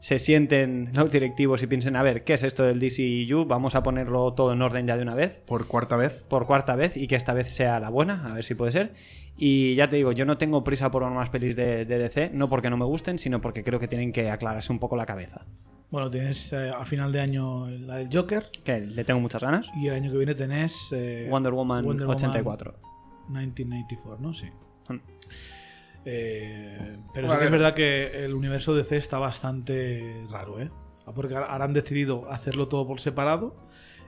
se 0.00 0.18
sienten 0.18 0.90
los 0.92 1.10
directivos 1.10 1.62
y 1.62 1.66
piensen, 1.66 1.96
a 1.96 2.02
ver, 2.02 2.24
¿qué 2.24 2.34
es 2.34 2.42
esto 2.42 2.64
del 2.64 2.80
DCU? 2.80 3.46
Vamos 3.46 3.74
a 3.74 3.82
ponerlo 3.82 4.32
todo 4.34 4.52
en 4.52 4.60
orden 4.62 4.86
ya 4.86 4.96
de 4.96 5.02
una 5.02 5.14
vez 5.14 5.40
Por 5.46 5.66
cuarta 5.66 5.96
vez. 5.96 6.24
por 6.28 6.46
cuarta 6.46 6.76
vez 6.76 6.96
y 6.96 7.06
que 7.06 7.16
esta 7.16 7.32
vez 7.32 7.48
sea 7.54 7.80
la 7.80 7.88
buena, 7.90 8.26
a 8.30 8.34
ver 8.34 8.44
si 8.44 8.54
puede 8.54 8.72
ser. 8.72 8.92
Y 9.36 9.74
ya 9.74 9.88
te 9.88 9.96
digo, 9.96 10.12
yo 10.12 10.24
no 10.26 10.38
tengo 10.38 10.62
prisa 10.62 10.90
por 10.90 11.08
más 11.10 11.28
pelis 11.30 11.56
de, 11.56 11.84
de 11.84 11.98
DC, 11.98 12.30
no 12.32 12.48
porque 12.48 12.70
no 12.70 12.76
me 12.76 12.84
gusten, 12.84 13.18
sino 13.18 13.40
porque 13.40 13.64
creo 13.64 13.80
que 13.80 13.88
tienen 13.88 14.12
que 14.12 14.30
aclararse 14.30 14.72
un 14.72 14.78
poco 14.78 14.96
la 14.96 15.06
cabeza. 15.06 15.44
Bueno, 15.90 16.10
tienes 16.10 16.52
eh, 16.52 16.70
a 16.70 16.84
final 16.84 17.10
de 17.12 17.20
año 17.20 17.68
la 17.68 17.96
del 17.96 18.08
Joker 18.12 18.46
Que 18.64 18.80
le 18.80 19.04
tengo 19.04 19.20
muchas 19.20 19.42
ganas. 19.42 19.70
y 19.80 19.86
el 19.88 19.94
año 19.94 20.10
que 20.10 20.16
viene 20.18 20.34
tenés 20.34 20.88
eh, 20.92 21.28
Wonder 21.30 21.52
Woman 21.52 21.84
Wonder 21.84 22.06
Woman 22.06 22.16
84. 22.16 22.74
1994, 23.28 24.22
¿no? 24.22 24.34
Sí. 24.34 24.50
Eh, 26.06 26.98
pero 27.14 27.30
sí 27.30 27.38
que 27.38 27.44
es 27.44 27.50
verdad 27.50 27.74
que 27.74 28.24
el 28.24 28.34
universo 28.34 28.74
DC 28.74 28.96
está 28.96 29.18
bastante 29.18 30.26
raro, 30.30 30.60
¿eh? 30.60 30.70
Porque 31.14 31.34
ahora 31.34 31.64
han 31.64 31.72
decidido 31.72 32.30
hacerlo 32.30 32.68
todo 32.68 32.86
por 32.86 33.00
separado 33.00 33.56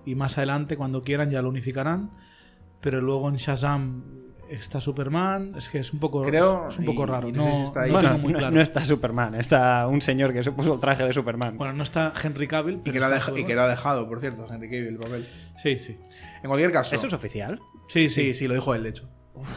y 0.04 0.14
más 0.14 0.38
adelante, 0.38 0.76
cuando 0.76 1.02
quieran, 1.02 1.30
ya 1.30 1.42
lo 1.42 1.48
unificarán. 1.48 2.10
Pero 2.80 3.00
luego 3.00 3.28
en 3.28 3.36
Shazam 3.36 4.04
está 4.50 4.80
Superman, 4.80 5.54
es 5.56 5.68
que 5.68 5.78
es 5.78 5.92
un 5.92 5.98
poco, 5.98 6.22
Creo- 6.22 6.70
es 6.70 6.78
un 6.78 6.84
poco 6.84 7.02
y- 7.04 7.06
raro. 7.06 7.28
y 7.28 7.32
no, 7.32 7.44
no 7.44 7.50
sé 7.50 7.56
si 7.58 7.62
está 7.62 7.82
ahí. 7.82 7.88
no 7.90 7.94
Bueno, 7.94 8.08
tengo 8.10 8.22
muy 8.22 8.32
no, 8.32 8.38
claro. 8.38 8.54
no 8.54 8.60
está 8.62 8.84
Superman, 8.84 9.34
está 9.34 9.86
un 9.86 10.00
señor 10.00 10.32
que 10.32 10.42
se 10.42 10.52
puso 10.52 10.74
el 10.74 10.80
traje 10.80 11.04
de 11.04 11.12
Superman. 11.12 11.56
Bueno, 11.58 11.72
no 11.74 11.82
está 11.82 12.12
Henry 12.22 12.46
Cavill. 12.48 12.76
Y 12.76 12.78
pero 12.78 12.92
que, 12.94 13.00
lo 13.00 13.06
ha 13.06 13.16
está 13.16 13.30
deja- 13.32 13.40
y 13.40 13.44
que 13.44 13.54
lo 13.54 13.62
ha 13.62 13.68
dejado, 13.68 14.08
por 14.08 14.20
cierto, 14.20 14.46
Henry 14.52 14.68
Cavill, 14.68 14.86
el 14.88 14.96
papel. 14.98 15.28
Sí, 15.62 15.78
sí. 15.80 15.98
En 16.42 16.48
cualquier 16.48 16.72
caso. 16.72 16.94
¿Eso 16.94 17.06
es 17.06 17.12
oficial? 17.12 17.60
Sí, 17.88 18.08
Sí, 18.08 18.24
sí. 18.26 18.34
sí, 18.34 18.48
lo 18.48 18.54
dijo 18.54 18.74
él, 18.74 18.82
de 18.82 18.88
hecho. 18.90 19.08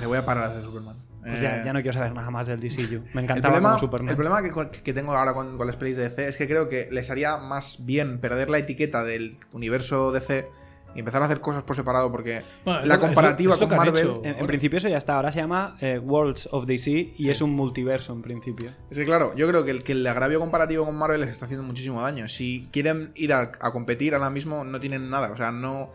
Le 0.01 0.07
voy 0.07 0.17
a 0.17 0.25
parar 0.25 0.43
a 0.45 0.47
hacer 0.47 0.63
Superman. 0.63 0.97
Pues 1.21 1.33
Eh, 1.35 1.39
ya, 1.41 1.65
ya 1.65 1.73
no 1.73 1.81
quiero 1.81 1.93
saber 1.97 2.13
nada 2.13 2.29
más 2.31 2.47
del 2.47 2.59
DCU. 2.61 3.01
Me 3.13 3.21
el 3.21 3.25
encantaba 3.25 3.53
problema, 3.55 3.69
como 3.71 3.79
Superman. 3.81 4.09
el 4.09 4.15
problema 4.15 4.69
que, 4.71 4.81
que 4.81 4.93
tengo 4.93 5.13
ahora 5.13 5.33
con, 5.33 5.57
con 5.57 5.67
las 5.67 5.75
pelis 5.75 5.97
de 5.97 6.03
DC 6.03 6.27
es 6.29 6.37
que 6.37 6.47
creo 6.47 6.69
que 6.69 6.87
les 6.91 7.09
haría 7.09 7.37
más 7.37 7.85
bien 7.85 8.19
perder 8.19 8.49
la 8.49 8.57
etiqueta 8.57 9.03
del 9.03 9.35
universo 9.51 10.11
DC 10.13 10.47
y 10.95 10.99
empezar 10.99 11.21
a 11.21 11.25
hacer 11.25 11.39
cosas 11.41 11.63
por 11.63 11.75
separado 11.75 12.11
porque 12.11 12.41
Bueno, 12.65 12.85
la 12.85 12.99
comparativa 12.99 13.53
es 13.53 13.59
lo 13.59 13.67
con 13.67 13.77
Marvel 13.77 13.97
hecho. 14.03 14.21
En, 14.23 14.47
principio 14.47 14.77
eso 14.77 14.87
ya 14.89 14.97
está. 14.97 15.15
Ahora 15.15 15.31
se 15.31 15.39
llama 15.39 15.77
eh, 15.81 15.99
Worlds 15.99 16.49
of 16.51 16.65
DC 16.65 17.13
y 17.17 17.29
es 17.29 17.41
un 17.41 17.51
multiverso 17.51 18.13
en 18.13 18.21
principio. 18.21 18.71
es 18.89 18.97
que 18.97 19.05
claro, 19.05 19.35
yo 19.35 19.47
creo 19.47 19.63
que 19.65 19.71
el, 19.71 19.83
que 19.83 19.91
el 19.91 20.05
agravio 20.07 20.39
comparativo 20.39 20.85
con 20.85 20.97
Marvel 20.97 21.21
les 21.21 21.29
está 21.29 21.45
haciendo 21.45 21.65
muchísimo 21.65 22.01
daño. 22.01 22.27
Si 22.27 22.67
quieren 22.71 23.11
ir 23.15 23.33
a, 23.33 23.51
a 23.59 23.71
competir 23.71 24.13
ahora 24.15 24.29
mismo 24.29 24.63
no 24.63 24.79
tienen 24.79 25.09
nada, 25.09 25.31
o 25.31 25.35
sea, 25.35 25.51
no 25.51 25.91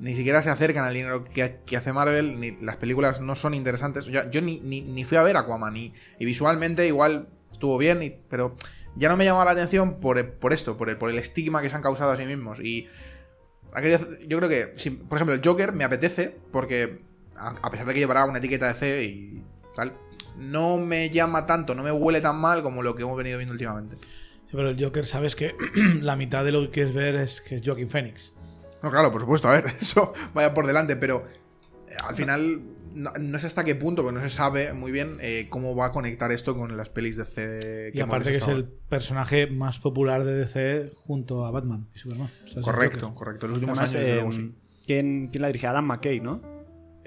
ni 0.00 0.14
siquiera 0.14 0.42
se 0.42 0.50
acercan 0.50 0.84
al 0.84 0.94
dinero 0.94 1.24
que, 1.24 1.58
que 1.66 1.76
hace 1.76 1.92
Marvel, 1.92 2.38
ni 2.38 2.52
las 2.60 2.76
películas 2.76 3.20
no 3.20 3.34
son 3.34 3.52
interesantes. 3.54 4.04
Yo, 4.06 4.30
yo 4.30 4.40
ni, 4.40 4.60
ni, 4.60 4.80
ni 4.82 5.04
fui 5.04 5.16
a 5.18 5.22
ver 5.24 5.36
Aquaman 5.36 5.76
y, 5.76 5.92
y 6.20 6.24
visualmente 6.24 6.86
igual 6.86 7.28
estuvo 7.50 7.76
bien, 7.78 8.02
y- 8.04 8.14
pero 8.30 8.54
ya 8.94 9.08
no 9.08 9.16
me 9.16 9.24
llamaba 9.24 9.44
la 9.46 9.50
atención 9.50 9.98
por, 9.98 10.34
por 10.34 10.52
esto, 10.52 10.76
por 10.76 10.88
el, 10.88 10.98
por 10.98 11.10
el 11.10 11.18
estigma 11.18 11.62
que 11.62 11.68
se 11.68 11.74
han 11.74 11.82
causado 11.82 12.12
a 12.12 12.16
sí 12.16 12.26
mismos. 12.26 12.60
Y 12.60 12.86
yo 14.26 14.38
creo 14.38 14.48
que, 14.48 14.72
si- 14.76 14.90
por 14.90 15.18
ejemplo, 15.18 15.34
el 15.34 15.40
Joker 15.44 15.72
me 15.72 15.84
apetece 15.84 16.36
porque, 16.52 17.00
a, 17.36 17.48
a 17.62 17.70
pesar 17.70 17.86
de 17.86 17.94
que 17.94 18.00
llevará 18.00 18.24
una 18.24 18.38
etiqueta 18.38 18.68
de 18.68 18.74
C 18.74 19.04
y 19.04 19.42
tal, 19.76 19.92
no 20.36 20.78
me 20.78 21.10
llama 21.10 21.46
tanto, 21.46 21.74
no 21.74 21.82
me 21.82 21.90
huele 21.92 22.20
tan 22.20 22.36
mal 22.40 22.62
como 22.62 22.82
lo 22.82 22.94
que 22.94 23.02
hemos 23.02 23.16
venido 23.16 23.38
viendo 23.38 23.52
últimamente. 23.52 23.96
Sí, 23.96 24.52
pero 24.56 24.70
el 24.70 24.82
Joker, 24.82 25.06
sabes 25.06 25.36
que 25.36 25.54
la 26.00 26.16
mitad 26.16 26.44
de 26.44 26.52
lo 26.52 26.62
que 26.62 26.70
quieres 26.70 26.94
ver 26.94 27.16
es 27.16 27.40
que 27.40 27.56
es 27.56 27.62
Joaquin 27.64 27.90
Phoenix. 27.90 28.32
No, 28.82 28.90
claro, 28.90 29.10
por 29.12 29.20
supuesto, 29.20 29.48
a 29.48 29.52
ver, 29.52 29.66
eso 29.80 30.12
vaya 30.34 30.54
por 30.54 30.66
delante, 30.66 30.96
pero 30.96 31.24
eh, 31.88 31.94
al 32.04 32.14
final 32.14 32.62
no, 32.98 33.12
no 33.18 33.38
sé 33.38 33.46
hasta 33.46 33.64
qué 33.64 33.74
punto, 33.74 34.02
porque 34.02 34.18
no 34.18 34.22
se 34.22 34.30
sabe 34.30 34.72
muy 34.72 34.92
bien 34.92 35.18
eh, 35.20 35.46
cómo 35.48 35.74
va 35.74 35.86
a 35.86 35.92
conectar 35.92 36.32
esto 36.32 36.56
con 36.56 36.76
las 36.76 36.90
pelis 36.90 37.16
de 37.16 37.24
C. 37.24 37.90
Y 37.94 38.00
aparte 38.00 38.30
que 38.30 38.36
es 38.36 38.48
el 38.48 38.64
personaje 38.66 39.46
más 39.46 39.78
popular 39.78 40.24
de 40.24 40.34
DC 40.34 40.92
junto 41.06 41.46
a 41.46 41.50
Batman 41.50 41.88
y 41.94 41.98
Superman. 41.98 42.28
O 42.44 42.48
sea. 42.48 42.62
Correcto, 42.62 43.14
correcto. 43.14 43.46
En 43.46 43.52
los 43.52 43.58
últimos 43.58 43.78
Además, 43.78 43.94
años, 43.94 44.06
desde 44.06 44.12
eh, 44.12 44.22
luego, 44.22 44.32
sí. 44.32 44.54
¿quién, 44.86 45.28
quién 45.28 45.42
la 45.42 45.48
dirige? 45.48 45.66
Adam 45.66 45.86
McKay, 45.86 46.20
¿no? 46.20 46.57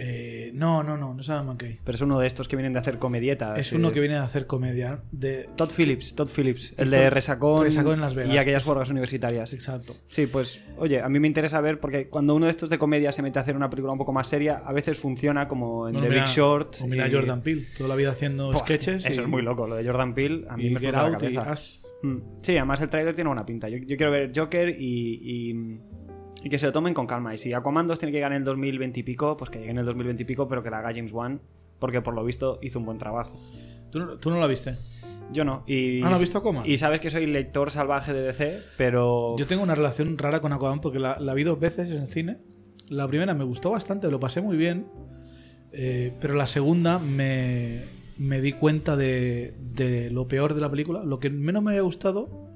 Eh, 0.04 0.52
no, 0.54 0.82
no, 0.84 0.98
no, 0.98 1.14
no 1.14 1.22
es 1.22 1.30
Adam 1.30 1.48
McKay. 1.48 1.80
Pero 1.84 1.96
es 1.96 2.02
uno 2.02 2.20
de 2.20 2.28
estos 2.28 2.48
que 2.48 2.56
vienen 2.56 2.74
de 2.74 2.80
hacer 2.80 2.98
comedietas. 2.98 3.60
Es 3.60 3.72
uno 3.74 3.92
que 3.92 4.00
viene 4.00 4.16
de 4.16 4.22
hacer 4.22 4.48
comedia. 4.48 5.02
De... 5.12 5.48
Todd 5.56 5.72
Phillips, 5.76 6.16
Todd 6.16 6.30
Phillips, 6.36 6.74
el 6.78 6.90
de 6.90 7.10
Resacón, 7.10 7.64
Resacón 7.64 7.94
en 7.96 8.02
Las 8.02 8.16
Vegas. 8.16 8.34
y 8.34 8.38
aquellas 8.38 8.64
juergas 8.64 8.90
universitarias. 8.90 9.54
Exacto. 9.54 9.96
Sí, 10.08 10.26
pues, 10.28 10.62
oye, 10.78 11.02
a 11.02 11.08
mí 11.10 11.20
me 11.20 11.28
interesa 11.28 11.62
ver 11.62 11.80
porque 11.80 12.08
cuando 12.10 12.34
uno 12.36 12.46
de 12.46 12.52
estos 12.52 12.70
de 12.70 12.78
comedia 12.78 13.12
se 13.12 13.22
mete 13.22 13.40
a 13.40 13.44
hacer 13.44 13.56
una 13.56 13.70
película 13.70 13.94
un 13.94 14.00
poco 14.00 14.12
más 14.14 14.28
seria, 14.28 14.58
a 14.58 14.74
veces 14.74 14.98
funciona 15.00 15.48
como 15.48 15.88
en 15.88 15.94
Bueno, 15.94 16.08
The 16.08 16.14
mira- 16.14 16.26
Big 16.26 16.34
Short. 16.34 16.76
O 16.82 16.88
mira 16.88 17.08
y- 17.08 17.12
a 17.12 17.18
Jordan 17.18 17.42
Peele, 17.42 17.68
toda 17.78 17.90
la 17.90 17.96
vida 17.96 18.12
haciendo 18.12 18.52
sketches. 18.58 19.06
Eso 19.06 19.22
y- 19.22 19.24
es 19.24 19.30
muy 19.30 19.42
loco, 19.42 19.68
lo 19.68 19.76
de 19.76 19.86
Jordan 19.86 20.14
Peele. 20.16 20.46
A 20.50 20.58
mí 20.58 20.64
me 20.70 20.80
explota 20.80 21.10
la 21.10 21.18
cabeza. 21.18 21.82
Mm. 22.04 22.18
Sí, 22.42 22.58
además 22.58 22.82
el 22.82 22.90
tráiler 22.90 23.14
tiene 23.14 23.28
buena 23.28 23.46
pinta. 23.46 23.70
Yo, 23.70 23.78
yo 23.78 23.96
quiero 23.96 24.12
ver 24.12 24.32
Joker 24.36 24.70
y, 24.70 25.20
y, 25.22 25.54
y 26.44 26.50
que 26.50 26.58
se 26.60 26.66
lo 26.66 26.72
tomen 26.72 26.94
con 26.94 27.08
calma. 27.08 27.34
Y 27.34 27.38
si 27.38 27.54
Aquaman 27.54 27.88
2 27.88 28.00
tiene 28.00 28.12
que 28.12 28.18
llegar 28.18 28.32
en 28.32 28.38
el 28.40 28.44
2020 28.44 29.00
y 29.00 29.04
pico, 29.04 29.38
pues 29.38 29.50
que 29.50 29.60
llegue 29.60 29.72
en 29.72 29.78
el 29.78 29.86
2020 29.86 30.24
y 30.24 30.26
pico, 30.26 30.48
pero 30.48 30.64
que 30.64 30.70
la 30.70 30.80
haga 30.80 30.92
James 30.94 31.12
Wan, 31.14 31.42
porque 31.80 32.02
por 32.02 32.14
lo 32.14 32.24
visto 32.24 32.60
hizo 32.62 32.80
un 32.80 32.86
buen 32.86 32.98
trabajo. 32.98 33.40
¿Tú, 33.92 34.00
no- 34.00 34.18
tú 34.18 34.30
no 34.30 34.40
la 34.40 34.48
viste? 34.48 34.76
Yo 35.32 35.46
no. 35.46 35.64
Y, 35.66 36.02
Ah, 36.02 36.10
¿no 36.10 36.16
has 36.16 36.22
visto 36.22 36.40
Aquaman? 36.40 36.64
Y 36.66 36.78
sabes 36.78 37.00
que 37.00 37.10
soy 37.10 37.26
lector 37.26 37.72
salvaje 37.72 38.12
de 38.14 38.22
DC, 38.22 38.60
pero... 38.78 39.36
Yo 39.38 39.48
tengo 39.48 39.64
una 39.64 39.76
relación 39.76 40.18
rara 40.18 40.42
con 40.42 40.52
Aquaman 40.52 40.82
porque 40.82 41.00
la, 41.00 41.20
la 41.20 41.34
vi 41.34 41.44
dos 41.44 41.60
veces 41.60 41.90
en 41.90 42.02
el 42.02 42.08
cine. 42.08 42.38
La 42.90 43.08
primera 43.08 43.34
me 43.34 43.46
gustó 43.46 43.72
bastante, 43.72 44.10
lo 44.12 44.20
pasé 44.20 44.42
muy 44.42 44.58
bien. 44.58 44.88
eh, 45.72 46.12
pero 46.20 46.34
la 46.34 46.48
segunda 46.48 47.00
me, 47.00 47.84
me 48.18 48.42
di 48.42 48.52
cuenta 48.52 48.98
de, 48.98 49.54
de 49.74 50.10
lo 50.10 50.28
peor 50.28 50.54
de 50.54 50.60
la 50.62 50.70
película. 50.70 51.02
Lo 51.06 51.20
que 51.20 51.30
menos 51.30 51.64
me 51.64 51.72
había 51.72 51.84
gustado, 51.84 52.51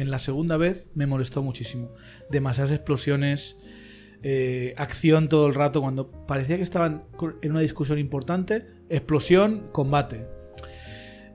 en 0.00 0.10
la 0.10 0.18
segunda 0.18 0.56
vez 0.56 0.88
me 0.94 1.06
molestó 1.06 1.42
muchísimo. 1.42 1.92
Demasiadas 2.30 2.70
explosiones, 2.72 3.56
eh, 4.22 4.74
acción 4.76 5.28
todo 5.28 5.46
el 5.46 5.54
rato. 5.54 5.80
Cuando 5.80 6.10
parecía 6.26 6.56
que 6.56 6.62
estaban 6.62 7.04
en 7.42 7.50
una 7.50 7.60
discusión 7.60 7.98
importante, 7.98 8.66
explosión, 8.88 9.68
combate. 9.72 10.26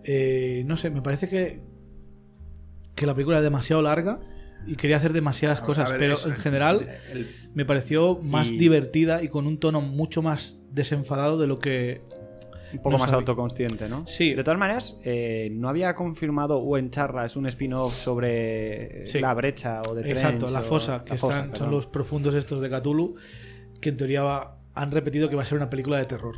Eh, 0.03 0.63
no 0.65 0.77
sé, 0.77 0.89
me 0.89 1.01
parece 1.01 1.29
que, 1.29 1.61
que 2.95 3.05
la 3.05 3.13
película 3.13 3.37
es 3.37 3.43
demasiado 3.43 3.81
larga 3.81 4.19
y 4.67 4.75
quería 4.75 4.97
hacer 4.97 5.13
demasiadas 5.13 5.61
cosas, 5.61 5.89
ver, 5.89 5.99
pero 5.99 6.15
en 6.25 6.31
general 6.33 6.85
el- 7.11 7.27
me 7.53 7.65
pareció 7.65 8.17
más 8.21 8.49
Y- 8.49 8.57
divertida 8.57 9.23
y 9.23 9.27
con 9.29 9.45
un 9.47 9.59
tono 9.59 9.81
mucho 9.81 10.21
más 10.21 10.57
desenfadado 10.71 11.37
de 11.37 11.47
lo 11.47 11.59
que 11.59 12.01
un 12.73 12.77
poco 12.79 12.91
no 12.91 12.97
más 12.97 13.01
sabía. 13.09 13.15
autoconsciente, 13.19 13.87
¿no? 13.89 14.05
Sí. 14.07 14.33
De 14.33 14.43
todas 14.43 14.59
maneras, 14.59 14.97
eh, 15.03 15.49
no 15.53 15.69
había 15.69 15.95
confirmado 15.95 16.57
o 16.57 16.77
en 16.77 16.89
charlas 16.91 17.35
un 17.35 17.45
spin-off 17.47 17.95
sobre 17.95 19.07
Sí. 19.07 19.19
la 19.19 19.33
brecha 19.33 19.81
o 19.89 19.95
de 19.95 20.09
Exacto, 20.09 20.39
Trench 20.45 20.51
la 20.53 20.59
o- 20.59 20.63
fosa, 20.63 21.03
que 21.03 21.11
la 21.13 21.17
fosa, 21.17 21.39
están- 21.45 21.55
son 21.55 21.71
los 21.71 21.87
profundos 21.87 22.35
estos 22.35 22.61
de 22.61 22.69
Cthulhu, 22.69 23.15
que 23.81 23.89
en 23.89 23.97
teoría 23.97 24.23
va- 24.23 24.57
han 24.75 24.91
repetido 24.91 25.29
que 25.29 25.35
va 25.35 25.43
a 25.43 25.45
ser 25.45 25.57
una 25.57 25.69
película 25.69 25.97
de 25.97 26.05
terror. 26.05 26.35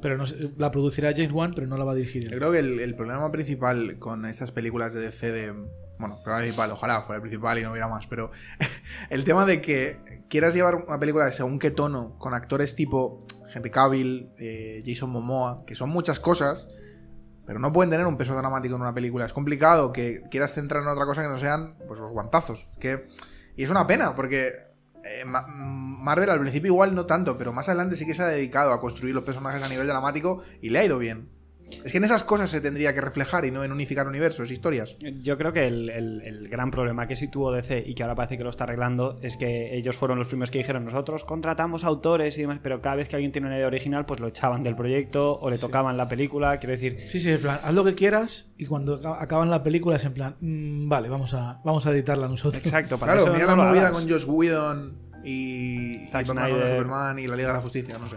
Pero 0.00 0.18
no 0.18 0.26
sé, 0.26 0.36
la 0.58 0.70
producirá 0.70 1.12
James 1.12 1.32
Wan, 1.32 1.52
pero 1.54 1.66
no 1.66 1.78
la 1.78 1.84
va 1.84 1.92
a 1.92 1.94
dirigir. 1.94 2.30
Yo 2.30 2.36
creo 2.36 2.52
que 2.52 2.58
el, 2.58 2.78
el 2.80 2.94
problema 2.94 3.30
principal 3.32 3.98
con 3.98 4.26
estas 4.26 4.52
películas 4.52 4.92
de 4.92 5.00
DC 5.00 5.32
de... 5.32 5.52
Bueno, 5.98 6.16
problema 6.24 6.40
principal, 6.40 6.70
ojalá 6.72 7.02
fuera 7.02 7.16
el 7.16 7.22
principal 7.22 7.58
y 7.58 7.62
no 7.62 7.70
hubiera 7.70 7.86
más, 7.88 8.06
pero 8.08 8.30
el 9.10 9.24
tema 9.24 9.46
de 9.46 9.60
que 9.60 9.98
quieras 10.28 10.52
llevar 10.54 10.74
una 10.74 10.98
película 10.98 11.24
de 11.26 11.32
según 11.32 11.58
qué 11.58 11.70
tono, 11.70 12.18
con 12.18 12.34
actores 12.34 12.74
tipo 12.74 13.24
Henry 13.54 13.70
Cavill, 13.70 14.32
eh, 14.38 14.82
Jason 14.84 15.10
Momoa, 15.10 15.56
que 15.66 15.74
son 15.74 15.90
muchas 15.90 16.18
cosas, 16.20 16.66
pero 17.46 17.58
no 17.58 17.72
pueden 17.72 17.90
tener 17.90 18.06
un 18.06 18.16
peso 18.16 18.34
dramático 18.34 18.74
en 18.74 18.80
una 18.82 18.94
película. 18.94 19.26
Es 19.26 19.32
complicado 19.32 19.92
que 19.92 20.22
quieras 20.30 20.52
centrar 20.54 20.82
en 20.82 20.88
otra 20.88 21.06
cosa 21.06 21.22
que 21.22 21.28
no 21.28 21.38
sean 21.38 21.76
pues 21.86 22.00
los 22.00 22.10
guantazos. 22.10 22.68
Que, 22.80 23.06
y 23.56 23.62
es 23.62 23.70
una 23.70 23.86
pena, 23.86 24.14
porque 24.14 24.48
eh, 25.04 25.24
Ma- 25.26 25.46
Marvel 25.46 26.30
al 26.30 26.40
principio 26.40 26.68
igual 26.72 26.94
no 26.94 27.06
tanto, 27.06 27.36
pero 27.38 27.52
más 27.52 27.68
adelante 27.68 27.96
sí 27.96 28.06
que 28.06 28.14
se 28.14 28.22
ha 28.22 28.26
dedicado 28.26 28.72
a 28.72 28.80
construir 28.80 29.14
los 29.14 29.24
personajes 29.24 29.62
a 29.62 29.68
nivel 29.68 29.86
dramático 29.86 30.42
y 30.62 30.70
le 30.70 30.78
ha 30.78 30.84
ido 30.84 30.98
bien. 30.98 31.28
Es 31.84 31.92
que 31.92 31.98
en 31.98 32.04
esas 32.04 32.24
cosas 32.24 32.50
se 32.50 32.60
tendría 32.60 32.94
que 32.94 33.00
reflejar 33.00 33.44
y 33.44 33.50
no 33.50 33.62
en 33.64 33.72
unificar 33.72 34.06
universos, 34.06 34.50
historias. 34.50 34.96
Yo 35.22 35.36
creo 35.36 35.52
que 35.52 35.66
el, 35.66 35.88
el- 35.90 36.20
el 36.22 36.48
gran 36.48 36.70
problema 36.70 37.06
que 37.06 37.16
sí 37.16 37.28
tuvo 37.28 37.52
DC 37.52 37.82
y 37.86 37.94
que 37.94 38.02
ahora 38.02 38.14
parece 38.14 38.38
que 38.38 38.44
lo 38.44 38.50
está 38.50 38.64
arreglando 38.64 39.18
es 39.22 39.36
que 39.36 39.74
ellos 39.76 39.96
fueron 39.96 40.18
los 40.18 40.28
primeros 40.28 40.50
que 40.50 40.58
dijeron 40.58 40.84
nosotros 40.84 41.24
contratamos 41.24 41.84
autores 41.84 42.38
y 42.38 42.42
demás, 42.42 42.60
pero 42.62 42.80
cada 42.80 42.96
vez 42.96 43.08
que 43.08 43.16
alguien 43.16 43.32
tiene 43.32 43.48
una 43.48 43.56
idea 43.56 43.66
original 43.66 44.06
pues 44.06 44.20
lo 44.20 44.28
echaban 44.28 44.62
del 44.62 44.76
proyecto 44.76 45.38
o 45.40 45.50
le 45.50 45.58
tocaban 45.58 45.96
la 45.96 46.08
película, 46.08 46.58
quiero 46.58 46.72
decir... 46.72 46.98
Sí, 47.10 47.20
sí, 47.20 47.30
en 47.30 47.40
plan, 47.40 47.60
haz 47.62 47.74
lo 47.74 47.84
que 47.84 47.94
quieras 47.94 48.46
y 48.56 48.66
cuando 48.66 48.94
aca- 48.96 49.22
acaban 49.22 49.50
la 49.50 49.62
película 49.62 49.96
es 49.96 50.04
en 50.04 50.14
plan, 50.14 50.36
"Mm, 50.40 50.88
vale, 50.88 51.08
vamos 51.08 51.34
a, 51.34 51.60
vamos 51.64 51.84
a 51.86 51.90
editarla 51.92 52.28
nosotros. 52.28 52.64
Exacto, 52.64 52.98
para 52.98 53.14
Claro, 53.14 53.26
eso 53.28 53.34
mira 53.34 53.46
no 53.54 53.56
la 53.62 53.68
movida 53.68 53.88
hagas. 53.88 53.92
con 54.00 54.08
Josh 54.08 54.24
Whedon 54.26 54.98
y, 55.24 55.94
y 56.04 56.06
Zack 56.10 56.26
Batman 56.28 56.50
Snyder. 56.50 56.68
Superman 56.68 57.18
y 57.18 57.26
la 57.26 57.36
Liga 57.36 57.48
de 57.48 57.54
la 57.54 57.60
Justicia, 57.60 57.98
no 57.98 58.08
sé. 58.08 58.16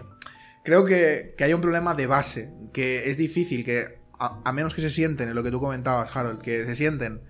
Creo 0.68 0.84
que, 0.84 1.34
que 1.38 1.44
hay 1.44 1.54
un 1.54 1.62
problema 1.62 1.94
de 1.94 2.06
base, 2.06 2.52
que 2.74 3.08
es 3.08 3.16
difícil 3.16 3.64
que, 3.64 4.00
a, 4.18 4.52
menos 4.52 4.74
que 4.74 4.82
se 4.82 4.90
sienten 4.90 5.30
en 5.30 5.34
lo 5.34 5.42
que 5.42 5.50
tú 5.50 5.60
comentabas, 5.60 6.14
Harold, 6.14 6.42
que 6.42 6.66
se 6.66 6.76
sienten, 6.76 7.22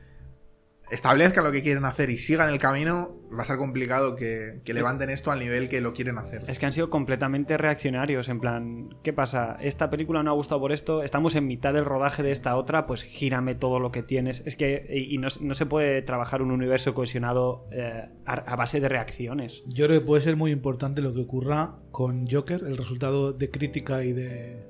establezcan 0.90 1.44
lo 1.44 1.52
que 1.52 1.62
quieren 1.62 1.84
hacer 1.84 2.10
y 2.10 2.18
sigan 2.18 2.50
el 2.50 2.58
camino, 2.58 3.16
va 3.36 3.42
a 3.42 3.44
ser 3.44 3.56
complicado 3.56 4.16
que, 4.16 4.60
que 4.64 4.72
levanten 4.72 5.10
esto 5.10 5.30
al 5.30 5.38
nivel 5.38 5.68
que 5.68 5.80
lo 5.80 5.92
quieren 5.92 6.18
hacer. 6.18 6.44
Es 6.48 6.58
que 6.58 6.66
han 6.66 6.72
sido 6.72 6.90
completamente 6.90 7.56
reaccionarios, 7.56 8.28
en 8.28 8.40
plan, 8.40 8.88
¿qué 9.02 9.12
pasa? 9.12 9.56
Esta 9.60 9.90
película 9.90 10.22
no 10.22 10.30
ha 10.30 10.34
gustado 10.34 10.60
por 10.60 10.72
esto, 10.72 11.02
estamos 11.02 11.34
en 11.34 11.46
mitad 11.46 11.74
del 11.74 11.84
rodaje 11.84 12.22
de 12.22 12.32
esta 12.32 12.56
otra, 12.56 12.86
pues 12.86 13.02
gírame 13.02 13.54
todo 13.54 13.80
lo 13.80 13.92
que 13.92 14.02
tienes. 14.02 14.42
Es 14.46 14.56
que, 14.56 14.86
y, 14.90 15.14
y 15.14 15.18
no, 15.18 15.28
no 15.40 15.54
se 15.54 15.66
puede 15.66 16.02
trabajar 16.02 16.42
un 16.42 16.50
universo 16.50 16.94
cohesionado 16.94 17.66
eh, 17.72 18.08
a, 18.26 18.32
a 18.32 18.56
base 18.56 18.80
de 18.80 18.88
reacciones. 18.88 19.62
Yo 19.66 19.86
creo 19.86 20.00
que 20.00 20.06
puede 20.06 20.22
ser 20.22 20.36
muy 20.36 20.50
importante 20.50 21.00
lo 21.02 21.12
que 21.12 21.20
ocurra 21.20 21.78
con 21.90 22.28
Joker, 22.30 22.62
el 22.66 22.76
resultado 22.76 23.32
de 23.32 23.50
crítica 23.50 24.04
y 24.04 24.12
de, 24.12 24.64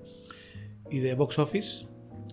y 0.90 0.98
de 0.98 1.14
box 1.14 1.38
office. 1.38 1.86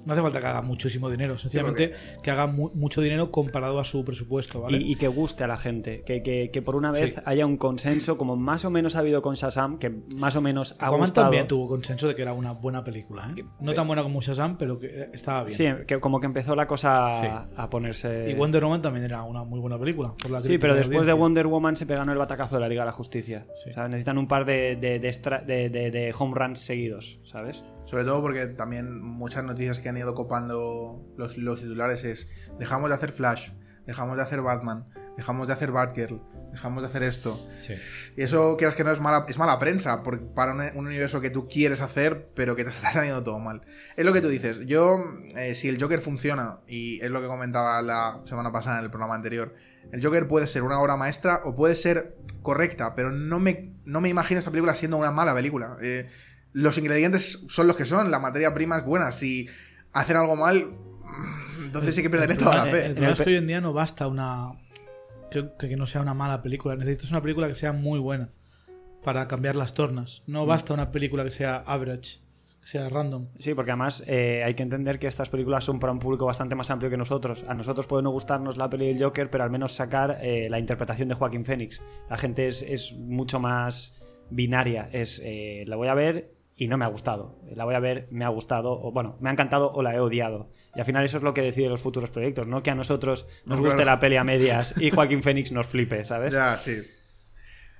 No 0.05 0.13
hace 0.13 0.21
falta 0.21 0.39
que 0.39 0.47
haga 0.47 0.61
muchísimo 0.61 1.09
dinero, 1.09 1.37
sencillamente 1.37 1.91
que 2.21 2.31
haga 2.31 2.45
mu- 2.47 2.71
mucho 2.75 3.01
dinero 3.01 3.31
comparado 3.31 3.79
a 3.79 3.85
su 3.85 4.05
presupuesto, 4.05 4.61
¿vale? 4.61 4.77
Y, 4.77 4.91
y 4.91 4.95
que 4.95 5.07
guste 5.07 5.43
a 5.43 5.47
la 5.47 5.57
gente. 5.57 6.03
Que, 6.05 6.21
que- 6.23 6.51
que 6.51 6.61
por 6.61 6.75
una 6.75 6.91
vez 6.91 7.15
Sí. 7.15 7.21
haya 7.25 7.45
un 7.45 7.57
consenso, 7.57 8.17
como 8.17 8.35
más 8.35 8.65
o 8.65 8.69
menos 8.69 8.95
ha 8.95 8.99
habido 8.99 9.21
con 9.21 9.35
Shazam, 9.35 9.79
que 9.79 9.89
más 10.15 10.35
o 10.35 10.41
menos 10.41 10.73
ha 10.73 10.85
Aquaman 10.87 10.99
gustado. 11.01 11.25
también 11.27 11.47
tuvo 11.47 11.67
consenso 11.67 12.07
de 12.07 12.15
que 12.15 12.21
era 12.21 12.33
una 12.33 12.51
buena 12.53 12.83
película, 12.83 13.31
¿eh? 13.35 13.43
No 13.59 13.73
tan 13.73 13.87
buena 13.87 14.03
como 14.03 14.21
Shazam, 14.21 14.57
pero 14.57 14.79
que 14.79 15.09
estaba 15.13 15.43
bien. 15.43 15.55
Sí, 15.57 15.67
que 15.87 15.99
como 15.99 16.19
que 16.19 16.27
empezó 16.27 16.55
la 16.55 16.67
cosa 16.67 17.21
Sí. 17.21 17.27
a 17.57 17.69
ponerse. 17.69 18.29
Y 18.29 18.33
Wonder 18.35 18.63
Woman 18.63 18.81
también 18.81 19.05
era 19.05 19.23
una 19.23 19.43
muy 19.43 19.59
buena 19.59 19.77
película. 19.79 20.13
por 20.21 20.31
la 20.31 20.41
Sí, 20.41 20.57
pero 20.57 20.75
después 20.75 21.05
de. 21.05 21.13
Wonder 21.13 21.47
Woman 21.47 21.75
se 21.75 21.85
pegaron 21.85 22.09
el 22.09 22.17
batacazo 22.17 22.55
de 22.55 22.61
la 22.61 22.67
Liga 22.69 22.83
de 22.83 22.87
la 22.87 22.91
Justicia. 22.91 23.45
O 23.69 23.73
sea, 23.73 23.87
necesitan 23.87 24.17
un 24.17 24.27
par 24.27 24.45
de- 24.45 24.75
de- 24.75 24.99
de 24.99 26.13
home 26.17 26.33
runs 26.35 26.59
seguidos, 26.59 27.19
¿sabes? 27.23 27.63
Sobre 27.85 28.03
todo 28.03 28.21
porque 28.21 28.47
también 28.47 29.01
muchas 29.01 29.43
noticias 29.43 29.79
que 29.79 29.89
han 29.89 29.97
ido 29.97 30.13
copando 30.13 31.05
los, 31.17 31.37
los 31.37 31.61
titulares 31.61 32.03
es 32.03 32.27
dejamos 32.59 32.89
de 32.89 32.95
hacer 32.95 33.11
Flash, 33.11 33.51
dejamos 33.85 34.17
de 34.17 34.23
hacer 34.23 34.41
Batman, 34.41 34.87
dejamos 35.17 35.47
de 35.47 35.53
hacer 35.53 35.71
Batgirl, 35.71 36.21
dejamos 36.51 36.81
de 36.81 36.89
hacer 36.89 37.03
esto. 37.03 37.39
Y 38.17 38.21
eso, 38.21 38.57
quieras 38.57 38.75
que 38.75 38.83
no, 38.83 38.91
es 38.91 38.99
mala, 38.99 39.25
es 39.27 39.37
mala 39.37 39.59
prensa 39.59 40.03
para 40.35 40.53
un, 40.53 40.61
un 40.75 40.87
universo 40.87 41.21
que 41.21 41.29
tú 41.29 41.47
quieres 41.47 41.81
hacer, 41.81 42.29
pero 42.33 42.55
que 42.55 42.63
te 42.63 42.69
está 42.71 42.91
saliendo 42.91 43.23
todo 43.23 43.39
mal. 43.39 43.61
Es 43.95 44.05
lo 44.05 44.13
que 44.13 44.21
tú 44.21 44.29
dices. 44.29 44.65
Yo, 44.65 44.97
eh, 45.35 45.55
si 45.55 45.69
el 45.69 45.81
Joker 45.81 45.99
funciona, 45.99 46.59
y 46.67 46.99
es 47.01 47.11
lo 47.11 47.21
que 47.21 47.27
comentaba 47.27 47.81
la 47.81 48.21
semana 48.25 48.51
pasada 48.51 48.79
en 48.79 48.85
el 48.85 48.89
programa 48.89 49.15
anterior, 49.15 49.53
el 49.91 50.03
Joker 50.03 50.27
puede 50.27 50.47
ser 50.47 50.63
una 50.63 50.79
obra 50.79 50.95
maestra 50.95 51.41
o 51.45 51.55
puede 51.55 51.75
ser 51.75 52.17
correcta, 52.41 52.95
pero 52.95 53.11
no 53.11 53.39
me, 53.39 53.73
no 53.85 54.01
me 54.01 54.09
imagino 54.09 54.39
esta 54.39 54.51
película 54.51 54.75
siendo 54.75 54.97
una 54.97 55.11
mala 55.11 55.33
película. 55.33 55.77
Eh, 55.81 56.07
los 56.57 56.77
ingredientes 56.77 57.43
son 57.49 57.67
los 57.67 57.75
que 57.75 57.83
son, 57.83 58.09
la 58.09 58.17
materia 58.19 58.53
prima 58.53 58.77
es 58.77 58.85
buena. 58.85 59.11
Si 59.11 59.47
hacen 59.91 60.15
algo 60.15 60.37
mal, 60.37 60.65
mm, 60.67 61.65
entonces 61.65 61.93
sí 61.95 62.01
que 62.01 62.09
perderé 62.09 62.31
El 62.33 62.39
toda 62.39 62.51
la 62.55 62.61
problema- 62.63 62.77
fe. 62.79 62.85
El 62.85 62.91
problema 62.93 63.13
es 63.13 63.19
que 63.21 63.29
hoy 63.29 63.35
en 63.35 63.47
día 63.47 63.59
no 63.61 63.73
basta 63.73 64.07
una. 64.07 64.51
Que, 65.29 65.49
que 65.59 65.75
no 65.75 65.85
sea 65.85 65.99
una 66.01 66.13
mala 66.13 66.41
película. 66.41 66.75
Necesitas 66.77 67.11
una 67.11 67.21
película 67.21 67.47
que 67.49 67.55
sea 67.55 67.73
muy 67.73 67.99
buena 67.99 68.29
para 69.03 69.27
cambiar 69.27 69.55
las 69.57 69.73
tornas. 69.73 70.21
Mm. 70.27 70.31
No 70.31 70.45
basta 70.45 70.73
una 70.73 70.91
película 70.91 71.25
que 71.25 71.31
sea 71.31 71.57
average, 71.57 72.19
que 72.61 72.67
sea 72.69 72.87
random. 72.87 73.27
Sí, 73.39 73.53
porque 73.53 73.71
además 73.71 74.01
eh, 74.07 74.43
hay 74.45 74.53
que 74.53 74.63
entender 74.63 74.97
que 74.97 75.07
estas 75.07 75.27
películas 75.27 75.65
son 75.65 75.79
para 75.81 75.91
un 75.91 75.99
público 75.99 76.25
bastante 76.25 76.55
más 76.55 76.69
amplio 76.71 76.89
que 76.89 76.95
nosotros. 76.95 77.43
A 77.49 77.53
nosotros 77.53 77.85
puede 77.85 78.01
no 78.03 78.11
gustarnos 78.11 78.55
la 78.55 78.69
peli 78.69 78.87
del 78.93 79.03
Joker, 79.03 79.29
pero 79.29 79.43
al 79.43 79.49
menos 79.49 79.73
sacar 79.73 80.19
eh, 80.21 80.47
la 80.49 80.57
interpretación 80.57 81.09
de 81.09 81.15
Joaquín 81.15 81.43
Phoenix. 81.43 81.81
La 82.09 82.15
gente 82.17 82.47
es, 82.47 82.61
es 82.61 82.93
mucho 82.93 83.41
más 83.41 83.93
binaria. 84.29 84.89
Es 84.93 85.19
eh, 85.21 85.65
la 85.67 85.75
voy 85.75 85.89
a 85.89 85.93
ver 85.95 86.33
y 86.55 86.67
no 86.67 86.77
me 86.77 86.85
ha 86.85 86.87
gustado. 86.89 87.39
La 87.53 87.65
voy 87.65 87.75
a 87.75 87.79
ver, 87.79 88.07
me 88.11 88.23
ha 88.25 88.29
gustado, 88.29 88.71
o 88.71 88.91
bueno, 88.91 89.17
me 89.19 89.29
ha 89.29 89.33
encantado 89.33 89.71
o 89.71 89.81
la 89.81 89.93
he 89.95 89.99
odiado. 89.99 90.49
Y 90.75 90.79
al 90.79 90.85
final 90.85 91.03
eso 91.05 91.17
es 91.17 91.23
lo 91.23 91.33
que 91.33 91.41
decide 91.41 91.69
los 91.69 91.81
futuros 91.81 92.09
proyectos, 92.11 92.47
no 92.47 92.63
que 92.63 92.71
a 92.71 92.75
nosotros 92.75 93.25
nos 93.45 93.57
No, 93.57 93.63
guste 93.63 93.75
claro. 93.83 93.91
la 93.91 93.99
peli 93.99 94.15
a 94.17 94.23
medias 94.23 94.73
y 94.79 94.91
Joaquín 94.91 95.21
Phoenix 95.23 95.51
nos 95.51 95.67
flipe, 95.67 96.03
¿sabes? 96.05 96.33
Ya, 96.33 96.57
sí. 96.57 96.81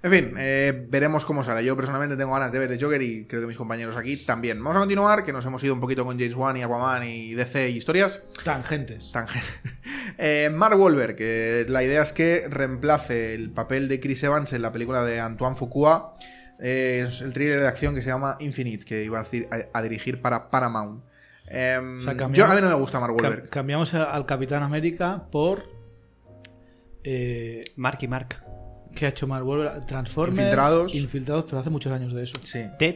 En 0.03 0.11
fin, 0.11 0.34
eh, 0.38 0.86
veremos 0.89 1.26
cómo 1.26 1.43
sale. 1.43 1.65
Yo 1.65 1.76
personalmente 1.76 2.15
tengo 2.15 2.32
ganas 2.34 2.51
de 2.51 2.59
ver 2.59 2.69
The 2.69 2.78
Joker 2.80 3.01
y 3.01 3.26
creo 3.26 3.41
que 3.41 3.47
mis 3.47 3.57
compañeros 3.57 3.95
aquí 3.97 4.17
también. 4.23 4.59
Vamos 4.59 4.76
a 4.76 4.80
continuar, 4.82 5.23
que 5.23 5.34
nos 5.34 5.43
hemos 5.47 5.63
ido 5.63 5.73
un 5.73 5.80
poquito 5.80 6.05
con 6.05 6.19
James 6.19 6.36
Wan 6.36 6.55
y 6.57 6.61
Aquaman 6.61 7.03
y 7.07 7.34
DC 7.34 7.69
y 7.71 7.78
historias. 7.78 8.21
Tangentes. 8.43 9.11
Tangen- 9.13 9.41
Eh, 10.17 10.49
Mark 10.53 10.80
Wahlberg, 10.80 11.15
que 11.15 11.65
la 11.67 11.84
idea 11.84 12.01
es 12.03 12.13
que 12.13 12.45
reemplace 12.47 13.34
el 13.34 13.49
papel 13.51 13.89
de 13.89 13.99
Chris 13.99 14.23
Evans 14.23 14.53
en 14.53 14.61
la 14.61 14.71
película 14.71 15.03
de 15.03 15.19
Antoine 15.19 15.57
Fuqua. 15.57 16.15
Eh, 16.59 17.05
es 17.07 17.21
el 17.21 17.33
thriller 17.33 17.59
de 17.59 17.67
acción 17.67 17.93
que 17.95 18.01
se 18.01 18.07
llama 18.09 18.37
Infinite, 18.39 18.85
que 18.85 19.03
iba 19.03 19.19
a, 19.19 19.23
decir- 19.23 19.47
a- 19.51 19.77
a 19.77 19.81
dirigir 19.81 20.21
para 20.21 20.49
Paramount. 20.49 21.03
Em, 21.47 21.99
O 21.99 22.03
sea, 22.03 22.15
cambiamos- 22.17 22.37
yo 22.37 22.45
a 22.45 22.55
mí 22.55 22.61
no 22.61 22.69
me 22.69 22.73
gusta 22.75 22.99
Mark 22.99 23.13
Wahlberg. 23.13 23.49
cambiamos 23.49 23.93
a- 23.93 24.11
al 24.13 24.25
Capitán 24.25 24.63
América 24.63 25.27
por. 25.31 25.63
eh, 27.03 27.61
Mark 27.75 27.99
y 28.01 28.07
Mark. 28.07 28.41
¿Qué 28.95 29.05
ha 29.05 29.09
hecho 29.09 29.27
Mark 29.27 29.45
Wahlberg? 29.45 29.85
Transformers. 29.85 30.39
Infiltrados. 30.39 30.95
Infiltrados, 30.95 31.45
pero 31.45 31.59
hace 31.59 31.69
muchos 31.69 31.91
años 31.91 32.13
de 32.13 32.23
eso. 32.23 32.37
Sí, 32.41 32.65
Ted, 32.79 32.95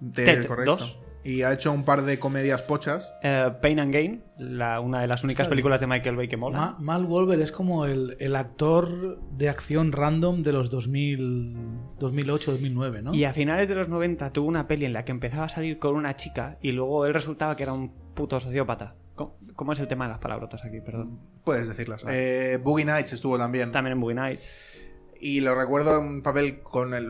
de- 0.00 0.24
Ted 0.24 0.46
correcto. 0.46 0.76
2. 0.78 0.98
Y 1.28 1.42
ha 1.42 1.52
hecho 1.52 1.70
un 1.72 1.84
par 1.84 2.02
de 2.02 2.18
comedias 2.18 2.62
pochas. 2.62 3.12
eh, 3.22 3.50
Pain 3.60 3.80
and 3.80 3.92
Gain, 3.92 4.22
la- 4.38 4.80
una 4.80 5.00
de 5.02 5.06
las 5.08 5.22
únicas 5.24 5.40
Está 5.40 5.50
bien. 5.50 5.50
películas 5.56 5.80
de 5.80 5.86
Michael 5.86 6.16
Bay 6.16 6.26
que 6.28 6.36
mola. 6.38 6.58
Ma- 6.58 6.76
Mal 6.78 7.04
Wolver 7.04 7.38
es 7.40 7.52
como 7.52 7.84
el, 7.84 8.16
el 8.18 8.34
actor 8.34 9.20
de 9.32 9.48
acción 9.50 9.92
random 9.92 10.42
de 10.42 10.52
los 10.52 10.70
2000, 10.70 11.56
2008, 11.98 12.52
2009, 12.52 13.02
¿no? 13.02 13.14
Y 13.14 13.24
a 13.24 13.32
finales 13.34 13.68
de 13.68 13.74
los 13.74 13.88
90 13.88 14.32
tuvo 14.32 14.48
una 14.48 14.66
peli 14.66 14.86
en 14.86 14.92
la 14.94 15.04
que 15.04 15.12
empezaba 15.12 15.44
a 15.44 15.48
salir 15.50 15.78
con 15.78 15.96
una 15.96 16.16
chica 16.16 16.56
y 16.62 16.72
luego 16.72 17.04
él 17.04 17.12
resultaba 17.12 17.56
que 17.56 17.62
era 17.64 17.72
un 17.74 17.92
puto 18.14 18.40
sociópata. 18.40 18.94
¿Cómo, 19.14 19.36
cómo 19.54 19.72
es 19.72 19.80
el 19.80 19.88
tema 19.88 20.06
de 20.06 20.10
las 20.12 20.18
palabrotas 20.20 20.64
aquí? 20.64 20.80
Perdón. 20.80 21.18
Puedes 21.44 21.68
decirlas. 21.68 22.04
Eh, 22.08 22.58
Boogie 22.62 22.84
Nights 22.86 23.12
estuvo 23.12 23.36
también. 23.36 23.70
También 23.72 23.92
en 23.94 24.00
Boogie 24.00 24.14
Nights. 24.14 24.87
Y 25.20 25.40
lo 25.40 25.54
recuerdo 25.54 25.98
en 25.98 26.06
un 26.06 26.22
papel 26.22 26.60
con 26.60 26.94
el 26.94 27.08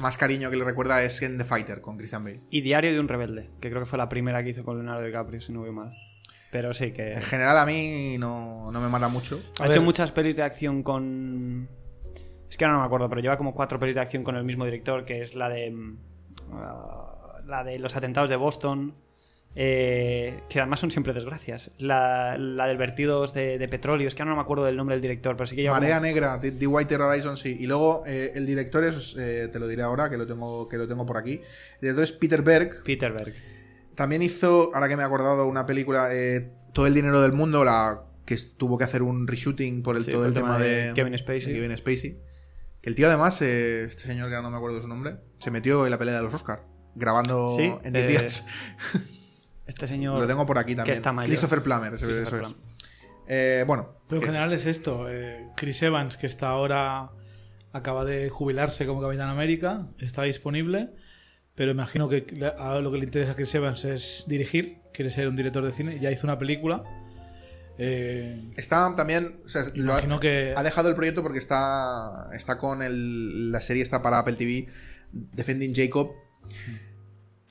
más 0.00 0.16
cariño 0.16 0.50
que 0.50 0.56
le 0.56 0.64
recuerda 0.64 1.02
es 1.02 1.20
en 1.22 1.38
The 1.38 1.44
Fighter, 1.44 1.80
con 1.80 1.96
Christian 1.96 2.24
Bale. 2.24 2.40
Y 2.50 2.60
Diario 2.60 2.92
de 2.92 3.00
un 3.00 3.08
Rebelde, 3.08 3.50
que 3.60 3.68
creo 3.68 3.82
que 3.82 3.86
fue 3.86 3.98
la 3.98 4.08
primera 4.08 4.44
que 4.44 4.50
hizo 4.50 4.64
con 4.64 4.76
Leonardo 4.76 5.04
DiCaprio, 5.04 5.40
si 5.40 5.52
no 5.52 5.60
voy 5.60 5.72
mal. 5.72 5.92
Pero 6.52 6.72
sí 6.72 6.92
que... 6.92 7.12
En 7.12 7.22
general 7.22 7.58
a 7.58 7.66
mí 7.66 8.16
no, 8.18 8.70
no 8.70 8.80
me 8.80 8.88
mata 8.88 9.08
mucho. 9.08 9.40
A 9.58 9.64
Ha 9.64 9.66
hecho 9.66 9.82
muchas 9.82 10.12
pelis 10.12 10.36
de 10.36 10.42
acción 10.42 10.82
con... 10.82 11.68
Es 12.48 12.56
que 12.56 12.64
ahora 12.64 12.76
no 12.76 12.80
me 12.80 12.86
acuerdo, 12.86 13.08
pero 13.08 13.20
lleva 13.20 13.36
como 13.36 13.54
cuatro 13.54 13.78
pelis 13.78 13.96
de 13.96 14.00
acción 14.00 14.22
con 14.22 14.36
el 14.36 14.44
mismo 14.44 14.64
director, 14.64 15.04
que 15.04 15.22
es 15.22 15.34
la 15.34 15.48
de... 15.48 15.70
mm, 15.70 15.98
ah, 16.52 17.42
la 17.44 17.64
de 17.64 17.78
los 17.78 17.96
atentados 17.96 18.30
de 18.30 18.36
Boston, 18.36 18.94
eh, 19.58 20.42
que 20.50 20.60
además 20.60 20.80
son 20.80 20.90
siempre 20.90 21.14
desgracias. 21.14 21.70
La, 21.78 22.36
la 22.38 22.66
del 22.66 22.76
vertidos 22.76 23.32
de, 23.32 23.56
de 23.58 23.68
petróleo, 23.68 24.06
es 24.06 24.14
que 24.14 24.22
ahora 24.22 24.30
no 24.32 24.36
me 24.36 24.42
acuerdo 24.42 24.64
del 24.64 24.76
nombre 24.76 24.94
del 24.94 25.00
director, 25.02 25.34
pero 25.36 25.46
sí 25.46 25.56
que 25.56 25.62
lleva... 25.62 25.74
Marea 25.80 25.96
como- 25.96 26.06
Negra, 26.06 26.38
The, 26.40 26.52
The 26.52 26.66
Whiter 26.66 27.00
Horizon, 27.00 27.36
sí. 27.38 27.56
Y 27.58 27.66
luego 27.66 28.04
eh, 28.06 28.32
el 28.34 28.46
director 28.46 28.84
es, 28.84 29.16
eh, 29.18 29.48
te 29.52 29.58
lo 29.58 29.66
diré 29.66 29.82
ahora, 29.82 30.10
que 30.10 30.16
lo, 30.18 30.26
tengo, 30.26 30.68
que 30.68 30.76
lo 30.76 30.86
tengo 30.86 31.06
por 31.06 31.16
aquí. 31.16 31.40
El 31.76 31.80
director 31.80 32.04
es 32.04 32.12
Peter 32.12 32.42
Berg. 32.42 32.82
Peter 32.84 33.12
Berg. 33.12 33.32
También 33.94 34.20
hizo, 34.22 34.70
ahora 34.74 34.88
que 34.88 34.96
me 34.96 35.02
he 35.02 35.06
acordado, 35.06 35.46
una 35.46 35.64
película, 35.64 36.08
eh, 36.14 36.50
Todo 36.74 36.86
el 36.86 36.92
dinero 36.92 37.22
del 37.22 37.32
mundo, 37.32 37.64
la 37.64 38.02
que 38.26 38.36
tuvo 38.58 38.76
que 38.76 38.84
hacer 38.84 39.02
un 39.02 39.26
reshooting 39.26 39.82
por 39.82 39.96
el, 39.96 40.04
Sí, 40.04 40.10
todo 40.10 40.22
el 40.24 40.28
el 40.28 40.34
tema, 40.34 40.56
tema 40.58 40.64
de, 40.64 40.88
de 40.88 40.94
Kevin 40.94 41.16
Spacey. 41.16 41.52
de 41.54 41.60
Kevin 41.60 41.76
Spacey. 41.78 42.20
Que 42.82 42.90
el 42.90 42.94
tío 42.94 43.06
además, 43.08 43.40
eh, 43.40 43.84
este 43.84 44.02
señor 44.02 44.28
que 44.28 44.34
ahora 44.34 44.42
no 44.46 44.50
me 44.50 44.58
acuerdo 44.58 44.82
su 44.82 44.86
nombre, 44.88 45.16
se 45.38 45.50
metió 45.50 45.86
en 45.86 45.90
la 45.92 45.98
pelea 45.98 46.16
de 46.16 46.22
los 46.22 46.34
Oscar, 46.34 46.62
grabando 46.94 47.56
Sí, 47.56 47.72
en 47.84 47.92
10 47.94 48.04
eh, 48.04 48.06
días. 48.08 48.46
Este 49.66 49.86
señor... 49.88 50.18
Lo 50.18 50.26
tengo 50.26 50.46
por 50.46 50.58
aquí 50.58 50.74
también. 50.74 50.96
está 50.96 51.12
mayor. 51.12 51.28
Christopher 51.30 51.62
Plummer, 51.62 51.94
ese- 51.94 52.04
Christopher 52.06 52.26
eso 52.26 52.36
es. 52.36 52.42
Plummer. 52.54 52.76
Eh, 53.28 53.64
bueno, 53.66 53.88
Pero 54.08 54.18
en 54.18 54.20
que- 54.20 54.26
general 54.26 54.52
es 54.52 54.66
esto. 54.66 55.06
eh, 55.10 55.48
Chris 55.56 55.82
Evans, 55.82 56.16
que 56.16 56.26
está 56.26 56.48
ahora. 56.48 57.10
Acaba 57.72 58.04
de 58.04 58.30
jubilarse 58.30 58.86
como 58.86 59.02
Capitán 59.02 59.28
América. 59.28 59.88
Está 59.98 60.22
disponible. 60.22 60.90
Pero 61.56 61.72
imagino 61.72 62.08
que 62.08 62.26
ahora 62.58 62.80
lo 62.80 62.92
que 62.92 62.98
le 62.98 63.04
interesa 63.04 63.32
a 63.32 63.34
Chris 63.34 63.54
Evans 63.54 63.84
es 63.84 64.24
dirigir. 64.28 64.78
Quiere 64.94 65.10
ser 65.10 65.26
un 65.28 65.36
director 65.36 65.62
de 65.64 65.72
cine. 65.72 65.98
Ya 66.00 66.10
hizo 66.10 66.26
una 66.26 66.38
película. 66.38 66.84
Eh, 67.78 68.50
está 68.56 68.94
también. 68.94 69.40
o 69.44 69.48
sea, 69.48 69.62
lo 69.74 69.92
ha, 69.92 69.96
imagino 69.96 70.20
que. 70.20 70.54
ha 70.56 70.62
dejado 70.62 70.88
el 70.88 70.94
proyecto 70.94 71.22
porque 71.22 71.38
está, 71.38 72.30
está 72.32 72.56
con 72.58 72.82
el, 72.82 73.52
la 73.52 73.60
serie 73.60 73.82
está 73.82 74.00
para 74.00 74.18
Apple 74.20 74.36
TV, 74.36 74.66
Defending 75.12 75.74
Jacob. 75.74 76.12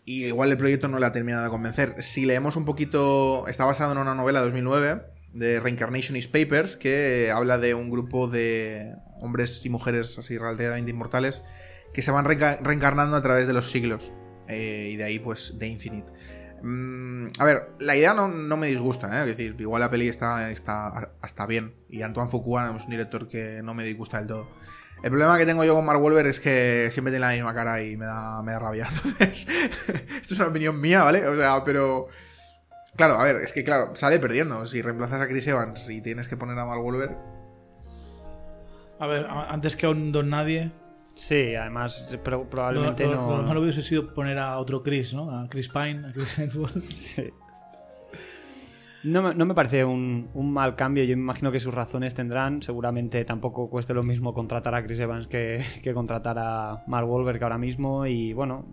Y 0.05 0.25
igual 0.25 0.51
el 0.51 0.57
proyecto 0.57 0.87
no 0.87 0.99
le 0.99 1.05
ha 1.07 1.11
terminado 1.11 1.43
de 1.43 1.49
convencer. 1.49 2.01
Si 2.03 2.25
leemos 2.25 2.55
un 2.55 2.65
poquito, 2.65 3.47
está 3.47 3.65
basado 3.65 3.91
en 3.91 3.97
una 3.97 4.13
novela 4.15 4.39
de 4.39 4.45
2009 4.45 5.01
de 5.33 5.59
Reincarnationist 5.59 6.31
Papers 6.31 6.77
que 6.77 7.31
habla 7.33 7.57
de 7.57 7.73
un 7.73 7.89
grupo 7.89 8.27
de 8.27 8.93
hombres 9.19 9.61
y 9.65 9.69
mujeres 9.69 10.17
así 10.19 10.37
relativamente 10.37 10.91
inmortales 10.91 11.41
que 11.93 12.01
se 12.01 12.11
van 12.11 12.25
reenca- 12.25 12.59
reencarnando 12.61 13.15
a 13.15 13.21
través 13.21 13.47
de 13.47 13.53
los 13.53 13.71
siglos. 13.71 14.11
Eh, 14.47 14.91
y 14.93 14.95
de 14.95 15.03
ahí, 15.05 15.17
pues, 15.19 15.55
The 15.57 15.67
Infinite. 15.67 16.13
Mm, 16.68 17.28
a 17.38 17.45
ver, 17.45 17.70
la 17.80 17.95
idea 17.95 18.16
no, 18.16 18.28
me 18.57 18.66
disgusta, 18.66 19.20
¿eh? 19.20 19.30
Es 19.30 19.38
decir, 19.38 19.55
igual 19.59 19.82
la 19.82 19.91
peli 19.91 20.07
está, 20.07 20.49
hasta 21.22 21.45
bien. 21.45 21.76
Y 21.89 22.01
Antoine 22.01 22.32
Fuqua 22.32 22.76
es 22.76 22.86
un 22.86 22.89
director 22.89 23.28
que 23.28 23.61
no 23.63 23.76
me 23.76 23.84
disgusta 23.84 24.18
del 24.18 24.28
todo. 24.28 24.47
El 25.03 25.11
problema 25.11 25.38
que 25.38 25.45
tengo 25.45 25.63
yo 25.63 25.76
con 25.76 25.86
Mark 25.86 26.01
Wahlberg 26.01 26.26
es 26.26 26.39
que 26.39 26.89
siempre 26.91 27.11
tiene 27.11 27.28
la 27.28 27.34
misma 27.34 27.53
cara 27.53 27.84
y 27.84 27.95
me 27.97 28.05
da, 28.05 28.41
rabia. 28.57 28.88
Entonces, 29.05 29.47
esto 30.22 30.34
es 30.34 30.39
una 30.39 30.47
opinión 30.47 30.82
mía, 30.82 31.03
¿vale? 31.03 31.28
O 31.28 31.36
sea, 31.36 31.63
pero... 31.63 32.07
Claro, 32.95 33.20
a 33.20 33.26
ver, 33.26 33.36
es 33.36 33.53
que 33.53 33.63
claro, 33.63 33.95
sale 33.95 34.18
perdiendo. 34.18 34.66
Si 34.66 34.82
reemplazas 34.82 35.22
a 35.22 35.28
Chris 35.28 35.45
Evans 35.45 35.88
y 35.89 36.01
tienes 36.01 36.28
que 36.28 36.36
poner 36.36 36.57
a 36.57 36.66
Mark 36.66 36.84
Wahlberg... 36.84 37.16
A 38.99 39.05
ver, 39.05 39.28
antes 39.28 39.76
que 39.76 39.86
a 39.86 39.89
un 39.89 40.11
Don 40.11 40.32
Nadie. 40.32 40.72
Sí, 41.16 41.55
además 41.55 42.18
pro- 42.24 42.39
Lo, 42.43 42.49
probablemente 42.49 43.05
lo- 43.05 43.16
no... 43.16 43.30
lo 43.30 43.38
normal 43.38 43.57
hubiese 43.59 43.82
sido 43.82 44.13
poner 44.13 44.38
a 44.38 44.57
otro 44.59 44.84
Chris, 44.84 45.13
¿no? 45.13 45.32
A 45.32 45.47
Chris 45.47 45.70
Pine, 45.70 46.07
a 46.07 46.11
Chris 46.11 46.38
Hemsworth. 46.39 46.80
Sí. 46.82 47.24
No 49.03 49.22
me, 49.22 49.36
no 49.36 49.45
me 49.45 49.53
parece 49.53 49.86
un, 49.86 50.30
un 50.34 50.51
mal 50.51 50.76
cambio. 50.76 51.03
Yo 51.03 51.16
me 51.16 51.22
imagino 51.22 51.51
que 51.51 51.59
sus 51.59 51.72
razones 51.72 52.16
tendrán. 52.16 52.63
Seguramente 52.63 53.24
tampoco 53.24 53.70
cueste 53.70 53.93
lo 53.93 54.01
mismo 54.01 54.34
contratar 54.34 54.74
a 54.74 54.84
Chris 54.84 54.99
Evans 54.99 55.28
que, 55.28 55.63
que 55.84 55.93
contratar 55.93 56.38
a 56.39 56.84
Mark 56.88 57.07
Wahlberg 57.07 57.41
ahora 57.43 57.59
mismo. 57.59 58.07
Y 58.07 58.34
bueno, 58.34 58.66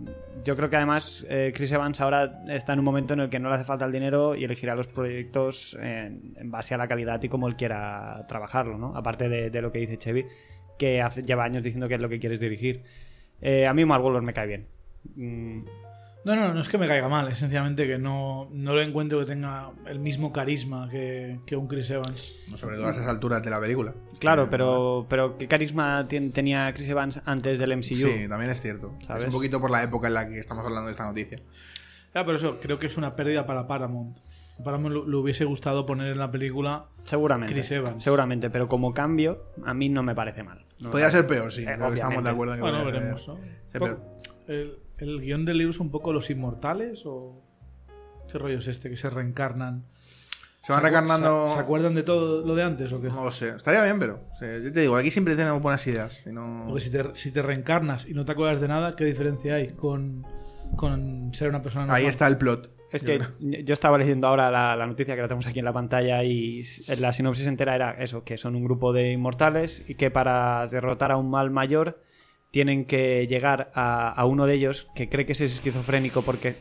yo 0.43 0.57
creo 0.57 0.70
que 0.70 0.76
además 0.76 1.26
eh, 1.28 1.53
Chris 1.55 1.70
Evans 1.72 2.01
ahora 2.01 2.45
está 2.49 2.72
en 2.72 2.78
un 2.78 2.84
momento 2.86 3.12
en 3.12 3.20
el 3.20 3.28
que 3.28 3.38
no 3.38 3.51
le 3.51 3.57
hace 3.57 3.64
falta 3.64 3.84
el 3.84 3.93
dinero 3.93 4.34
y 4.34 4.45
elegirá 4.45 4.74
los 4.74 4.86
proyectos 4.86 5.76
en, 5.78 6.32
en 6.38 6.51
base 6.51 6.74
a 6.74 6.78
la 6.78 6.88
calidad 6.88 7.22
y 7.22 7.28
como 7.28 7.47
él 7.47 7.55
quiera 7.55 8.24
trabajarlo, 8.26 8.78
¿no? 8.78 8.97
Aparte 8.97 9.28
de, 9.28 9.51
de 9.51 9.61
lo 9.61 9.70
que 9.70 9.80
dice 9.80 9.99
Chevy, 9.99 10.24
que 10.82 11.00
hace- 11.00 11.22
lleva 11.22 11.44
años 11.44 11.62
diciendo 11.62 11.86
que 11.86 11.94
es 11.94 12.00
lo 12.00 12.08
que 12.08 12.18
quieres 12.18 12.40
dirigir. 12.40 12.82
Eh, 13.40 13.66
a 13.68 13.72
mí 13.74 13.84
Mark 13.84 14.02
Wahlberg 14.04 14.24
me 14.24 14.32
cae 14.32 14.46
bien. 14.48 14.66
Mm, 15.14 15.64
No, 16.24 16.36
no, 16.36 16.54
no 16.54 16.60
es 16.60 16.68
que 16.68 16.78
me 16.78 16.86
caiga 16.86 17.08
mal, 17.08 17.26
es 17.26 17.38
sencillamente 17.38 17.84
que 17.84 17.98
no, 17.98 18.48
no 18.52 18.72
lo 18.74 18.80
encuentro 18.80 19.18
que 19.18 19.26
tenga 19.26 19.70
el 19.86 19.98
mismo 19.98 20.32
carisma 20.32 20.88
que, 20.88 21.38
que 21.46 21.56
un 21.56 21.66
Chris 21.66 21.90
Evans. 21.90 22.32
Sobre 22.54 22.76
todo 22.76 22.86
a 22.86 22.90
esas 22.90 23.08
alturas 23.08 23.42
de 23.42 23.50
la 23.50 23.58
película. 23.60 23.92
Claro, 24.20 24.48
pero, 24.48 25.04
pero 25.10 25.36
¿qué 25.36 25.48
carisma 25.48 26.06
tenía 26.08 26.72
Chris 26.74 26.88
Evans 26.88 27.20
antes 27.24 27.58
del 27.58 27.72
MCU? 27.76 27.96
Sí, 27.96 28.28
también 28.28 28.52
es 28.52 28.60
cierto. 28.62 28.94
¿Sabes? 29.04 29.22
Es 29.24 29.26
un 29.30 29.32
poquito 29.34 29.60
por 29.60 29.70
la 29.72 29.82
época 29.82 30.06
en 30.06 30.14
la 30.14 30.28
que 30.28 30.38
estamos 30.38 30.64
hablando 30.64 30.86
de 30.86 30.92
esta 30.92 31.04
noticia. 31.04 31.38
Ya, 32.14 32.24
pero 32.24 32.36
eso 32.36 32.60
creo 32.60 32.78
que 32.78 32.86
es 32.86 32.96
una 32.96 33.16
pérdida 33.16 33.44
para 33.44 33.66
Paramount. 33.66 34.16
Paramount 34.64 35.07
le- 35.09 35.16
hubiese 35.16 35.44
gustado 35.44 35.84
poner 35.86 36.12
en 36.12 36.18
la 36.18 36.30
película 36.30 36.86
Seguramente. 37.05 37.53
Chris 37.55 37.70
Evans. 37.72 38.03
Seguramente, 38.03 38.48
pero 38.50 38.68
como 38.68 38.92
cambio, 38.94 39.44
a 39.64 39.74
mí 39.74 39.88
no 39.88 40.03
me 40.03 40.14
parece 40.14 40.42
mal. 40.42 40.64
No 40.82 40.90
Podría 40.90 41.11
ser 41.11 41.26
peor, 41.26 41.53
sí. 41.53 41.62
Eh, 41.64 41.76
estamos 41.94 42.22
de 42.24 42.30
acuerdo 42.30 42.55
en 42.55 42.59
que 42.61 42.62
Bueno, 42.62 42.84
veremos, 42.84 43.28
¿no? 43.28 43.38
El, 44.48 44.78
el 44.98 45.20
guion 45.20 45.44
del 45.44 45.59
libro 45.59 45.70
es 45.72 45.80
un 45.80 45.90
poco 45.90 46.12
los 46.12 46.28
inmortales 46.30 47.03
o 47.07 47.40
qué 48.30 48.38
rollo 48.38 48.59
es 48.59 48.66
este 48.68 48.90
que 48.90 48.96
se 48.96 49.09
reencarnan. 49.11 49.84
Se 50.62 50.72
van 50.72 50.82
recarnando. 50.82 51.48
¿Se, 51.50 51.55
se 51.57 51.61
acuerdan 51.61 51.94
de 51.96 52.03
todo 52.05 52.46
lo 52.46 52.55
de 52.55 52.62
antes 52.62 52.92
o 52.92 53.00
qué? 53.00 53.09
No 53.09 53.24
lo 53.24 53.30
sé. 53.32 53.48
Estaría 53.50 53.82
bien, 53.82 53.98
pero. 53.98 54.20
o 54.32 54.36
sea, 54.36 54.59
yo 54.59 54.72
te 54.72 54.80
digo, 54.80 54.94
aquí 54.96 55.11
siempre 55.11 55.34
tenemos 55.34 55.61
buenas 55.61 55.84
ideas. 55.88 56.22
Y 56.24 56.30
no... 56.30 56.66
Porque 56.68 56.82
si 56.84 56.90
te, 56.90 57.05
si 57.14 57.32
te 57.32 57.42
reencarnas 57.42 58.07
y 58.07 58.14
no 58.14 58.24
te 58.24 58.30
acuerdas 58.32 58.61
de 58.61 58.68
nada, 58.68 58.94
¿qué 58.94 59.05
diferencia 59.05 59.57
hay 59.57 59.68
con, 59.70 60.24
con 60.76 61.34
ser 61.34 61.48
una 61.48 61.62
persona 61.62 61.86
normal? 61.86 62.00
Ahí 62.00 62.07
está 62.07 62.28
el 62.28 62.38
plot. 62.38 62.70
Es 62.93 63.03
que 63.03 63.20
yo 63.64 63.72
estaba 63.72 63.97
leyendo 63.99 64.26
ahora 64.28 64.51
la, 64.51 64.76
la 64.76 64.86
noticia 64.86 65.14
que 65.14 65.22
la 65.22 65.28
tenemos 65.28 65.47
aquí 65.47 65.59
en 65.61 65.64
la 65.64 65.72
pantalla 65.72 66.22
y 66.24 66.61
s- 66.61 66.97
la 66.97 67.12
sinopsis 67.12 67.47
entera 67.47 67.74
era 67.74 67.93
eso, 67.93 68.22
que 68.24 68.36
son 68.36 68.55
un 68.55 68.64
grupo 68.64 68.93
de 68.93 69.12
inmortales 69.12 69.82
y 69.88 69.95
que 69.95 70.11
para 70.11 70.66
derrotar 70.66 71.11
a 71.12 71.16
un 71.16 71.30
mal 71.30 71.51
mayor 71.51 72.03
tienen 72.51 72.84
que 72.84 73.26
llegar 73.26 73.72
a, 73.74 74.11
a 74.11 74.24
uno 74.26 74.45
de 74.47 74.55
ellos 74.55 74.88
que 74.95 75.09
cree 75.09 75.24
que 75.24 75.32
es 75.32 75.40
esquizofrénico 75.40 76.20
porque 76.22 76.57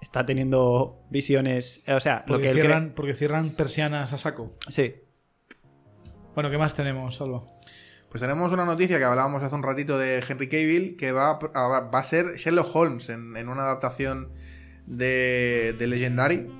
está 0.00 0.24
teniendo 0.24 1.02
visiones, 1.10 1.82
eh, 1.86 1.92
o 1.92 2.00
sea, 2.00 2.20
lo 2.26 2.34
Porque, 2.34 2.42
que 2.44 2.48
él 2.50 2.54
cierran, 2.60 2.82
cree... 2.84 2.94
porque 2.94 3.14
cierran 3.14 3.50
persianas 3.50 4.12
a 4.12 4.18
saco. 4.18 4.52
Sí, 4.68 4.94
Bueno, 6.34 6.50
¿qué 6.50 6.56
más 6.58 6.72
tenemos, 6.74 7.16
Salva? 7.16 7.42
Pues 8.08 8.22
tenemos 8.22 8.52
una 8.52 8.64
noticia 8.64 8.96
que 8.98 9.04
hablábamos 9.04 9.42
hace 9.42 9.54
un 9.54 9.62
ratito 9.62 9.98
de 9.98 10.22
Henry 10.26 10.48
Cavill, 10.48 10.96
que 10.96 11.12
va 11.12 11.32
a, 11.32 11.38
a- 11.54 11.80
va 11.80 11.98
a 11.98 12.04
ser 12.04 12.36
Sherlock 12.36 12.74
Holmes 12.74 13.08
en, 13.10 13.36
en 13.36 13.48
una 13.48 13.62
adaptación 13.64 14.30
de, 14.88 15.74
de 15.78 15.86
Legendary, 15.86 16.50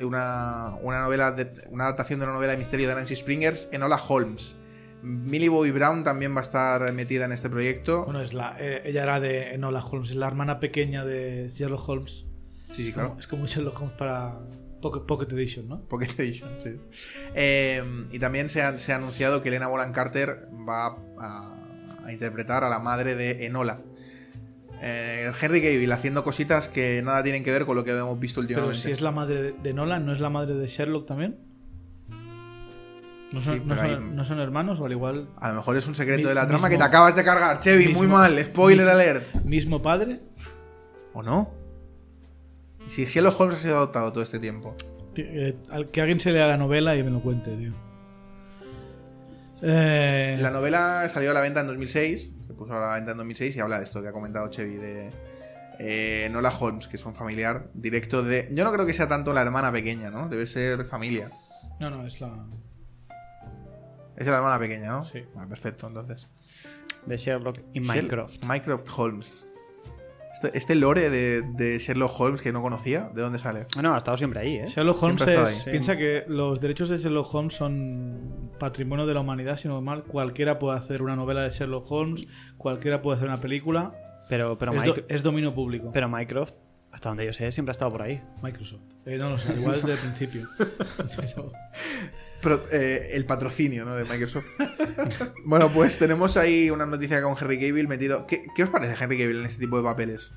una, 0.00 0.74
una 0.82 1.00
novela 1.02 1.32
de, 1.32 1.52
una 1.70 1.84
adaptación 1.84 2.18
de 2.18 2.24
una 2.26 2.34
novela 2.34 2.52
de 2.52 2.58
misterio 2.58 2.88
de 2.88 2.94
Nancy 2.94 3.14
Springers, 3.14 3.68
Enola 3.72 3.96
Holmes. 3.96 4.56
Millie 5.02 5.48
Bobby 5.48 5.70
Brown 5.70 6.02
también 6.02 6.34
va 6.34 6.40
a 6.40 6.42
estar 6.42 6.92
metida 6.92 7.26
en 7.26 7.32
este 7.32 7.48
proyecto. 7.48 8.04
Bueno, 8.04 8.20
es 8.22 8.34
la, 8.34 8.56
eh, 8.58 8.82
ella 8.86 9.04
era 9.04 9.20
de 9.20 9.54
Enola 9.54 9.84
Holmes, 9.84 10.10
es 10.10 10.16
la 10.16 10.26
hermana 10.26 10.58
pequeña 10.58 11.04
de 11.04 11.50
Sherlock 11.54 11.88
Holmes. 11.88 12.24
sí, 12.72 12.84
sí, 12.86 12.92
claro. 12.92 13.16
Es 13.18 13.26
como 13.26 13.46
Sherlock 13.46 13.76
Holmes 13.76 13.92
para 13.92 14.40
Pocket, 14.80 15.32
Edition, 15.32 15.68
¿no? 15.68 15.80
Pocket 15.82 16.08
Edition, 16.18 16.50
sí. 16.62 16.80
Eh, 17.34 17.82
y 18.10 18.18
también 18.18 18.48
se 18.48 18.62
ha, 18.62 18.78
se 18.78 18.92
ha 18.92 18.96
anunciado 18.96 19.42
que 19.42 19.48
Elena 19.48 19.68
Bonham 19.68 19.92
Carter 19.92 20.48
va 20.68 20.96
a, 21.18 21.56
a 22.04 22.12
interpretar 22.12 22.64
a 22.64 22.68
la 22.68 22.78
madre 22.78 23.14
de 23.14 23.46
Enola. 23.46 23.80
Eh, 24.82 25.30
Henry 25.40 25.62
Cavill 25.62 25.90
haciendo 25.92 26.22
cositas 26.22 26.68
que 26.68 27.00
nada 27.02 27.22
tienen 27.22 27.42
que 27.42 27.50
ver 27.50 27.64
con 27.66 27.76
lo 27.76 27.84
que 27.84 27.92
hemos 27.92 28.18
visto 28.20 28.40
Pero 28.40 28.44
últimamente. 28.66 28.82
si 28.82 28.90
es 28.90 29.00
la 29.00 29.10
madre 29.10 29.52
de, 29.52 29.74
Nolan, 29.74 30.04
¿no 30.04 30.12
es 30.12 30.20
la 30.20 30.28
madre 30.30 30.54
de 30.54 30.66
Sherlock 30.66 31.06
también? 31.06 31.38
¿No 33.32 33.40
son, 33.42 33.54
Sí, 33.54 33.60
no 33.64 33.74
pero 33.74 33.80
son- 33.88 34.04
hay- 34.04 34.10
no 34.14 34.24
son 34.24 34.38
hermanos 34.40 34.78
o 34.78 34.86
al 34.86 34.92
igual 34.92 35.28
A 35.40 35.48
lo 35.48 35.54
mejor 35.56 35.76
es 35.76 35.86
un 35.88 35.94
secreto 35.94 36.22
Mi- 36.22 36.28
de 36.28 36.34
la 36.34 36.42
trama 36.46 36.68
mismo- 36.68 36.68
que 36.68 36.76
te 36.78 36.84
acabas 36.84 37.16
de 37.16 37.24
cargar, 37.24 37.58
Chevy. 37.58 37.88
muy 37.88 38.06
mal. 38.06 38.38
Spoiler 38.38 38.84
mismo- 38.86 38.92
alert. 39.00 39.34
mismo 39.44 39.82
padre? 39.82 40.20
¿O 41.12 41.22
no? 41.22 41.50
¿Y 42.86 42.90
si 42.90 43.04
Sherlock 43.06 43.40
Holmes 43.40 43.56
ha 43.56 43.58
sido 43.58 43.76
adoptado 43.78 44.12
todo 44.12 44.22
este 44.22 44.38
tiempo? 44.38 44.76
Ti- 45.14 45.24
eh, 45.26 45.56
que 45.90 46.00
alguien 46.02 46.20
se 46.20 46.30
lea 46.30 46.46
la 46.46 46.56
novela 46.58 46.94
y 46.94 47.02
me 47.02 47.10
lo 47.10 47.20
cuente, 47.20 47.50
tío. 47.56 47.72
Eh, 49.62 50.36
La 50.40 50.50
novela 50.50 51.08
salió 51.08 51.30
a 51.30 51.34
la 51.34 51.40
venta 51.40 51.62
en 51.62 51.66
2006. 51.66 52.32
Puso 52.56 52.74
a 52.74 52.80
la 52.80 52.94
venta 52.94 53.12
en 53.12 53.18
2006 53.18 53.56
y 53.56 53.60
habla 53.60 53.78
de 53.78 53.84
esto 53.84 54.00
que 54.02 54.08
ha 54.08 54.12
comentado 54.12 54.48
Chevy 54.48 54.76
de 54.76 55.10
eh, 55.78 56.28
Nola 56.30 56.50
Holmes, 56.58 56.88
que 56.88 56.96
es 56.96 57.04
un 57.04 57.14
familiar 57.14 57.68
directo 57.74 58.22
de. 58.22 58.48
Yo 58.52 58.64
no 58.64 58.72
creo 58.72 58.86
que 58.86 58.94
sea 58.94 59.08
tanto 59.08 59.32
la 59.32 59.42
hermana 59.42 59.70
pequeña, 59.72 60.10
¿no? 60.10 60.28
Debe 60.28 60.46
ser 60.46 60.84
familia. 60.86 61.30
No, 61.80 61.90
no, 61.90 62.06
es 62.06 62.20
la. 62.20 62.46
Es 64.16 64.26
la 64.26 64.36
hermana 64.36 64.58
pequeña, 64.58 64.88
¿no? 64.88 65.04
Sí. 65.04 65.22
Ah, 65.36 65.46
perfecto, 65.48 65.86
entonces. 65.86 66.28
de 67.04 67.16
Sherlock 67.16 67.58
y 67.74 67.80
Minecraft. 67.80 68.44
Mycroft 68.46 68.88
Holmes. 68.96 69.46
Este, 70.32 70.56
este 70.58 70.74
lore 70.74 71.08
de, 71.10 71.42
de 71.42 71.78
Sherlock 71.78 72.18
Holmes 72.20 72.40
que 72.42 72.52
no 72.52 72.60
conocía, 72.62 73.10
¿de 73.14 73.22
dónde 73.22 73.38
sale? 73.38 73.66
Bueno, 73.74 73.94
ha 73.94 73.98
estado 73.98 74.16
siempre 74.16 74.40
ahí, 74.40 74.56
¿eh? 74.56 74.66
Sherlock 74.66 75.02
Holmes 75.02 75.22
es- 75.26 75.66
ahí. 75.66 75.70
piensa 75.70 75.96
que 75.96 76.24
los 76.28 76.60
derechos 76.60 76.88
de 76.90 76.98
Sherlock 76.98 77.34
Holmes 77.34 77.54
son 77.54 78.45
patrimonio 78.58 79.06
de 79.06 79.14
la 79.14 79.20
humanidad, 79.20 79.56
si 79.56 79.68
no 79.68 79.80
mal. 79.82 80.04
Cualquiera 80.04 80.58
puede 80.58 80.78
hacer 80.78 81.02
una 81.02 81.16
novela 81.16 81.42
de 81.42 81.50
Sherlock 81.50 81.90
Holmes, 81.90 82.26
cualquiera 82.56 83.02
puede 83.02 83.16
hacer 83.16 83.28
una 83.28 83.40
película. 83.40 83.94
Pero, 84.28 84.58
pero, 84.58 84.74
es, 84.74 84.82
do- 84.84 84.96
es 85.08 85.22
dominio 85.22 85.54
público. 85.54 85.90
pero 85.92 86.08
Minecraft, 86.08 86.54
hasta 86.90 87.10
donde 87.10 87.24
yo 87.26 87.32
sé, 87.32 87.52
siempre 87.52 87.70
ha 87.70 87.72
estado 87.74 87.92
por 87.92 88.02
ahí. 88.02 88.20
Microsoft. 88.42 88.80
Eh, 89.04 89.18
no 89.18 89.30
lo 89.30 89.38
sé, 89.38 89.54
igual 89.54 89.80
desde 89.82 89.92
el 89.92 89.98
principio. 89.98 90.48
Pero- 91.16 91.52
Pero, 92.42 92.62
eh, 92.72 93.10
el 93.12 93.24
patrocinio, 93.24 93.84
¿no? 93.84 93.94
De 93.94 94.04
Microsoft. 94.04 94.44
bueno, 95.44 95.70
pues 95.72 95.98
tenemos 95.98 96.36
ahí 96.36 96.70
una 96.70 96.86
noticia 96.86 97.22
con 97.22 97.34
Henry 97.40 97.58
Cavill 97.58 97.88
metido. 97.88 98.26
¿Qué, 98.26 98.42
qué 98.54 98.64
os 98.64 98.70
parece 98.70 99.02
Henry 99.02 99.18
Cavill 99.18 99.38
en 99.40 99.46
este 99.46 99.60
tipo 99.60 99.76
de 99.78 99.82
papeles? 99.84 100.32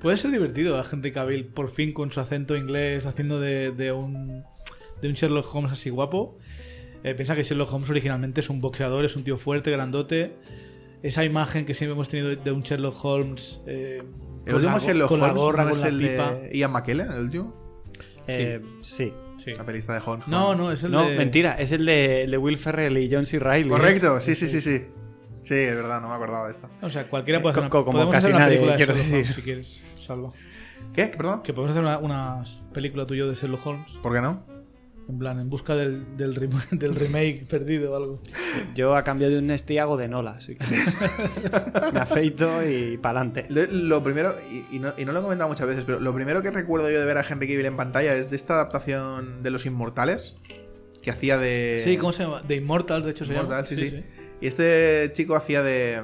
Puede 0.00 0.16
ser 0.16 0.30
divertido 0.30 0.78
a 0.78 0.84
Henry 0.90 1.10
Cavill, 1.12 1.46
por 1.46 1.70
fin 1.70 1.92
con 1.92 2.10
su 2.12 2.20
acento 2.20 2.56
inglés, 2.56 3.04
haciendo 3.06 3.40
de, 3.40 3.72
de 3.72 3.92
un, 3.92 4.44
de 5.02 5.08
un 5.08 5.14
Sherlock 5.14 5.54
Holmes 5.54 5.72
así 5.72 5.90
guapo. 5.90 6.38
Eh, 7.04 7.14
piensa 7.14 7.34
que 7.34 7.42
Sherlock 7.44 7.72
Holmes 7.72 7.88
originalmente 7.90 8.40
es 8.40 8.50
un 8.50 8.60
boxeador, 8.60 9.04
es 9.04 9.14
un 9.16 9.24
tío 9.24 9.36
fuerte, 9.38 9.70
grandote. 9.70 10.36
Esa 11.02 11.24
imagen 11.24 11.64
que 11.64 11.74
siempre 11.74 11.92
hemos 11.94 12.08
tenido 12.08 12.34
de 12.34 12.50
un 12.52 12.62
Sherlock 12.62 13.04
Holmes. 13.04 13.60
eh, 13.66 13.98
El 14.00 14.04
con 14.44 14.52
la 14.52 14.56
último 14.74 14.78
Sherlock 14.78 15.08
con 15.08 15.20
la 15.20 15.26
Holmes 15.28 15.42
gorra, 15.42 15.64
no 15.64 15.70
con 15.70 15.78
es 15.78 15.82
la 15.84 15.88
el 15.88 15.98
pipa. 15.98 16.34
de 16.34 16.58
Ian 16.58 16.72
McKellen, 16.72 17.12
el 17.12 17.18
último. 17.20 17.54
Eh, 18.26 18.60
sí. 18.80 19.12
Sí. 19.42 19.52
La 19.56 19.64
pelista 19.64 19.94
de 19.94 20.00
Holmes. 20.04 20.26
No, 20.26 20.54
no, 20.56 20.72
es 20.72 20.82
el 20.82 20.90
No, 20.90 21.06
de. 21.08 21.16
mentira, 21.16 21.52
es 21.52 21.70
el 21.70 21.86
de, 21.86 22.24
el 22.24 22.30
de 22.32 22.38
Will 22.38 22.58
Ferrell 22.58 22.98
y 22.98 23.08
John 23.10 23.24
C. 23.24 23.38
Reilly. 23.38 23.70
Correcto, 23.70 24.18
sí, 24.20 24.34
sí, 24.34 24.48
sí, 24.48 24.60
sí. 24.60 24.84
Sí, 25.44 25.54
es 25.54 25.76
verdad, 25.76 26.00
no 26.02 26.08
me 26.08 26.14
acordaba 26.14 26.46
de 26.46 26.50
esta. 26.50 26.68
O 26.82 26.90
sea, 26.90 27.04
cualquiera 27.04 27.40
puede 27.40 27.52
hacer 27.52 27.62
una, 27.62 27.70
Co- 27.70 27.84
como 27.84 27.92
podemos 27.98 28.12
casi 28.12 28.26
hacer 28.26 28.34
una 28.34 28.44
nadie, 28.44 28.56
película 28.58 28.72
de 28.76 28.76
quiero 28.84 28.94
Sherlock 28.94 29.12
Holmes 29.14 29.34
si 29.36 29.42
quieres, 29.42 29.80
Salva. 30.04 30.30
¿Qué? 30.92 31.06
¿Perdón? 31.06 31.42
Que 31.42 31.52
podemos 31.54 31.70
hacer 31.70 31.82
una, 31.82 31.98
una 31.98 32.42
película 32.74 33.06
tuya 33.06 33.24
de 33.26 33.34
Sherlock 33.34 33.64
Holmes. 33.64 33.92
¿Por 34.02 34.12
qué 34.12 34.20
no? 34.20 34.42
En 35.08 35.18
plan, 35.18 35.40
en 35.40 35.48
busca 35.48 35.74
del, 35.74 36.16
del, 36.18 36.34
rem- 36.36 36.68
del 36.70 36.94
remake 36.94 37.46
perdido 37.48 37.92
o 37.92 37.96
algo. 37.96 38.22
Yo 38.74 38.94
a 38.94 39.02
cambio 39.04 39.30
de 39.30 39.38
un 39.38 39.46
Nesti 39.46 39.78
hago 39.78 39.96
de 39.96 40.06
Nola, 40.06 40.32
así 40.32 40.54
que 40.56 40.64
me 41.92 42.00
afeito 42.00 42.48
y 42.68 42.98
pa'lante. 42.98 43.46
Lo, 43.48 43.62
lo 43.70 44.02
primero, 44.02 44.34
y, 44.50 44.76
y 44.76 44.78
no, 44.78 44.92
y 44.98 45.04
no 45.04 45.12
lo 45.12 45.20
he 45.20 45.22
comentado 45.22 45.48
muchas 45.48 45.66
veces, 45.66 45.84
pero 45.84 45.98
lo 46.00 46.12
primero 46.14 46.42
que 46.42 46.50
recuerdo 46.50 46.90
yo 46.90 47.00
de 47.00 47.06
ver 47.06 47.16
a 47.18 47.24
Henry 47.28 47.48
Cavill 47.48 47.66
en 47.66 47.76
pantalla 47.76 48.14
es 48.14 48.28
de 48.30 48.36
esta 48.36 48.54
adaptación 48.54 49.42
de 49.42 49.50
Los 49.50 49.64
Inmortales 49.66 50.36
que 51.02 51.10
hacía 51.10 51.38
de. 51.38 51.80
Sí, 51.84 51.96
¿cómo 51.96 52.12
se 52.12 52.24
llama? 52.24 52.42
The 52.46 52.56
Immortal, 52.56 53.02
de 53.04 53.10
hecho 53.10 53.24
se 53.24 53.32
Immortal, 53.32 53.64
llama. 53.64 53.66
sí, 53.66 53.76
sí, 53.76 54.00
Y 54.42 54.46
este 54.46 55.10
chico 55.14 55.36
hacía 55.36 55.62
de. 55.62 56.02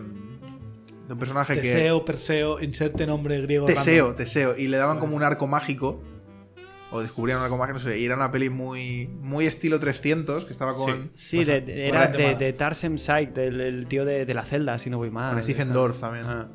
de 1.08 1.12
un 1.12 1.18
personaje 1.18 1.54
que. 1.56 1.60
Teseo, 1.60 2.04
Perseo, 2.06 2.62
inserte 2.62 3.06
nombre 3.06 3.40
griego. 3.42 3.66
Teseo, 3.66 4.04
random. 4.06 4.16
Teseo. 4.16 4.56
Y 4.56 4.68
le 4.68 4.78
daban 4.78 4.98
como 4.98 5.14
un 5.14 5.22
arco 5.22 5.46
mágico. 5.46 6.02
O 6.96 7.02
descubrían 7.02 7.38
un 7.38 7.44
arco 7.44 7.56
mágico, 7.56 7.78
no 7.78 7.84
sé. 7.84 7.98
Y 7.98 8.04
era 8.04 8.14
una 8.14 8.30
peli 8.30 8.50
muy. 8.50 9.08
Muy 9.20 9.46
estilo 9.46 9.80
300, 9.80 10.44
que 10.44 10.52
estaba 10.52 10.74
con. 10.74 11.10
Sí, 11.14 11.42
de- 11.42 11.60
de- 11.60 11.88
era 11.88 12.06
de, 12.06 12.36
de 12.36 12.52
Tarsem 12.52 12.98
Syke, 12.98 13.32
del 13.32 13.60
el 13.60 13.86
tío 13.86 14.04
de, 14.04 14.24
de 14.24 14.34
la 14.34 14.42
celda, 14.44 14.78
si 14.78 14.90
no 14.90 14.98
voy 14.98 15.10
mal. 15.10 15.34
Con 15.34 15.42
Stephen 15.42 15.72
Dorff 15.72 16.00
también. 16.00 16.24
Ah. 16.26 16.48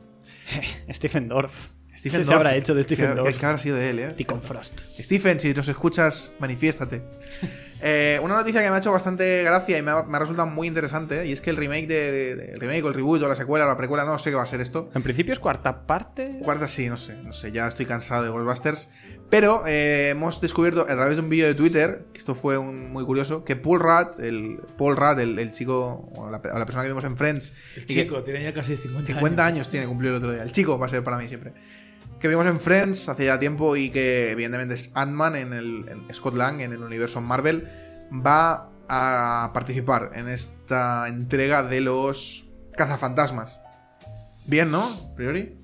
Stephen 0.94 1.28
Dorff. 1.28 1.70
Stephen 1.96 2.20
¿Qué 2.22 2.26
se 2.26 2.32
Dorff. 2.32 2.38
habrá 2.46 2.56
hecho 2.56 2.74
de 2.74 2.84
Stephen 2.86 3.08
¿Qué- 3.10 3.16
Dorff? 3.16 3.28
¿Qué, 3.34 3.34
qué 3.40 3.46
habrá 3.46 3.58
sido 3.58 3.76
de 3.76 3.90
él, 3.90 4.00
eh? 4.00 4.14
Deacon 4.18 4.42
Frost. 4.42 4.80
Stephen, 5.00 5.40
si 5.42 5.54
nos 5.54 5.68
escuchas, 5.68 6.32
manifiéstate. 6.40 7.04
Eh, 7.82 8.20
una 8.22 8.36
noticia 8.36 8.62
que 8.62 8.70
me 8.70 8.76
ha 8.76 8.80
hecho 8.80 8.92
bastante 8.92 9.44
gracia 9.44 9.78
y 9.78 9.82
me 9.82 9.92
ha, 9.92 10.04
me 10.04 10.18
ha 10.18 10.20
resultado 10.20 10.48
muy 10.48 10.68
interesante, 10.68 11.26
y 11.26 11.32
es 11.32 11.42
que 11.42 11.50
el 11.50 11.56
remake 11.58 11.88
de, 11.88 12.36
de- 12.36 12.52
el 12.54 12.60
remake 12.60 12.84
o 12.84 12.88
el 12.90 12.94
reboot 12.94 13.22
o 13.24 13.28
la 13.28 13.36
secuela 13.36 13.66
o 13.66 13.68
la 13.68 13.78
precuela, 13.78 14.04
no 14.06 14.18
sé 14.20 14.30
qué 14.32 14.36
va 14.36 14.44
a 14.44 14.48
ser 14.48 14.60
esto. 14.62 14.90
En 14.96 15.02
principio 15.02 15.32
es 15.34 15.40
cuarta 15.40 15.88
parte. 15.88 16.40
Cuarta 16.44 16.68
sí, 16.68 16.90
no 16.90 16.98
sé, 16.98 17.16
no 17.24 17.32
sé, 17.34 17.52
ya 17.52 17.68
estoy 17.68 17.86
cansado 17.86 18.24
de 18.24 18.30
Ghostbusters. 18.30 18.90
Pero 19.30 19.64
eh, 19.68 20.10
hemos 20.10 20.42
descubierto 20.42 20.82
a 20.82 20.86
través 20.88 21.16
de 21.16 21.22
un 21.22 21.30
vídeo 21.30 21.48
de 21.48 21.54
Twitter, 21.56 22.06
que 22.12 22.20
esto 22.20 22.36
fue 22.36 22.58
un- 22.58 22.92
muy 22.92 23.06
curioso, 23.06 23.44
que 23.46 23.56
Paul 23.56 23.80
Rudd, 23.80 24.22
el, 24.24 24.60
Paul 24.78 24.98
Rudd, 24.98 25.20
el, 25.20 25.40
el 25.40 25.52
chico, 25.52 26.10
o 26.16 26.26
la, 26.30 26.42
la 26.44 26.66
persona 26.66 26.84
que 26.84 26.90
vimos 26.90 27.04
en 27.04 27.16
Friends, 27.16 27.54
El 27.78 27.86
que- 27.86 27.94
chico, 27.94 28.24
tiene 28.24 28.44
ya 28.44 28.54
casi 28.54 28.76
50, 28.76 29.06
50 29.14 29.46
años 29.46 29.70
tiene, 29.70 29.88
cumplió 29.88 30.12
el 30.12 30.18
otro 30.18 30.32
día. 30.34 30.44
El 30.44 30.52
chico 30.52 30.78
va 30.78 30.88
a 30.88 30.90
ser 30.90 31.04
para 31.04 31.18
mí 31.18 31.28
siempre. 31.28 31.54
Que 32.20 32.28
vimos 32.28 32.46
en 32.48 32.60
Friends 32.60 33.08
hace 33.10 33.26
ya 33.26 33.40
tiempo 33.40 33.76
y 33.76 33.90
que 33.90 34.32
evidentemente 34.32 34.76
es 34.76 34.92
Ant-Man 34.96 35.36
en 35.38 35.54
el 35.54 35.86
en 35.88 36.14
Scott 36.14 36.36
Lang 36.36 36.60
en 36.62 36.74
el 36.74 36.84
universo 36.84 37.22
Marvel. 37.22 37.68
Va 38.12 38.70
a 38.90 39.52
participar 39.54 40.12
en 40.16 40.28
esta 40.28 41.08
entrega 41.08 41.64
de 41.64 41.80
los 41.82 42.46
cazafantasmas. 42.76 43.60
Bien, 44.46 44.70
¿no? 44.72 44.84
A 44.84 45.16
priori. 45.16 45.56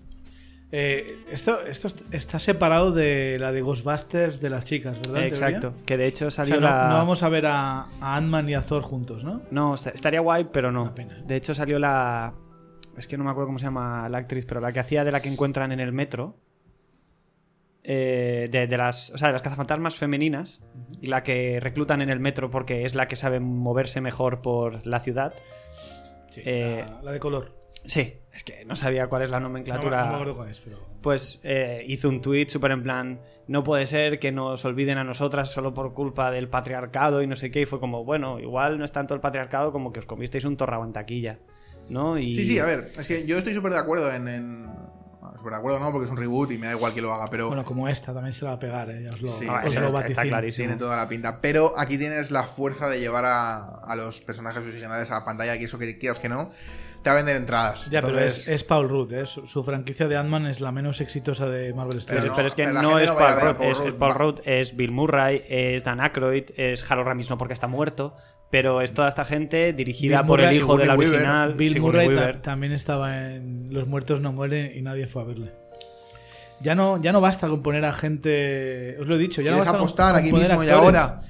Eh, 0.72 1.24
esto, 1.32 1.62
esto 1.62 1.88
est- 1.88 2.02
está 2.14 2.38
separado 2.40 2.92
de 2.92 3.38
la 3.40 3.52
de 3.52 3.62
Ghostbusters 3.62 4.40
de 4.42 4.50
las 4.50 4.64
chicas, 4.66 4.98
¿verdad? 5.00 5.24
Exacto. 5.26 5.74
Que 5.86 5.98
de 5.98 6.08
hecho 6.08 6.28
O 6.28 6.32
sea, 6.32 6.46
salió 6.46 6.60
no, 6.62 6.68
la. 6.68 6.88
no 6.90 6.96
vamos 6.98 7.24
a 7.24 7.30
ver 7.30 7.46
a, 7.48 7.82
a 8.02 8.16
Ant-Man 8.18 8.50
y 8.50 8.56
a 8.56 8.62
Thor 8.62 8.82
juntos, 8.84 9.24
¿no? 9.24 9.42
No, 9.52 9.76
est- 9.76 9.88
estaría 9.88 10.20
guay, 10.20 10.48
pero 10.52 10.72
no. 10.72 10.94
Pena. 10.94 11.18
De 11.26 11.36
hecho 11.36 11.54
salió 11.56 11.80
la... 11.80 12.34
Es 12.98 13.08
que 13.08 13.18
no 13.18 13.24
me 13.26 13.32
acuerdo 13.32 13.48
cómo 13.48 13.60
se 13.60 13.66
llama 13.66 14.08
la 14.10 14.20
actriz, 14.20 14.46
pero 14.46 14.60
la 14.62 14.72
que 14.72 14.80
hacía 14.80 15.04
de 15.04 15.12
la 15.12 15.22
que 15.22 15.30
encuentran 15.30 15.72
en 15.72 15.80
el 15.80 15.92
metro. 15.92 16.38
Eh, 17.88 18.48
de, 18.50 18.66
de 18.66 18.78
las, 18.78 19.12
o 19.12 19.18
sea, 19.20 19.28
de 19.28 19.34
las 19.34 19.44
cazafantasmas 19.44 19.96
femeninas 19.96 20.60
y 21.02 21.06
la 21.08 21.22
que 21.22 21.60
reclutan 21.60 22.02
en 22.02 22.10
el 22.10 22.20
metro 22.20 22.50
porque 22.50 22.84
es 22.84 22.96
la 22.96 23.08
que 23.08 23.16
sabe 23.16 23.40
moverse 23.40 24.02
mejor 24.02 24.42
por 24.42 24.86
la 24.88 25.00
ciudad. 25.02 25.34
Sí, 26.32 26.42
Eh, 26.44 26.84
la, 26.88 27.02
la 27.04 27.12
de 27.12 27.20
color. 27.20 27.54
Sí, 27.86 28.16
es 28.34 28.44
que 28.44 28.66
no 28.66 28.76
sabía 28.76 29.06
cuál 29.06 29.22
es 29.22 29.30
la 29.30 29.40
No, 29.40 29.50
nomenclatura. 29.50 30.02
no 30.06 30.08
me 30.08 30.14
acuerdo 30.16 30.36
cuál 30.36 30.50
es, 30.50 30.60
pero... 30.62 30.80
Pues 31.04 31.40
eh, 31.44 31.86
hizo 31.88 32.10
un 32.10 32.20
tweet 32.20 32.48
súper 32.50 32.72
en 32.72 32.82
plan, 32.82 33.20
no 33.48 33.64
puede 33.64 33.86
ser 33.86 34.18
que 34.18 34.32
nos 34.32 34.66
olviden 34.66 34.98
a 34.98 35.04
nosotras 35.04 35.52
solo 35.52 35.76
por 35.76 35.94
culpa 35.94 36.32
del 36.32 36.50
patriarcado 36.50 37.22
y 37.22 37.28
no 37.28 37.36
sé 37.36 37.52
qué. 37.52 37.62
Y 37.62 37.66
fue 37.68 37.80
como, 37.80 38.04
bueno, 38.04 38.40
igual 38.40 38.80
no 38.80 38.86
es 38.86 38.92
tanto 38.92 39.14
el 39.14 39.20
patriarcado 39.20 39.72
como 39.72 39.94
que 39.94 40.00
os 40.00 40.08
comisteis 40.08 40.46
un 40.46 40.58
torrabo 40.58 40.84
en 40.84 40.94
taquilla. 40.94 41.38
¿No? 41.90 42.18
Y... 42.18 42.34
Sí, 42.34 42.44
sí, 42.46 42.58
a 42.58 42.66
ver, 42.66 42.90
es 42.98 43.08
que 43.08 43.28
yo 43.28 43.38
estoy 43.38 43.54
súper 43.54 43.74
de 43.74 43.78
acuerdo 43.78 44.12
en. 44.12 44.28
en... 44.28 44.66
bueno, 45.36 45.40
Súper 45.40 45.52
de 45.54 45.58
acuerdo, 45.60 45.80
no, 45.80 45.92
porque 45.92 46.06
es 46.06 46.12
un 46.12 46.18
reboot 46.18 46.52
y 46.52 46.58
me 46.58 46.68
da 46.68 46.74
igual 46.74 46.94
que 46.94 47.02
lo 47.02 47.14
haga, 47.14 47.26
pero. 47.30 47.48
Bueno, 47.48 47.64
como 47.64 47.88
esta 47.88 48.14
también 48.14 48.34
se 48.34 48.44
la 48.46 48.52
va 48.52 48.56
a 48.58 48.60
pegar, 48.60 48.90
¿eh? 48.90 49.10
Os 49.10 49.22
lo, 49.22 49.28
Sí, 49.30 49.34
os 49.34 49.42
está- 49.42 49.62
lo 49.64 49.70
está 49.70 49.90
vaticino. 49.92 50.22
clarísimo. 50.24 50.66
Tiene 50.68 50.80
toda 50.80 50.96
la 50.98 51.08
pinta. 51.08 51.40
Pero 51.42 51.74
aquí 51.78 51.98
tienes 51.98 52.32
la 52.32 52.44
fuerza 52.44 52.88
de 52.88 53.00
llevar 53.00 53.26
a, 53.26 53.66
a 53.66 53.96
los 53.96 54.22
personajes 54.22 54.64
originales 54.64 55.12
a 55.12 55.24
pantalla, 55.26 55.58
que 55.58 55.66
eso 55.66 55.78
que 55.78 55.98
quieras 55.98 56.20
que 56.20 56.30
no, 56.30 56.50
te 57.06 57.10
va 57.12 57.14
a 57.14 57.18
vender 57.18 57.36
entradas. 57.38 57.88
Ya, 57.92 58.02
pero 58.02 58.20
es, 58.20 58.48
es 58.48 58.64
Paul 58.64 58.90
Rudd, 58.90 59.14
¿eh? 59.14 59.26
Su, 59.28 59.46
su 59.46 59.64
franquicia 59.64 60.08
de 60.08 60.18
Ant-Man 60.18 60.48
es 60.48 60.60
la 60.60 60.72
menos 60.72 61.00
exitosa 61.02 61.48
de 61.48 61.72
Marvel 61.74 62.02
Pero, 62.06 62.20
Studios. 62.20 62.26
no, 62.26 62.36
pero 62.36 62.48
es 62.48 62.56
que 62.56 62.66
la 62.66 62.82
no 62.82 62.98
es 63.00 63.06
no 63.08 63.16
Paul 63.16 63.34
Rudd, 63.42 63.56
Paul 63.58 63.88
es, 63.88 63.94
Paul. 63.94 64.14
Rudd, 64.16 64.40
es 64.44 64.76
Bill 64.76 64.92
Murray, 64.92 65.44
es 65.48 65.84
Dan 65.84 66.02
Aykroyd, 66.02 66.46
es 66.58 66.84
Harold 66.92 67.08
Ramis 67.08 67.30
no 67.30 67.38
porque 67.38 67.54
está 67.54 67.68
muerto, 67.68 68.16
pero 68.50 68.82
es 68.82 68.92
toda 68.94 69.08
esta 69.08 69.24
gente 69.24 69.72
dirigida 69.74 70.20
Bill 70.24 70.28
por 70.28 70.42
el 70.42 70.54
hijo 70.54 70.78
del 70.78 70.88
Sigourney 70.88 70.98
Weaver, 71.10 71.16
original, 71.28 71.54
Bill 71.54 71.74
Sigourney 71.74 72.10
Murray 72.10 72.34
ta- 72.34 72.42
también 72.42 72.74
estaba 72.74 73.34
en 73.36 73.68
Los 73.72 73.88
muertos 73.88 74.20
no 74.20 74.34
mueren 74.34 74.72
y 74.76 74.82
nadie 74.82 75.06
fue 75.06 75.22
a 75.22 75.26
verle. 75.26 75.52
Ya 76.62 76.74
no, 76.74 77.00
ya 77.02 77.12
no 77.12 77.22
basta 77.22 77.48
con 77.50 77.62
poner 77.62 77.84
a 77.86 77.94
gente. 77.94 78.98
Os 79.00 79.06
lo 79.08 79.16
he 79.16 79.20
dicho, 79.20 79.42
ya 79.42 79.52
no 79.52 79.58
¿Quieres 79.58 79.66
basta 79.66 79.72
con- 79.72 79.80
apostar 79.82 80.12
con 80.14 80.22
aquí 80.22 80.32
poner 80.32 80.48
mismo 80.50 80.64
y 80.64 80.70
ahora? 80.70 81.22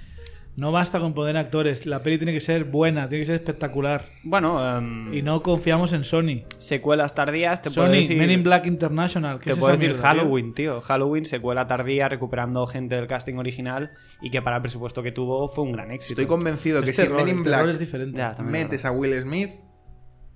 No 0.58 0.72
basta 0.72 1.02
con 1.02 1.14
poner 1.14 1.36
actores. 1.36 1.86
La 1.86 2.00
peli 2.02 2.18
tiene 2.18 2.32
que 2.32 2.40
ser 2.40 2.64
buena, 2.64 3.10
tiene 3.10 3.24
que 3.24 3.26
ser 3.26 3.36
espectacular. 3.36 4.06
Bueno, 4.24 4.78
em, 4.78 5.14
Y 5.14 5.22
no 5.22 5.44
confiamos 5.44 5.92
en 5.92 6.06
Sony. 6.06 6.44
secuelas 6.60 7.14
tardías, 7.14 7.62
te 7.62 7.70
puedo 7.72 7.88
Sony, 7.88 7.96
decir... 7.96 8.18
Men 8.18 8.32
in 8.32 8.44
Black 8.44 8.66
International. 8.66 9.40
¿qué 9.40 9.48
Te 9.48 9.52
es 9.52 9.58
puedo 9.60 9.74
esa 9.74 9.80
decir 9.80 9.96
mierda, 9.96 10.12
tío? 10.14 10.22
Halloween, 10.22 10.54
tío. 10.54 10.82
Halloween, 10.82 11.26
secuela 11.26 11.68
tardía, 11.68 12.08
recuperando 12.08 12.66
gente 12.68 12.96
del 12.96 13.08
casting 13.08 13.36
original 13.36 13.92
y 14.22 14.32
que 14.32 14.42
para 14.42 14.56
el 14.58 14.62
presupuesto 14.62 15.04
que 15.04 15.12
tuvo 15.12 15.48
fue 15.50 15.66
un 15.66 15.74
gran 15.74 15.92
éxito. 15.92 16.14
Estoy 16.14 16.26
convencido 16.28 16.82
que 16.82 16.94
si 16.94 17.02
Men 17.10 17.28
in 17.28 17.38
el 17.40 17.44
terror 17.44 17.64
Black 17.64 17.74
es 17.74 17.80
diferente. 17.80 18.18
Ya, 18.18 18.34
también 18.34 18.56
es 18.56 18.64
metes 18.64 18.86
a 18.86 18.92
Will 18.92 19.20
Smith 19.22 19.50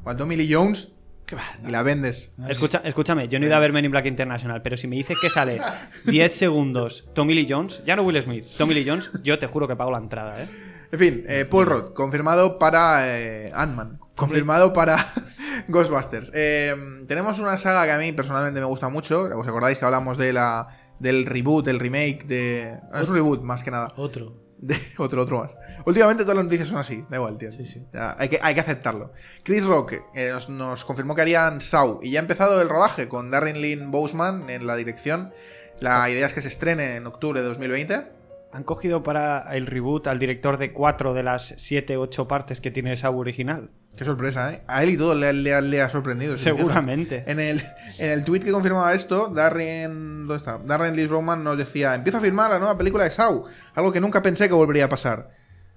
o 0.04 0.10
a 0.10 0.18
Tommy 0.18 0.36
Lee 0.36 0.54
Jones 0.54 0.99
¿Qué 1.30 1.36
va? 1.36 1.44
y 1.64 1.70
la 1.70 1.84
vendes. 1.84 2.34
Escucha, 2.48 2.82
escúchame, 2.84 3.28
yo 3.28 3.38
no 3.38 3.46
he 3.46 3.50
ido 3.50 3.56
a 3.56 3.60
ver 3.60 3.72
Men 3.72 3.86
in 3.86 3.92
Black 3.92 4.08
International, 4.08 4.64
pero 4.64 4.76
si 4.78 4.88
me 4.88 4.96
dices 4.96 5.16
que 5.22 5.30
sale 5.30 5.62
10 6.06 6.34
segundos 6.34 7.08
Tommy 7.14 7.36
Lee 7.36 7.46
Jones, 7.48 7.84
ya 7.86 7.96
no 7.96 8.02
Will 8.02 8.20
Smith, 8.24 8.48
Tommy 8.58 8.74
Lee 8.74 8.84
Jones, 8.84 9.12
yo 9.22 9.38
te 9.38 9.46
juro 9.46 9.68
que 9.68 9.76
pago 9.76 9.92
la 9.92 10.00
entrada, 10.00 10.42
¿eh? 10.42 10.48
En 10.92 10.98
fin, 10.98 11.24
eh, 11.28 11.46
Paul 11.46 11.68
Rudd, 11.68 11.94
confirmado 11.94 12.58
para 12.58 13.16
eh, 13.16 13.52
Ant-Man, 13.54 14.00
confirmado 14.16 14.74
para 14.74 14.98
Ghostbusters. 15.68 16.32
Eh, 16.34 16.76
tenemos 17.08 17.38
una 17.38 17.60
saga 17.60 17.86
que 17.86 17.92
a 17.92 18.00
mí 18.00 18.12
personalmente 18.12 18.60
me 18.60 18.66
gusta 18.66 18.90
mucho. 18.90 19.26
¿Os 19.38 19.48
acordáis 19.48 19.78
que 19.78 19.86
hablamos 19.86 20.18
de 20.18 20.34
la, 20.34 20.68
del 20.98 21.28
reboot, 21.28 21.68
el 21.68 21.80
remake 21.80 22.26
de... 22.26 22.80
Es 22.96 23.08
un 23.08 23.14
reboot 23.14 23.44
más 23.44 23.62
que 23.62 23.70
nada. 23.70 23.90
Otro. 23.98 24.49
De- 24.62 24.78
otro, 24.98 25.22
otro 25.22 25.40
más. 25.40 25.52
Últimamente 25.86 26.24
todas 26.24 26.36
las 26.36 26.46
noticias 26.46 26.68
son 26.68 26.78
así, 26.78 27.06
da 27.10 27.16
igual, 27.18 27.38
tío. 27.38 27.52
Sí, 27.52 27.66
sí. 27.66 27.82
Ya, 27.94 28.16
hay, 28.20 28.28
que, 28.30 28.40
hay 28.42 28.54
que 28.54 28.60
aceptarlo. 28.60 29.12
Chris 29.44 29.66
Rock 29.66 29.94
eh, 30.14 30.30
nos, 30.34 30.50
nos 30.50 30.84
confirmó 30.86 31.16
que 31.16 31.22
harían 31.22 31.62
Saw 31.62 32.00
y 32.04 32.12
ya 32.12 32.20
ha 32.20 32.22
empezado 32.22 32.62
el 32.62 32.68
rodaje 32.70 33.08
con 33.08 33.32
Darren 33.32 33.62
Lynn 33.62 33.90
Bousman 33.92 34.50
en 34.50 34.68
la 34.68 34.76
dirección. 34.76 35.32
La 35.80 36.10
idea 36.10 36.26
es 36.26 36.34
que 36.34 36.42
se 36.42 36.50
estrene 36.50 36.98
en 36.98 37.08
octubre 37.08 37.42
de 37.42 37.48
2020. 37.48 38.12
Han 38.52 38.64
cogido 38.64 39.02
para 39.04 39.56
el 39.56 39.66
reboot 39.68 40.08
al 40.08 40.20
director 40.20 40.58
de 40.58 40.74
cuatro 40.74 41.14
de 41.14 41.24
las 41.24 41.54
7, 41.58 41.96
8 41.98 42.28
partes 42.28 42.60
que 42.60 42.72
tiene 42.72 42.98
Saw 42.98 43.18
original. 43.18 43.70
Qué 44.00 44.06
sorpresa, 44.06 44.54
¿eh? 44.54 44.62
A 44.66 44.82
él 44.82 44.92
y 44.92 44.98
todo 44.98 45.14
le, 45.14 45.34
le- 45.34 45.62
le 45.62 45.82
ha 45.82 45.90
sorprendido. 45.90 46.38
Seguramente. 46.38 47.26
En 47.28 47.38
el, 47.42 47.62
en 47.98 48.12
el 48.12 48.24
tweet 48.24 48.40
que 48.40 48.52
confirmaba 48.52 48.94
esto, 48.94 49.28
Darren. 49.28 50.26
¿Dónde 50.26 50.38
está? 50.38 50.58
Darren 50.58 50.96
Lee 50.96 51.06
Roman 51.06 51.44
nos 51.44 51.58
decía: 51.58 51.96
Empieza 51.96 52.20
a 52.20 52.22
filmar 52.22 52.50
la 52.50 52.60
nueva 52.60 52.78
película 52.78 53.04
de 53.04 53.12
Saw. 53.12 53.44
Algo 53.76 53.92
que 53.92 54.00
nunca 54.00 54.22
pensé 54.22 54.48
que 54.48 54.54
volvería 54.54 54.86
a 54.86 54.90
pasar. 54.90 55.32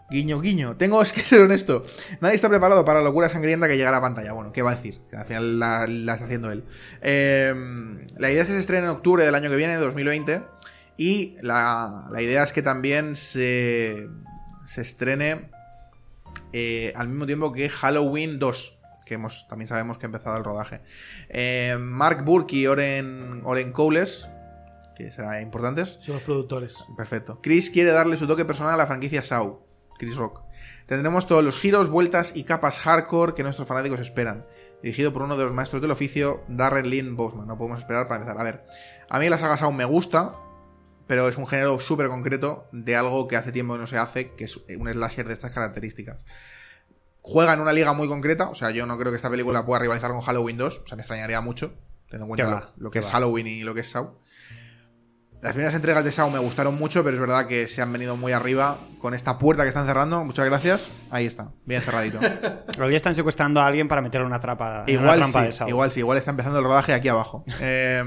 Guiño, 0.09 0.41
guiño. 0.41 0.77
Tengo 0.77 1.01
que 1.13 1.21
ser 1.21 1.41
honesto. 1.41 1.85
Nadie 2.21 2.37
está 2.37 2.49
preparado 2.49 2.85
para 2.85 3.01
la 3.01 3.07
locura 3.07 3.29
sangrienta 3.29 3.67
que 3.67 3.77
llegará 3.77 3.97
a 3.97 4.01
pantalla. 4.03 4.33
Bueno, 4.35 4.53
¿qué 4.53 4.63
va 4.63 4.71
a 4.71 4.75
decir? 4.77 5.01
Al 5.13 5.27
final 5.27 5.59
la, 5.59 5.87
la 5.89 6.13
está 6.13 6.27
haciendo 6.27 6.53
él. 6.53 6.63
Eh, 7.01 7.53
la 8.19 8.31
idea 8.31 8.43
es 8.43 8.47
que 8.47 8.53
se 8.55 8.61
estrene 8.61 8.85
en 8.85 8.91
octubre 8.91 9.25
del 9.25 9.35
año 9.35 9.51
que 9.51 9.57
viene, 9.57 9.75
2020. 9.75 10.43
Y 10.97 11.35
la, 11.43 12.05
la 12.13 12.23
idea 12.23 12.45
es 12.45 12.53
que 12.53 12.63
también 12.63 13.17
se, 13.17 14.07
se 14.65 14.81
estrene 14.83 15.51
eh, 16.53 16.93
al 16.97 17.09
mismo 17.09 17.27
tiempo 17.27 17.53
que 17.53 17.69
Halloween 17.69 18.39
2, 18.39 18.79
que 19.07 19.15
hemos, 19.15 19.47
también 19.49 19.69
sabemos 19.69 19.99
que 19.99 20.07
ha 20.07 20.09
empezado 20.09 20.37
el 20.37 20.45
rodaje. 20.45 20.81
Eh, 21.29 21.77
Mark 21.79 22.25
Burke 22.25 22.57
y 22.57 22.67
Oren, 22.67 23.41
Oren 23.45 23.73
Cowles, 23.73 24.29
que 24.95 25.11
serán 25.11 25.43
importantes. 25.43 25.99
Son 26.03 26.15
los 26.15 26.23
productores. 26.23 26.77
Perfecto. 26.97 27.41
Chris 27.43 27.71
quiere 27.71 27.91
darle 27.91 28.17
su 28.17 28.27
toque 28.27 28.45
personal 28.45 28.75
a 28.75 28.77
la 28.77 28.87
franquicia 28.87 29.23
Saw. 29.23 29.61
Chris 29.99 30.17
Rock. 30.17 30.43
Tendremos 30.87 31.27
todos 31.27 31.45
los 31.45 31.59
giros, 31.59 31.89
vueltas 31.89 32.33
y 32.35 32.45
capas 32.45 32.81
hardcore 32.81 33.35
que 33.35 33.45
nuestros 33.45 33.69
fanáticos 33.69 34.01
esperan. 34.01 34.45
Dirigido 34.83 35.13
por 35.13 35.23
uno 35.23 35.37
de 35.37 35.45
los 35.45 35.53
maestros 35.53 35.81
del 35.81 35.93
oficio, 35.93 36.43
Darren 36.49 36.91
Lynn 36.91 37.17
Boseman. 37.17 37.47
No 37.47 37.57
podemos 37.57 37.79
esperar 37.79 38.09
para 38.09 38.21
empezar. 38.21 38.41
A 38.41 38.45
ver, 38.45 38.65
a 39.09 39.19
mí 39.21 39.29
la 39.29 39.39
saga 39.39 39.57
Saw 39.57 39.71
me 39.71 39.85
gusta, 39.85 40.35
pero 41.13 41.29
es 41.29 41.37
un 41.37 41.47
género 41.47 41.79
súper 41.79 42.09
concreto 42.09 42.71
de 42.73 42.97
algo 42.97 43.29
que 43.29 43.37
hace 43.37 43.53
tiempo 43.53 43.75
que 43.75 43.81
no 43.81 43.87
se 43.87 43.99
hace, 43.99 44.31
que 44.31 44.45
es 44.45 44.57
un 44.57 44.89
slasher 44.89 45.27
de 45.27 45.35
estas 45.35 45.51
características. 45.51 46.25
Juega 47.21 47.53
en 47.53 47.61
una 47.61 47.75
liga 47.75 47.93
muy 47.93 48.09
concreta, 48.09 48.49
o 48.49 48.55
sea, 48.55 48.71
yo 48.71 48.87
no 48.87 48.97
creo 48.97 49.13
que 49.13 49.17
esta 49.17 49.29
película 49.29 49.67
pueda 49.67 49.81
rivalizar 49.81 50.11
con 50.11 50.23
Halloween 50.23 50.57
2, 50.57 50.83
o 50.85 50.87
sea, 50.87 50.97
me 50.97 51.03
extrañaría 51.03 51.43
mucho, 51.43 51.75
teniendo 52.09 52.25
en 52.25 52.29
cuenta 52.29 52.73
lo, 52.79 52.91
que 52.91 53.01
es 53.01 53.07
va. 53.09 53.11
Halloween 53.11 53.47
y 53.47 53.63
lo 53.63 53.75
que 53.75 53.81
es 53.81 53.91
Saw. 53.91 54.17
Las 55.43 55.53
primeras 55.53 55.75
entregas 55.75 56.03
de 56.03 56.13
Saw 56.13 56.31
me 56.31 56.39
gustaron 56.39 56.77
mucho, 56.77 57.05
pero 57.05 57.13
es 57.13 57.21
verdad 57.21 57.47
que 57.47 57.69
se 57.69 57.83
han 57.83 57.93
venido 57.93 58.17
muy 58.17 58.33
arriba 58.33 58.79
con 58.99 59.13
esta 59.13 59.39
puerta 59.39 59.65
que 59.65 59.69
están 59.69 59.85
cerrando. 59.87 60.25
Muchas 60.25 60.47
gracias. 60.47 60.91
Ahí 61.11 61.27
está, 61.27 61.51
bien 61.67 61.83
cerradito. 61.83 62.21
Pero 62.75 62.89
ya 62.89 62.97
están 62.97 63.15
secuestrando 63.15 63.61
a 63.61 63.67
alguien 63.67 63.87
para 63.87 64.01
meterle 64.01 64.27
una, 64.27 64.41
trapa, 64.41 64.85
en 64.87 64.99
una 64.99 65.15
igual 65.15 65.19
trampa 65.19 65.53
sí, 65.53 65.65
de 65.65 65.69
igual 65.69 65.93
sí, 65.93 66.01
igual 66.01 66.17
está 66.17 66.31
empezando 66.31 66.59
el 66.59 66.65
rodaje 66.65 66.95
aquí 66.95 67.09
abajo. 67.09 67.45
Eh, 67.61 68.03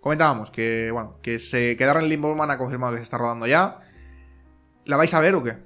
comentábamos 0.00 0.50
que, 0.50 0.90
bueno, 0.92 1.18
que 1.22 1.38
se 1.38 1.76
que 1.76 1.84
Darren 1.84 2.08
Lynn 2.08 2.22
Bousman 2.22 2.50
ha 2.50 2.58
confirmado 2.58 2.92
que 2.92 2.98
se 2.98 3.04
está 3.04 3.18
rodando 3.18 3.46
ya. 3.46 3.78
¿La 4.86 4.96
vais 4.96 5.12
a 5.14 5.20
ver 5.20 5.34
o 5.34 5.42
qué? 5.42 5.56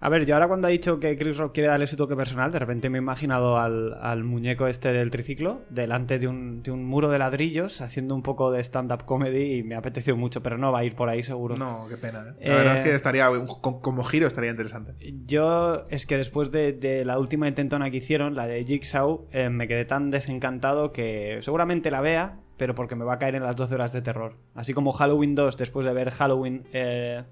A 0.00 0.08
ver, 0.10 0.24
yo 0.26 0.34
ahora 0.36 0.46
cuando 0.46 0.68
ha 0.68 0.70
dicho 0.70 1.00
que 1.00 1.16
Chris 1.18 1.36
Rock 1.38 1.54
quiere 1.54 1.70
darle 1.70 1.88
su 1.88 1.96
toque 1.96 2.14
personal, 2.14 2.52
de 2.52 2.60
repente 2.60 2.88
me 2.88 2.98
he 2.98 3.00
imaginado 3.02 3.58
al, 3.58 3.94
al 4.00 4.22
muñeco 4.22 4.68
este 4.68 4.92
del 4.92 5.10
triciclo 5.10 5.62
delante 5.70 6.20
de 6.20 6.28
un, 6.28 6.62
de 6.62 6.70
un 6.70 6.84
muro 6.84 7.08
de 7.10 7.18
ladrillos 7.18 7.80
haciendo 7.80 8.14
un 8.14 8.22
poco 8.22 8.52
de 8.52 8.60
stand-up 8.62 9.04
comedy 9.04 9.54
y 9.56 9.62
me 9.64 9.74
ha 9.74 9.78
apetecido 9.78 10.16
mucho, 10.16 10.40
pero 10.40 10.56
no 10.56 10.70
va 10.70 10.78
a 10.78 10.84
ir 10.84 10.94
por 10.94 11.08
ahí 11.08 11.24
seguro. 11.24 11.56
No, 11.56 11.86
qué 11.88 11.96
pena. 11.96 12.20
¿eh? 12.38 12.46
La 12.46 12.52
Eh, 12.52 12.56
verdad 12.58 12.76
es 12.78 12.84
que 12.84 12.94
estaría, 12.94 13.28
con- 13.60 13.80
como 13.80 14.04
giro 14.04 14.28
estaría 14.28 14.50
interesante. 14.52 14.92
Yo 15.26 15.84
es 15.90 16.06
que 16.06 16.16
después 16.16 16.52
de, 16.52 16.72
de 16.74 17.04
la 17.04 17.18
última 17.18 17.48
intentona 17.48 17.90
que 17.90 17.96
hicieron, 17.96 18.36
la 18.36 18.46
de 18.46 18.62
Jigsaw, 18.64 19.26
eh, 19.32 19.48
me 19.50 19.66
quedé 19.66 19.84
tan 19.84 20.12
desencantado 20.12 20.92
que 20.92 21.40
seguramente 21.42 21.90
la 21.90 22.00
vea, 22.02 22.38
pero 22.58 22.74
porque 22.74 22.94
me 22.96 23.04
va 23.04 23.14
a 23.14 23.18
caer 23.18 23.36
en 23.36 23.42
las 23.44 23.56
12 23.56 23.74
horas 23.74 23.92
de 23.92 24.02
terror. 24.02 24.36
Así 24.54 24.74
como 24.74 24.92
Halloween 24.92 25.34
2, 25.34 25.56
después 25.56 25.86
de 25.86 25.92
ver 25.94 26.10
Halloween, 26.10 26.66
eh, 26.72 27.24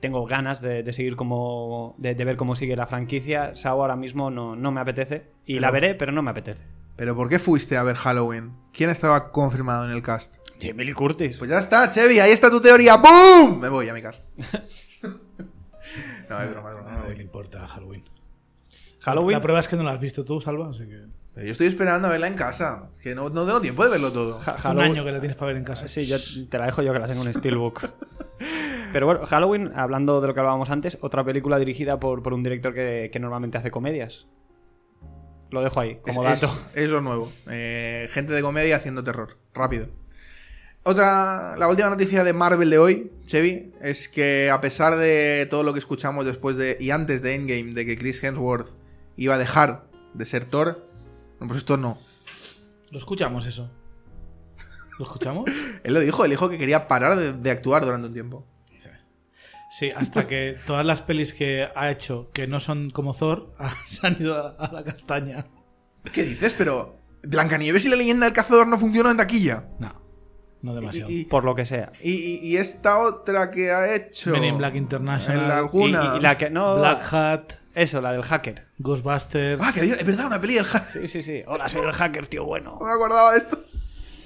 tengo 0.00 0.26
ganas 0.26 0.60
de, 0.60 0.82
de 0.82 0.92
seguir 0.92 1.16
como. 1.16 1.94
De, 1.98 2.14
de 2.14 2.24
ver 2.24 2.36
cómo 2.36 2.54
sigue 2.56 2.76
la 2.76 2.86
franquicia. 2.86 3.54
Sao 3.56 3.80
ahora 3.80 3.96
mismo 3.96 4.30
no, 4.30 4.54
no 4.56 4.70
me 4.72 4.80
apetece. 4.80 5.30
Y 5.46 5.54
Pero- 5.54 5.60
la 5.62 5.70
veré, 5.70 5.94
pero 5.94 6.12
no 6.12 6.20
me 6.22 6.30
apetece. 6.30 6.62
¿Pero 6.96 7.14
por 7.14 7.28
qué 7.28 7.38
fuiste 7.38 7.76
a 7.76 7.82
ver 7.82 7.96
Halloween? 7.96 8.52
¿Quién 8.72 8.88
estaba 8.90 9.30
confirmado 9.30 9.84
en 9.84 9.90
el 9.90 10.02
cast? 10.02 10.36
Jamie 10.60 10.86
Lee 10.86 10.94
Curtis. 10.94 11.36
Pues 11.36 11.50
ya 11.50 11.58
está, 11.58 11.90
Chevy, 11.90 12.18
ahí 12.20 12.30
está 12.30 12.50
tu 12.50 12.60
teoría. 12.60 12.96
¡Pum! 13.00 13.58
Me 13.60 13.68
voy 13.68 13.86
a 13.88 13.92
mi 13.94 14.00
casa. 14.00 14.22
no, 16.30 16.40
es 16.40 16.50
broma, 16.50 16.72
no 16.72 16.78
me 16.84 16.90
nadie 16.90 17.08
le 17.08 17.14
voy. 17.14 17.22
importa 17.22 17.66
Halloween. 17.68 18.04
Halloween. 19.00 19.32
La 19.36 19.40
prueba 19.42 19.60
es 19.60 19.68
que 19.68 19.76
no 19.76 19.82
la 19.84 19.92
has 19.92 20.00
visto 20.00 20.24
tú, 20.24 20.40
Salva, 20.40 20.70
así 20.70 20.86
que. 20.86 21.04
Pero 21.36 21.46
yo 21.48 21.52
estoy 21.52 21.66
esperando 21.66 22.08
a 22.08 22.10
verla 22.10 22.28
en 22.28 22.34
casa. 22.34 22.88
Es 22.94 22.98
que 22.98 23.14
no, 23.14 23.28
no 23.28 23.44
tengo 23.44 23.60
tiempo 23.60 23.84
de 23.84 23.90
verlo 23.90 24.10
todo. 24.10 24.40
Un 24.70 24.80
año 24.80 25.04
que 25.04 25.12
la 25.12 25.20
tienes 25.20 25.36
para 25.36 25.48
ver 25.48 25.56
en 25.58 25.64
casa. 25.64 25.86
Sí, 25.86 26.06
yo 26.06 26.16
te 26.48 26.58
la 26.58 26.64
dejo 26.64 26.80
yo 26.80 26.94
que 26.94 26.98
la 26.98 27.06
tengo 27.06 27.24
en 27.26 27.34
Steelbook. 27.34 27.82
Pero 28.94 29.04
bueno, 29.04 29.26
Halloween, 29.26 29.70
hablando 29.76 30.22
de 30.22 30.28
lo 30.28 30.32
que 30.34 30.40
hablábamos 30.40 30.70
antes, 30.70 30.96
otra 31.02 31.22
película 31.24 31.58
dirigida 31.58 32.00
por, 32.00 32.22
por 32.22 32.32
un 32.32 32.42
director 32.42 32.72
que, 32.72 33.10
que 33.12 33.18
normalmente 33.20 33.58
hace 33.58 33.70
comedias. 33.70 34.26
Lo 35.50 35.60
dejo 35.62 35.78
ahí, 35.78 35.98
como 36.02 36.26
es- 36.26 36.40
dato. 36.40 36.58
es 36.74 36.90
lo 36.90 37.02
nuevo. 37.02 37.30
Eh, 37.50 38.08
gente 38.12 38.32
de 38.32 38.40
comedia 38.40 38.76
haciendo 38.76 39.04
terror. 39.04 39.36
Rápido. 39.52 39.88
Otra, 40.84 41.56
la 41.58 41.68
última 41.68 41.90
noticia 41.90 42.24
de 42.24 42.32
Marvel 42.32 42.70
de 42.70 42.78
hoy, 42.78 43.12
Chevy, 43.26 43.72
es 43.82 44.08
que 44.08 44.48
a 44.50 44.60
pesar 44.62 44.96
de 44.96 45.46
todo 45.50 45.64
lo 45.64 45.72
que 45.74 45.80
escuchamos 45.80 46.24
después 46.24 46.56
de 46.56 46.78
y 46.80 46.90
antes 46.92 47.20
de 47.22 47.34
Endgame, 47.34 47.74
de 47.74 47.84
que 47.84 47.98
Chris 47.98 48.22
Hemsworth 48.22 48.68
iba 49.16 49.34
a 49.34 49.38
dejar 49.38 49.88
de 50.14 50.24
ser 50.24 50.44
Thor, 50.46 50.88
bueno, 51.38 51.48
pues 51.48 51.58
esto 51.58 51.76
no. 51.76 51.98
Lo 52.90 52.98
escuchamos 52.98 53.46
eso. 53.46 53.70
¿Lo 54.98 55.04
escuchamos? 55.04 55.44
Él 55.84 55.94
lo 55.94 56.00
dijo, 56.00 56.24
él 56.24 56.30
dijo 56.30 56.48
que 56.48 56.56
quería 56.58 56.88
parar 56.88 57.16
de, 57.16 57.32
de 57.34 57.50
actuar 57.50 57.84
durante 57.84 58.08
un 58.08 58.12
tiempo. 58.14 58.46
Sí, 59.78 59.90
hasta 59.90 60.26
que 60.26 60.56
todas 60.66 60.86
las 60.86 61.02
pelis 61.02 61.34
que 61.34 61.68
ha 61.74 61.90
hecho 61.90 62.30
que 62.32 62.46
no 62.46 62.60
son 62.60 62.88
como 62.88 63.12
Thor 63.12 63.52
se 63.84 64.06
han 64.06 64.16
ido 64.18 64.34
a, 64.34 64.64
a 64.64 64.72
la 64.72 64.82
castaña. 64.82 65.46
¿Qué 66.14 66.22
dices? 66.22 66.54
Pero 66.54 66.96
Blancanieves 67.24 67.84
y 67.84 67.90
la 67.90 67.96
leyenda 67.96 68.24
del 68.24 68.32
cazador 68.32 68.66
no 68.68 68.78
funcionó 68.78 69.10
en 69.10 69.18
taquilla. 69.18 69.68
No, 69.78 69.92
no 70.62 70.74
demasiado. 70.76 71.10
Y, 71.10 71.22
y- 71.22 71.24
Por 71.26 71.44
lo 71.44 71.54
que 71.54 71.66
sea. 71.66 71.92
y- 72.00 72.56
esta 72.56 72.96
otra 73.00 73.50
que 73.50 73.70
ha 73.70 73.94
hecho. 73.94 74.30
Men 74.30 74.44
in 74.44 74.56
Black 74.56 74.76
International. 74.76 75.40
En 75.42 75.48
la 75.48 75.54
Y, 75.56 75.58
alguna. 75.58 76.14
y 76.16 76.20
la 76.22 76.38
que 76.38 76.48
no. 76.48 76.76
Black 76.76 77.12
Hat, 77.12 77.52
Eso, 77.76 78.00
la 78.00 78.12
del 78.12 78.22
hacker. 78.22 78.64
Ghostbusters. 78.78 79.60
Ah, 79.62 79.70
que 79.72 79.80
había- 79.80 79.94
es 79.96 80.04
verdad, 80.06 80.26
una 80.26 80.40
peli 80.40 80.54
del 80.54 80.64
hack. 80.64 80.86
Sí, 80.88 81.08
sí, 81.08 81.22
sí. 81.22 81.42
Hola, 81.46 81.68
soy 81.68 81.82
el 81.82 81.92
hacker, 81.92 82.26
tío 82.26 82.44
bueno. 82.44 82.78
No 82.80 82.86
me 82.86 82.92
acordaba 82.92 83.32
de 83.32 83.38
esto. 83.38 83.62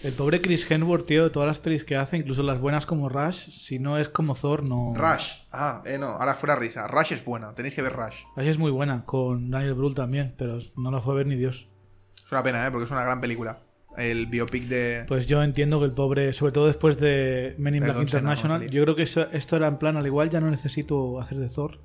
El 0.05 0.13
pobre 0.13 0.41
Chris 0.41 0.71
Hemsworth, 0.71 1.05
tío, 1.07 1.31
todas 1.31 1.47
las 1.49 1.59
pelis 1.59 1.85
que 1.85 1.97
hace, 1.97 2.17
incluso 2.17 2.43
las 2.43 2.59
buenas 2.61 2.87
como 2.87 3.09
Rush, 3.11 3.51
si 3.51 3.79
no 3.79 3.99
es 3.99 4.09
como 4.09 4.35
Thor, 4.35 4.63
no. 4.63 4.95
Rush. 4.97 5.33
Ah, 5.53 5.83
eh, 5.85 5.99
no, 5.99 6.07
ahora 6.11 6.35
fuera 6.35 6.57
risa. 6.57 6.87
Rush 6.87 7.13
es 7.13 7.25
buena, 7.25 7.53
tenéis 7.55 7.75
que 7.75 7.83
ver 7.83 7.93
Rush. 7.93 8.23
Rush 8.37 8.47
es 8.47 8.57
muy 8.57 8.71
buena, 8.71 9.05
con 9.05 9.51
Daniel 9.51 9.75
Brühl 9.75 9.95
también, 9.95 10.33
pero 10.39 10.59
no 10.77 10.91
la 10.91 11.01
fue 11.03 11.13
a 11.13 11.17
ver 11.17 11.27
ni 11.27 11.35
Dios. 11.37 11.67
Es 12.25 12.33
una 12.33 12.43
pena, 12.43 12.65
¿eh? 12.67 12.71
Porque 12.71 12.85
es 12.87 12.91
una 12.91 13.03
gran 13.03 13.21
película. 13.21 13.59
El 13.99 14.27
biopic 14.27 14.69
de. 14.69 15.05
Pues 15.09 15.27
yo 15.27 15.43
entiendo 15.43 15.81
que 15.81 15.87
el 15.87 15.93
pobre, 15.93 16.33
sobre 16.33 16.53
todo 16.53 16.69
después 16.69 16.99
de 16.99 17.57
Men 17.59 17.75
in 17.75 17.83
Black 17.83 17.99
International, 18.01 18.71
yo 18.71 18.83
creo 18.85 18.95
que 18.97 19.03
eso- 19.03 19.27
esto 19.33 19.57
era 19.57 19.67
en 19.67 19.77
plan, 19.79 19.97
al 19.97 20.07
igual 20.07 20.31
ya 20.31 20.41
no 20.41 20.49
necesito 20.51 21.21
hacer 21.21 21.39
de 21.39 21.49
Thor, 21.51 21.81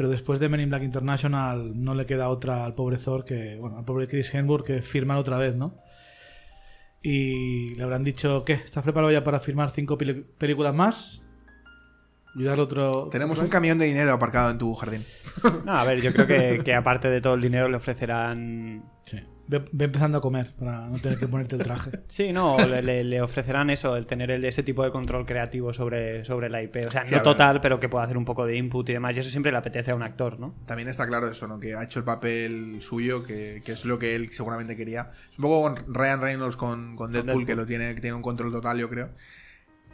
pero 0.00 0.08
después 0.08 0.40
de 0.40 0.48
Men 0.48 0.60
in 0.60 0.70
Black 0.70 0.82
International 0.82 1.72
no 1.74 1.94
le 1.94 2.06
queda 2.06 2.30
otra 2.30 2.64
al 2.64 2.74
pobre 2.74 2.96
Thor 2.96 3.22
que, 3.22 3.58
bueno, 3.60 3.76
al 3.76 3.84
pobre 3.84 4.08
Chris 4.08 4.32
Hemsworth 4.32 4.64
que 4.64 4.80
firmar 4.80 5.18
otra 5.18 5.36
vez, 5.36 5.56
¿no? 5.56 5.74
Y 7.02 7.74
le 7.74 7.82
habrán 7.82 8.02
dicho, 8.02 8.42
¿qué? 8.46 8.54
¿Estás 8.54 8.82
preparado 8.82 9.12
ya 9.12 9.22
para 9.22 9.40
firmar 9.40 9.70
cinco 9.70 9.98
películas 9.98 10.74
más? 10.74 11.22
Y 12.34 12.44
dar 12.44 12.58
otro... 12.60 13.10
Tenemos 13.10 13.40
un 13.40 13.48
camión 13.48 13.78
de 13.78 13.84
dinero 13.84 14.14
aparcado 14.14 14.50
en 14.50 14.56
tu 14.56 14.74
jardín. 14.74 15.04
No, 15.66 15.72
a 15.72 15.84
ver, 15.84 16.00
yo 16.00 16.14
creo 16.14 16.26
que, 16.26 16.64
que 16.64 16.74
aparte 16.74 17.10
de 17.10 17.20
todo 17.20 17.34
el 17.34 17.42
dinero 17.42 17.68
le 17.68 17.76
ofrecerán. 17.76 18.82
Sí. 19.04 19.18
Ve, 19.50 19.64
ve 19.72 19.86
empezando 19.86 20.18
a 20.18 20.20
comer 20.20 20.52
para 20.56 20.86
no 20.86 20.98
tener 21.00 21.18
que 21.18 21.26
ponerte 21.26 21.56
el 21.56 21.62
traje. 21.64 21.90
Sí, 22.06 22.32
no, 22.32 22.56
le, 22.64 22.82
le- 22.82 23.02
le 23.02 23.20
ofrecerán 23.20 23.68
eso, 23.70 23.96
el 23.96 24.06
tener 24.06 24.30
el, 24.30 24.44
ese 24.44 24.62
tipo 24.62 24.84
de 24.84 24.92
control 24.92 25.26
creativo 25.26 25.72
sobre, 25.72 26.24
sobre 26.24 26.48
la 26.48 26.62
IP. 26.62 26.76
O 26.86 26.90
sea, 26.90 27.04
Sí, 27.04 27.10
no 27.12 27.16
ver. 27.18 27.24
total, 27.24 27.60
pero 27.60 27.80
que 27.80 27.88
pueda 27.88 28.04
hacer 28.04 28.16
un 28.16 28.24
poco 28.24 28.46
de 28.46 28.56
input 28.56 28.88
y 28.88 28.92
demás. 28.92 29.16
Y 29.16 29.20
eso 29.20 29.28
siempre 29.30 29.50
le 29.50 29.58
apetece 29.58 29.90
a 29.90 29.94
un 29.96 30.02
actor, 30.04 30.38
¿no? 30.38 30.54
También 30.66 30.88
está 30.88 31.04
claro 31.08 31.28
eso, 31.28 31.48
¿no? 31.48 31.58
Que 31.58 31.74
ha 31.74 31.82
hecho 31.82 31.98
el 31.98 32.04
papel 32.04 32.76
suyo, 32.80 33.24
que, 33.24 33.60
que 33.64 33.72
es 33.72 33.84
lo 33.84 33.98
que 33.98 34.14
él 34.14 34.30
seguramente 34.30 34.76
quería. 34.76 35.10
Es 35.32 35.38
un 35.38 35.42
poco 35.42 35.62
con 35.62 35.94
Ryan 35.94 36.20
Reynolds 36.20 36.56
con, 36.56 36.94
con 36.94 37.10
Deadpool, 37.10 37.26
Deadpool. 37.26 37.46
que 37.46 37.54
lo 37.56 37.66
tiene, 37.66 37.94
que 37.96 38.00
tiene 38.00 38.14
un 38.14 38.22
control 38.22 38.52
total, 38.52 38.78
yo 38.78 38.88
creo. 38.88 39.10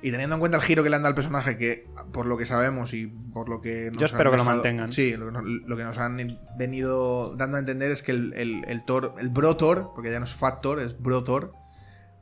Y 0.02 0.10
teniendo 0.10 0.34
en 0.36 0.40
cuenta 0.40 0.58
el 0.58 0.62
giro 0.62 0.82
que 0.82 0.90
le 0.90 0.96
han 0.96 1.02
dado 1.02 1.10
al 1.10 1.14
personaje, 1.14 1.56
que 1.56 1.86
por 2.12 2.26
lo 2.26 2.36
que 2.36 2.44
sabemos 2.46 2.92
y 2.92 3.06
por 3.06 3.48
lo 3.48 3.60
que 3.60 3.90
nos 3.90 3.98
Yo 3.98 4.04
espero 4.06 4.28
han 4.28 4.32
que 4.32 4.36
lo 4.38 4.44
mantengan. 4.44 4.92
Sí, 4.92 5.16
lo, 5.16 5.26
que 5.26 5.32
nos- 5.32 5.44
lo 5.44 5.76
que 5.76 5.82
nos 5.84 5.98
han 5.98 6.38
venido 6.58 7.34
dando 7.36 7.56
a 7.56 7.60
entender 7.60 7.90
es 7.90 8.02
que 8.02 8.12
el, 8.12 8.32
el, 8.34 8.62
el 8.68 8.84
Thor, 8.84 9.14
el 9.18 9.30
Bro 9.30 9.56
Thor, 9.56 9.92
porque 9.94 10.10
ya 10.10 10.18
no 10.18 10.26
es 10.26 10.34
Fat 10.34 10.60
Thor, 10.60 10.80
es 10.80 11.00
Bro 11.00 11.24
Thor, 11.24 11.52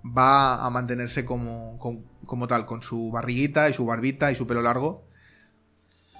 va 0.07 0.65
a 0.65 0.71
mantenerse 0.71 1.25
como, 1.25 1.77
como, 1.79 2.05
como 2.27 2.47
tal, 2.47 2.65
con 2.65 2.83
su 2.83 3.11
barriguita 3.11 3.69
y 3.69 3.75
su 3.75 3.85
barbita 3.85 4.31
y 4.31 4.37
su 4.37 4.47
pelo 4.47 4.63
largo. 4.63 5.05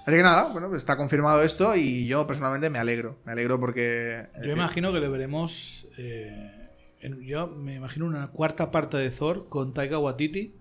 Así 0.05 0.17
que 0.17 0.23
nada, 0.23 0.51
bueno, 0.51 0.67
pues 0.67 0.79
está 0.79 0.97
confirmado 0.97 1.41
esto 1.41 1.75
y 1.75 2.05
yo 2.05 2.27
personalmente 2.27 2.69
me 2.69 2.77
alegro. 2.79 3.17
Me 3.25 3.31
alegro 3.31 3.59
porque. 3.59 4.27
Yo 4.43 4.51
eh, 4.51 4.53
imagino 4.53 4.91
que 4.93 4.99
le 4.99 5.07
veremos. 5.07 5.87
eh, 5.97 6.51
en- 6.99 7.21
yo 7.21 7.47
me 7.47 7.75
imagino 7.75 8.05
una 8.05 8.27
cuarta 8.27 8.69
parte 8.71 8.97
de 8.97 9.09
Thor 9.09 9.47
con 9.49 9.73
Taika 9.73 9.97
Waititi. 9.97 10.53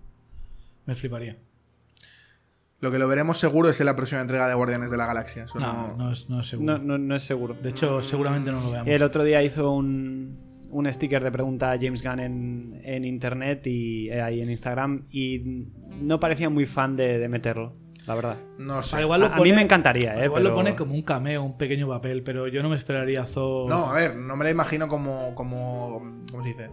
Me 0.87 0.95
fliparía. 0.95 1.37
Lo 2.81 2.91
que 2.91 2.99
lo 2.99 3.09
veremos 3.09 3.39
seguro 3.39 3.71
es 3.71 3.81
en 3.81 3.87
la 3.87 3.97
próxima 3.97 4.21
entrega 4.21 4.47
de 4.47 4.55
Guardianes 4.55 4.91
de 4.91 4.97
la 4.99 5.07
Galaxia. 5.07 5.45
Eso 5.45 5.59
No, 5.59 5.89
no- 5.89 5.97
no, 5.97 6.13
es, 6.13 6.29
no 6.29 6.41
es 6.41 6.47
seguro. 6.49 6.79
No, 6.79 6.85
no, 6.85 6.99
no 6.99 7.17
es 7.17 7.23
seguro. 7.23 7.55
De 7.55 7.71
hecho, 7.71 8.03
seguramente 8.03 8.53
no 8.53 8.61
lo 8.61 8.71
veamos. 8.71 8.89
El 8.89 9.03
otro 9.03 9.25
día 9.25 9.43
hizo 9.43 9.71
un, 9.71 10.39
un 10.71 10.93
sticker 10.93 11.25
de 11.25 11.31
pregunta 11.33 11.73
a 11.73 11.79
James 11.81 12.03
Gunn 12.03 12.21
en, 12.21 12.81
en 12.85 13.05
internet 13.07 13.67
y 13.67 14.11
eh, 14.11 14.21
ahí 14.21 14.43
en 14.43 14.51
Instagram 14.51 15.07
y 15.11 15.69
no 16.03 16.21
parecía 16.21 16.51
muy 16.51 16.67
fan 16.67 16.95
de, 16.97 17.19
de 17.19 17.29
meterlo, 17.29 17.75
la 18.07 18.15
verdad. 18.17 18.37
no 18.59 18.83
sé. 18.83 18.97
Al 18.97 19.03
igual 19.05 19.21
lo 19.23 19.27
A- 19.33 19.41
mí 19.41 19.53
me 19.55 19.63
encantaría, 19.63 20.21
eh, 20.21 20.27
Igual 20.27 20.43
pero- 20.43 20.51
lo 20.51 20.55
pone 20.55 20.77
como 20.77 20.93
un 20.95 21.03
cameo, 21.03 21.43
un 21.43 21.57
pequeño 21.57 21.89
papel, 21.89 22.23
pero 22.23 22.49
yo 22.49 22.63
no 22.63 22.69
me 22.69 22.77
esperaría 22.77 23.23
a 23.23 23.27
Thor. 23.27 23.67
No, 23.67 23.91
a 23.91 23.95
ver, 23.95 24.15
no 24.15 24.37
me 24.37 24.45
la 24.45 24.51
imagino 24.51 24.89
como. 24.89 25.35
como 25.35 26.03
¿Cómo 26.31 26.43
se 26.43 26.49
dice? 26.51 26.71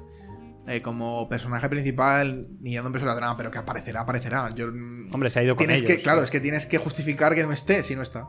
Eh, 0.72 0.82
como 0.82 1.28
personaje 1.28 1.68
principal 1.70 2.48
ni 2.62 2.76
dando 2.76 2.90
un 2.90 2.94
peso 2.94 3.06
a 3.06 3.10
la 3.10 3.16
trama, 3.16 3.36
pero 3.38 3.52
que 3.52 3.58
aparecerá, 3.58 4.02
aparecerá. 4.02 4.54
Yo, 4.56 4.68
mm, 4.72 5.10
Hombre, 5.14 5.30
se 5.30 5.40
ha 5.40 5.44
ido 5.44 5.56
con 5.56 5.66
tienes 5.68 5.82
ellos. 5.82 5.98
que, 5.98 6.04
Claro, 6.04 6.24
es 6.24 6.32
que 6.32 6.40
tienes 6.40 6.66
que 6.66 6.78
justificar 6.78 7.36
que 7.36 7.44
no 7.44 7.52
esté 7.52 7.84
si 7.84 7.96
no 7.96 8.02
está. 8.04 8.28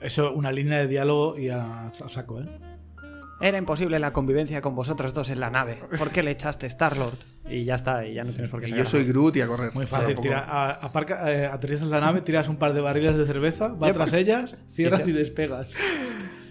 Eso, 0.00 0.32
una 0.32 0.50
línea 0.52 0.78
de 0.78 0.88
diálogo 0.88 1.38
y 1.38 1.48
a, 1.50 1.86
a 1.88 1.92
saco, 2.08 2.40
¿eh? 2.40 2.48
Era 3.40 3.58
imposible 3.58 3.98
la 3.98 4.12
convivencia 4.12 4.60
con 4.60 4.74
vosotros 4.74 5.12
dos 5.12 5.28
en 5.28 5.40
la 5.40 5.50
nave. 5.50 5.82
¿Por 5.98 6.10
qué 6.10 6.22
le 6.22 6.30
echaste 6.30 6.66
Star-Lord? 6.66 7.18
Y 7.50 7.64
ya 7.64 7.74
está, 7.74 8.06
y 8.06 8.14
ya 8.14 8.22
no 8.24 8.30
tienes 8.32 8.48
por 8.50 8.60
qué 8.60 8.66
Y 8.66 8.70
sacar 8.70 8.84
yo 8.84 8.90
soy. 8.90 9.04
Groot 9.04 9.36
y 9.36 9.40
a 9.42 9.46
correr. 9.46 9.74
Muy 9.74 9.86
fácil. 9.86 10.18
Tira, 10.20 10.38
a- 10.40 10.70
aparca, 10.70 11.30
eh, 11.32 11.46
aterrizas 11.46 11.88
la 11.88 12.00
nave, 12.00 12.22
tiras 12.22 12.48
un 12.48 12.56
par 12.56 12.72
de 12.72 12.80
barriles 12.80 13.18
de 13.18 13.26
cerveza, 13.26 13.68
va 13.68 13.88
Ya, 13.88 13.92
tras 13.94 14.12
ellas, 14.14 14.56
cierras 14.72 15.06
Y 15.06 15.10
y 15.10 15.12
despegas. 15.12 15.74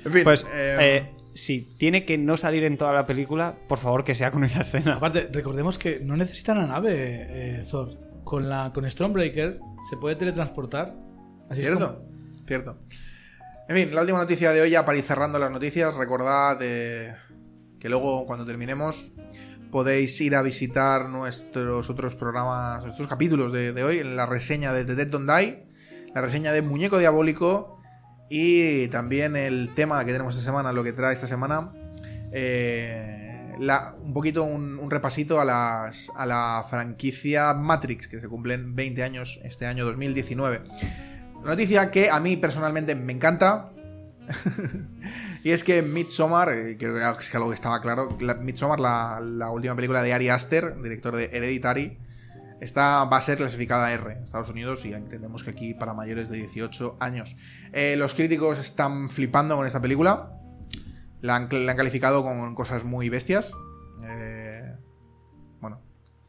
En 0.05 0.11
fin, 0.11 0.23
Pues, 0.23 0.43
eh, 0.53 0.77
eh, 0.81 1.13
si 1.35 1.75
tiene 1.77 2.05
que 2.05 2.17
no 2.17 2.37
salir 2.37 2.63
en 2.63 2.77
toda 2.77 2.93
la 2.93 3.05
película, 3.05 3.55
por 3.67 3.79
favor 3.79 4.03
que 4.03 4.15
sea 4.15 4.31
con 4.31 4.43
esa 4.43 4.61
escena. 4.61 4.95
Aparte, 4.95 5.29
recordemos 5.31 5.77
que 5.77 5.99
no 5.99 6.15
necesita 6.17 6.53
la 6.53 6.65
nave 6.67 6.93
eh, 7.29 7.65
Thor. 7.69 7.97
Con, 8.23 8.47
la, 8.49 8.71
con 8.73 8.89
Stormbreaker 8.89 9.59
se 9.89 9.97
puede 9.97 10.15
teletransportar. 10.15 10.95
Así 11.49 11.59
es 11.61 11.67
¿Cierto? 11.67 11.97
como- 12.03 12.45
Cierto. 12.47 12.77
En 13.69 13.75
fin, 13.75 13.95
la 13.95 14.01
última 14.01 14.19
noticia 14.19 14.51
de 14.51 14.61
hoy, 14.61 14.69
ya 14.69 14.85
para 14.85 14.97
ir 14.97 15.03
cerrando 15.03 15.39
las 15.39 15.51
noticias, 15.51 15.95
recordad 15.95 16.57
eh, 16.61 17.15
que 17.79 17.89
luego, 17.89 18.25
cuando 18.25 18.45
terminemos, 18.45 19.11
podéis 19.71 20.19
ir 20.21 20.35
a 20.35 20.41
visitar 20.41 21.09
nuestros 21.09 21.89
otros 21.89 22.15
programas, 22.15 22.83
nuestros 22.83 23.07
capítulos 23.07 23.51
de, 23.51 23.73
de 23.73 23.83
hoy, 23.83 23.99
en 23.99 24.15
la 24.15 24.25
reseña 24.25 24.71
de 24.73 24.85
The 24.85 24.95
Dead 24.95 25.07
Don't 25.07 25.29
Die, 25.29 25.65
la 26.13 26.21
reseña 26.21 26.51
de 26.51 26.61
Muñeco 26.61 26.97
Diabólico 26.97 27.81
y 28.29 28.87
también 28.87 29.35
el 29.35 29.73
tema 29.75 30.03
que 30.05 30.11
tenemos 30.11 30.35
esta 30.35 30.45
semana, 30.45 30.71
lo 30.71 30.83
que 30.83 30.93
trae 30.93 31.13
esta 31.13 31.27
semana. 31.27 31.71
eh, 32.31 33.19
un 34.01 34.13
poquito 34.13 34.43
un, 34.43 34.89
repasito 34.89 35.39
a, 35.39 35.45
las, 35.45 36.11
a 36.15 36.25
la 36.25 36.65
franquicia 36.67 37.53
Matrix, 37.53 38.07
que 38.07 38.19
se 38.19 38.27
cumplen 38.27 38.75
20 38.75 39.03
años 39.03 39.39
este 39.43 39.67
año 39.67 39.85
2019. 39.85 40.61
Noticia 41.45 41.91
que 41.91 42.09
a 42.09 42.19
mí 42.19 42.35
personalmente 42.37 42.95
me 42.95 43.13
encanta. 43.13 43.69
y 45.43 45.51
es 45.51 45.63
que 45.63 45.83
Midsommar, 45.83 46.49
eh, 46.49 46.77
creo 46.79 46.95
que 46.95 47.23
es 47.23 47.35
algo 47.35 47.49
que 47.49 47.55
estaba 47.55 47.79
claro, 47.81 48.17
la- 48.21 48.35
Midsommar, 48.35 48.79
la 48.79 49.49
última 49.51 49.75
película 49.75 50.01
de 50.01 50.13
Ari 50.13 50.29
Aster, 50.29 50.81
director 50.81 51.15
de 51.15 51.25
Hereditary, 51.25 51.97
está, 52.63 53.03
va 53.05 53.17
a 53.17 53.21
ser 53.21 53.37
clasificada 53.37 53.91
R 53.91 54.13
en 54.13 54.23
Estados 54.23 54.49
Unidos 54.49 54.85
y 54.85 54.93
entendemos 54.93 55.43
que 55.43 55.51
aquí 55.51 55.73
para 55.73 55.93
mayores 55.93 56.29
de 56.29 56.37
18 56.37 56.97
años. 56.99 57.35
Eh, 57.71 57.95
los 57.97 58.13
críticos 58.13 58.59
están 58.59 59.09
flipando 59.09 59.55
con 59.55 59.65
esta 59.67 59.81
película. 59.81 60.31
La 61.21 61.35
han, 61.35 61.47
calificado 61.47 62.23
con 62.23 62.55
cosas 62.55 62.83
muy 62.83 63.09
bestias. 63.09 63.53
Eh, 64.03 64.75
bueno, 65.61 65.81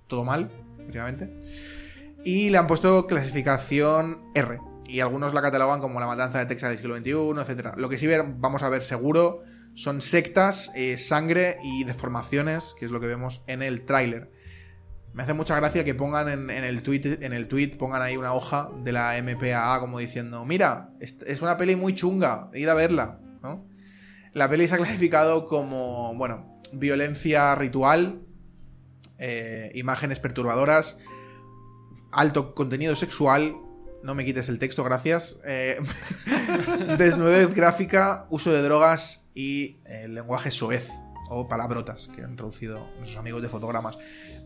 todo 0.06 0.24
mal, 0.24 0.50
efectivamente. 0.78 1.40
Y 2.24 2.50
le 2.50 2.58
han 2.58 2.66
puesto 2.66 3.06
clasificación 3.06 4.30
R. 4.34 4.58
y 4.86 5.00
algunos 5.00 5.34
la 5.34 5.42
catalogan 5.42 5.80
como 5.80 5.98
la 6.00 6.06
matanza 6.06 6.38
de 6.38 6.46
Texas 6.46 6.70
del 6.70 6.78
siglo 6.78 6.96
XXI, 6.96 7.52
etc. 7.52 7.74
Lo 7.76 7.88
que 7.88 7.98
sí 7.98 8.06
ver- 8.06 8.24
vamos 8.36 8.62
a 8.62 8.68
ver 8.68 8.82
seguro 8.82 9.40
son 9.74 10.00
sectas, 10.00 10.70
eh, 10.76 10.96
sangre 10.98 11.58
y 11.64 11.84
deformaciones, 11.84 12.74
que 12.78 12.84
es 12.84 12.90
lo 12.92 13.00
que 13.00 13.08
vemos 13.08 13.42
en 13.48 13.62
el 13.62 13.84
tráiler. 13.84 14.30
Me 15.14 15.22
hace 15.22 15.32
mucha 15.32 15.54
gracia 15.54 15.84
que 15.84 15.94
pongan 15.94 16.28
en, 16.28 16.50
el 16.50 16.82
tweet, 16.82 17.18
en 17.22 17.32
el 17.32 17.46
tweet 17.46 17.76
pongan 17.78 18.02
ahí 18.02 18.16
una 18.16 18.34
hoja 18.34 18.70
de 18.82 18.90
la 18.90 19.14
MPAA 19.22 19.78
como 19.78 20.00
diciendo, 20.00 20.44
mira, 20.44 20.90
es, 21.00 21.16
es 21.26 21.40
una 21.40 21.56
peli 21.56 21.76
muy 21.76 21.94
chunga, 21.94 22.50
id 22.52 22.68
a 22.68 22.74
verla, 22.74 23.20
¿no? 23.40 23.64
La 24.32 24.50
peli 24.50 24.66
se 24.66 24.74
ha 24.74 24.78
clasificado 24.78 25.46
como, 25.46 26.16
bueno, 26.16 26.60
violencia 26.72 27.54
ritual, 27.54 28.22
eh, 29.18 29.70
imágenes 29.76 30.18
perturbadoras, 30.18 30.98
alto 32.10 32.52
contenido 32.52 32.96
sexual, 32.96 33.54
no 34.02 34.16
me 34.16 34.24
quites 34.24 34.48
el 34.48 34.58
texto, 34.58 34.82
gracias, 34.82 35.38
eh, 35.46 35.78
desnudez 36.98 37.54
gráfica, 37.54 38.26
uso 38.30 38.50
de 38.50 38.62
drogas 38.62 39.28
y 39.32 39.78
eh, 39.86 40.08
lenguaje 40.08 40.50
soez 40.50 40.88
o 41.30 41.48
palabrotas 41.48 42.08
que 42.14 42.22
han 42.22 42.36
traducido 42.36 42.86
nuestros 42.96 43.16
amigos 43.16 43.42
de 43.42 43.48
fotogramas. 43.48 43.96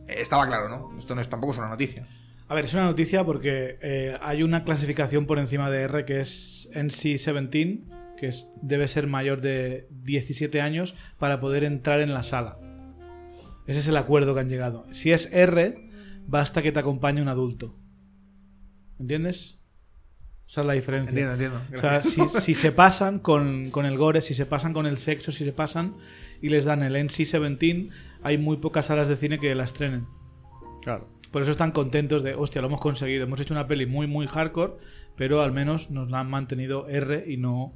Estaba 0.08 0.46
claro, 0.46 0.68
¿no? 0.68 0.98
Esto 0.98 1.14
no 1.14 1.20
es, 1.20 1.28
tampoco 1.28 1.52
es 1.52 1.58
una 1.58 1.68
noticia. 1.68 2.06
A 2.48 2.54
ver, 2.54 2.64
es 2.64 2.72
una 2.74 2.84
noticia 2.84 3.24
porque 3.24 3.78
eh, 3.82 4.16
hay 4.22 4.42
una 4.42 4.64
clasificación 4.64 5.26
por 5.26 5.38
encima 5.38 5.70
de 5.70 5.82
R 5.82 6.04
que 6.06 6.20
es 6.20 6.68
NC-17, 6.72 7.84
que 8.16 8.28
es- 8.28 8.46
debe 8.62 8.88
ser 8.88 9.06
mayor 9.06 9.40
de 9.42 9.86
17 9.90 10.60
años 10.62 10.94
para 11.18 11.40
poder 11.40 11.62
entrar 11.64 12.00
en 12.00 12.14
la 12.14 12.24
sala. 12.24 12.58
Ese 13.66 13.80
es 13.80 13.88
el 13.88 13.96
acuerdo 13.98 14.32
que 14.34 14.40
han 14.40 14.48
llegado. 14.48 14.86
Si 14.92 15.12
es 15.12 15.28
R, 15.30 15.90
basta 16.26 16.62
que 16.62 16.72
te 16.72 16.78
acompañe 16.80 17.20
un 17.20 17.28
adulto. 17.28 17.76
¿Entiendes? 18.98 19.58
Esa 20.48 20.62
es 20.62 20.66
la 20.66 20.72
diferencia. 20.72 21.10
Entiendo, 21.10 21.32
entiendo. 21.34 21.60
O 21.76 21.80
sea, 21.80 22.02
si, 22.02 22.22
si 22.40 22.54
se 22.54 22.72
pasan 22.72 23.18
con, 23.18 23.70
con 23.70 23.84
el 23.84 23.98
gore, 23.98 24.22
si 24.22 24.32
se 24.32 24.46
pasan 24.46 24.72
con 24.72 24.86
el 24.86 24.96
sexo, 24.96 25.30
si 25.30 25.44
se 25.44 25.52
pasan 25.52 25.96
y 26.40 26.48
les 26.48 26.64
dan 26.64 26.82
el 26.82 26.96
NC-17, 26.96 27.90
hay 28.22 28.38
muy 28.38 28.58
pocas 28.58 28.86
salas 28.86 29.08
de 29.08 29.16
cine 29.16 29.38
que 29.38 29.54
la 29.54 29.64
estrenen. 29.64 30.06
Claro. 30.82 31.08
Por 31.30 31.42
eso 31.42 31.50
están 31.50 31.72
contentos 31.72 32.22
de, 32.22 32.34
hostia, 32.34 32.62
lo 32.62 32.68
hemos 32.68 32.80
conseguido. 32.80 33.24
Hemos 33.24 33.40
hecho 33.40 33.54
una 33.54 33.66
peli 33.66 33.86
muy, 33.86 34.06
muy 34.06 34.26
hardcore, 34.26 34.74
pero 35.16 35.42
al 35.42 35.52
menos 35.52 35.90
nos 35.90 36.10
la 36.10 36.20
han 36.20 36.30
mantenido 36.30 36.88
R 36.88 37.24
y 37.26 37.36
no 37.36 37.74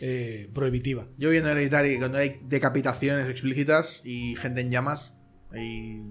eh, 0.00 0.50
prohibitiva. 0.52 1.06
Yo 1.16 1.30
viendo 1.30 1.50
Hereditary 1.50 1.98
cuando 1.98 2.18
hay 2.18 2.40
decapitaciones 2.42 3.28
explícitas 3.28 4.02
y 4.04 4.34
gente 4.36 4.62
en 4.62 4.70
llamas. 4.70 5.14
Y... 5.54 6.02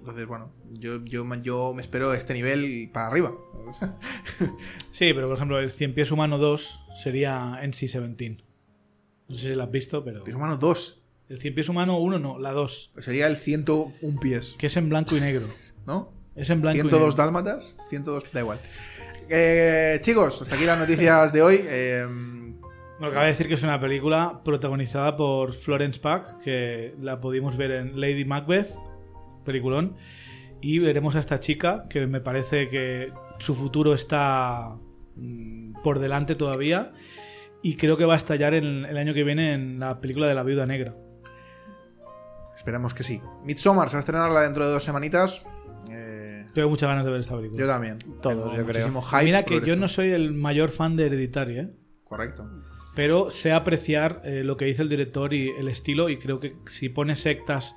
Entonces, 0.00 0.26
bueno, 0.26 0.52
yo, 0.72 1.02
yo, 1.04 1.24
yo 1.42 1.72
me 1.74 1.80
espero 1.80 2.12
este 2.12 2.34
nivel 2.34 2.90
para 2.92 3.06
arriba. 3.06 3.32
Sí, 4.92 5.12
pero 5.14 5.26
por 5.26 5.36
ejemplo, 5.36 5.58
el 5.58 5.70
100 5.70 5.94
pies 5.94 6.10
humano 6.10 6.36
2 6.38 6.80
sería 7.02 7.58
NC-17. 7.62 8.44
No 9.28 9.34
sé 9.34 9.48
si 9.48 9.54
lo 9.54 9.62
has 9.62 9.70
visto, 9.70 10.04
pero. 10.04 10.22
Pies 10.22 10.36
humano 10.36 10.58
2. 10.58 11.01
El 11.32 11.40
100 11.40 11.54
pies 11.54 11.68
humano 11.70 11.98
1 11.98 12.18
no, 12.18 12.38
la 12.38 12.52
2. 12.52 12.92
Sería 12.98 13.26
el 13.26 13.36
101 13.38 14.20
pies, 14.20 14.54
Que 14.58 14.66
es 14.66 14.76
en 14.76 14.90
blanco 14.90 15.16
y 15.16 15.20
negro. 15.20 15.46
¿no? 15.86 16.12
Es 16.36 16.50
en 16.50 16.60
blanco 16.60 16.76
y 16.76 16.80
102 16.82 17.00
negro. 17.08 17.16
dálmatas, 17.24 17.78
102, 17.88 18.24
da 18.34 18.40
igual. 18.40 18.58
Eh, 19.30 19.96
chicos, 20.02 20.42
hasta 20.42 20.54
aquí 20.56 20.66
las 20.66 20.78
noticias 20.78 21.32
de 21.32 21.40
hoy. 21.42 21.60
Eh, 21.62 22.06
Bueno, 22.98 23.14
cabe 23.14 23.28
decir 23.28 23.48
que 23.48 23.54
es 23.54 23.62
una 23.62 23.80
película 23.80 24.42
protagonizada 24.44 25.16
por 25.16 25.54
Florence 25.54 25.98
Pugh, 25.98 26.38
que 26.44 26.94
la 27.00 27.18
pudimos 27.18 27.56
ver 27.56 27.70
en 27.72 27.98
Lady 28.00 28.24
Macbeth, 28.26 28.68
peliculón. 29.44 29.96
Y 30.60 30.78
veremos 30.80 31.16
a 31.16 31.20
esta 31.20 31.40
chica, 31.40 31.86
que 31.88 32.06
me 32.06 32.20
parece 32.20 32.68
que 32.68 33.10
su 33.38 33.54
futuro 33.54 33.94
está 33.94 34.76
mm, 35.16 35.80
por 35.82 35.98
delante 35.98 36.34
todavía. 36.34 36.92
Y 37.62 37.76
creo 37.76 37.96
que 37.96 38.04
va 38.04 38.14
a 38.14 38.18
estallar 38.18 38.52
en- 38.54 38.84
el 38.84 38.96
año 38.98 39.14
que 39.14 39.24
viene 39.24 39.54
en 39.54 39.80
la 39.80 39.98
película 40.00 40.26
de 40.28 40.34
la 40.34 40.42
viuda 40.42 40.66
negra. 40.66 40.94
Esperemos 42.62 42.94
que 42.94 43.02
sí. 43.02 43.20
Midsommar 43.44 43.88
se 43.88 43.96
va 43.96 43.98
a 43.98 44.00
estrenarla 44.00 44.42
dentro 44.42 44.64
de 44.64 44.72
dos 44.72 44.84
semanitas. 44.84 45.44
Eh, 45.90 46.46
Tengo 46.54 46.68
muchas 46.70 46.88
ganas 46.88 47.04
de 47.04 47.10
ver 47.10 47.20
esta 47.20 47.34
película. 47.36 47.60
yo 47.60 47.66
también. 47.66 47.98
Todos, 47.98 48.22
Tengo 48.22 48.46
yo 48.46 48.52
creo. 48.52 48.66
muchísimo 48.66 49.02
hype 49.02 49.24
Mira 49.24 49.42
que 49.42 49.54
yo 49.56 49.60
esto. 49.66 49.76
no 49.76 49.88
soy 49.88 50.10
el 50.12 50.32
mayor 50.32 50.70
fan 50.70 50.94
de 50.96 51.06
Hereditary, 51.06 51.58
¿eh? 51.58 51.68
Correcto. 52.04 52.48
pero 52.94 53.30
sé 53.32 53.52
apreciar 53.52 54.20
eh, 54.24 54.44
lo 54.44 54.56
que 54.56 54.66
dice 54.66 54.82
el 54.82 54.88
director 54.88 55.32
y 55.34 55.48
el 55.48 55.66
estilo 55.68 56.08
y 56.08 56.18
creo 56.18 56.38
que 56.40 56.54
si 56.70 56.88
pone 56.90 57.16
sectas 57.16 57.74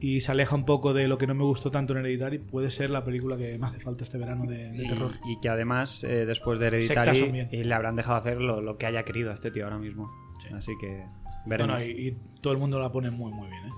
y 0.00 0.20
se 0.22 0.32
aleja 0.32 0.54
un 0.56 0.64
poco 0.66 0.92
de 0.92 1.06
lo 1.08 1.16
que 1.18 1.26
no 1.26 1.34
me 1.34 1.44
gustó 1.44 1.70
tanto 1.70 1.92
en 1.94 2.00
Hereditary, 2.00 2.38
puede 2.40 2.70
ser 2.70 2.90
la 2.90 3.04
película 3.04 3.36
que 3.38 3.56
me 3.58 3.66
hace 3.66 3.80
falta 3.80 4.02
este 4.04 4.18
verano 4.18 4.44
de, 4.46 4.70
de 4.72 4.84
Y, 4.84 4.88
terror. 4.88 5.12
y 5.24 5.40
que 5.40 5.48
además, 5.48 6.04
eh, 6.04 6.26
después 6.26 6.58
de 6.58 6.66
Hereditary, 6.66 7.48
eh, 7.52 7.64
le 7.64 7.74
habrán 7.74 7.96
dejado 7.96 8.18
hacer 8.18 8.38
lo, 8.40 8.60
lo 8.60 8.76
que 8.76 8.84
haya 8.86 9.02
querido 9.04 9.30
a 9.30 9.34
este 9.34 9.50
tío 9.50 9.64
ahora 9.64 9.78
mismo. 9.78 10.10
Así 10.54 10.72
que 10.80 11.04
veremos. 11.46 11.76
Bueno, 11.76 11.84
y, 11.84 12.08
y 12.08 12.16
todo 12.40 12.52
el 12.54 12.58
mundo 12.58 12.80
la 12.80 12.90
pone 12.90 13.10
muy 13.10 13.30
muy 13.32 13.46
bien. 13.48 13.66
¿eh? 13.66 13.70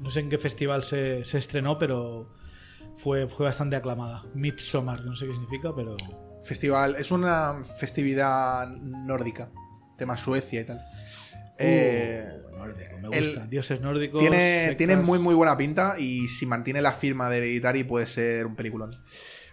No 0.00 0.10
sé 0.10 0.20
en 0.20 0.30
qué 0.30 0.38
festival 0.38 0.82
se, 0.82 1.24
se 1.24 1.38
estrenó, 1.38 1.78
pero 1.78 2.34
fue, 2.96 3.28
fue 3.28 3.46
bastante 3.46 3.76
aclamada. 3.76 4.24
Midsommar, 4.34 5.00
que 5.02 5.06
no 5.06 5.14
sé 5.16 5.26
qué 5.26 5.32
significa, 5.32 5.74
pero... 5.74 5.96
Festival, 6.42 6.96
es 6.98 7.10
una 7.10 7.62
festividad 7.78 8.66
nórdica, 8.68 9.50
tema 9.98 10.16
Suecia 10.16 10.60
y 10.60 10.64
tal. 10.64 10.80
Eh, 11.58 12.26
Uh, 12.52 12.56
nórdico, 12.66 13.08
me 13.10 13.16
el- 13.16 13.24
gusta. 13.26 13.46
Dioses 13.46 13.80
nórdicos. 13.80 14.20
tiene, 14.20 14.60
sectas. 14.60 14.76
tiene 14.76 14.96
muy 14.96 15.18
muy 15.18 15.34
buena 15.34 15.56
pinta 15.56 15.96
y 15.98 16.28
si 16.28 16.44
mantiene 16.46 16.82
la 16.82 16.92
firma 16.92 17.30
de 17.30 17.38
Hereditary 17.38 17.84
puede 17.84 18.04
ser 18.06 18.44
un 18.46 18.54
peliculón. 18.54 19.02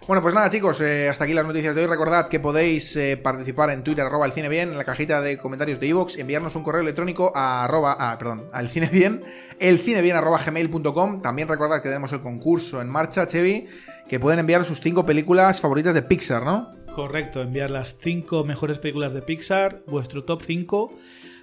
Bueno, 0.07 0.21
pues 0.21 0.33
nada 0.33 0.49
chicos, 0.49 0.79
eh, 0.79 1.09
hasta 1.09 1.25
aquí 1.25 1.33
las 1.33 1.45
noticias 1.45 1.75
de 1.75 1.81
hoy. 1.81 1.87
Recordad 1.87 2.29
que 2.29 2.39
podéis 2.39 2.95
eh, 2.95 3.17
participar 3.17 3.71
en 3.71 3.83
Twitter, 3.83 4.05
arroba 4.05 4.25
el 4.25 4.31
cine 4.31 4.47
bien, 4.47 4.69
en 4.69 4.77
la 4.77 4.85
cajita 4.85 5.19
de 5.19 5.37
comentarios 5.37 5.81
de 5.81 5.87
iVoox, 5.87 6.17
enviarnos 6.17 6.55
un 6.55 6.63
correo 6.63 6.79
electrónico 6.79 7.33
a 7.35 7.65
arroba, 7.65 7.97
ah, 7.99 8.17
perdón, 8.17 8.47
al 8.53 8.69
cine 8.69 8.87
bien, 8.89 9.21
el 9.59 9.79
cine 9.79 10.01
bien 10.01 10.15
arroba 10.15 10.39
gmail.com. 10.39 11.21
También 11.21 11.49
recordad 11.49 11.81
que 11.81 11.89
tenemos 11.89 12.13
el 12.13 12.21
concurso 12.21 12.81
en 12.81 12.87
marcha, 12.87 13.27
Chevy, 13.27 13.65
que 14.07 14.17
pueden 14.17 14.39
enviar 14.39 14.63
sus 14.63 14.79
cinco 14.79 15.05
películas 15.05 15.59
favoritas 15.59 15.93
de 15.93 16.03
Pixar, 16.03 16.43
¿no? 16.43 16.73
Correcto, 16.97 17.41
enviar 17.41 17.69
las 17.69 17.95
5 18.01 18.43
mejores 18.43 18.79
películas 18.79 19.13
de 19.13 19.21
Pixar, 19.21 19.83
vuestro 19.85 20.23
top 20.23 20.41
5, 20.41 20.93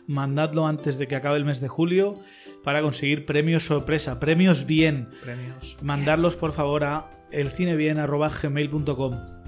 mandadlo 0.07 0.67
antes 0.67 0.99
de 0.99 1.07
que 1.07 1.17
acabe 1.17 1.39
el 1.39 1.45
mes 1.45 1.61
de 1.61 1.69
julio 1.69 2.21
para 2.63 2.83
conseguir 2.83 3.27
premios 3.27 3.65
sorpresa, 3.65 4.21
premios 4.21 4.67
bien. 4.67 5.09
Premios. 5.23 5.77
Mandarlos 5.83 6.37
por 6.37 6.53
favor 6.53 6.85
a 6.85 7.11
elcinebien.gmail.com 7.31 9.44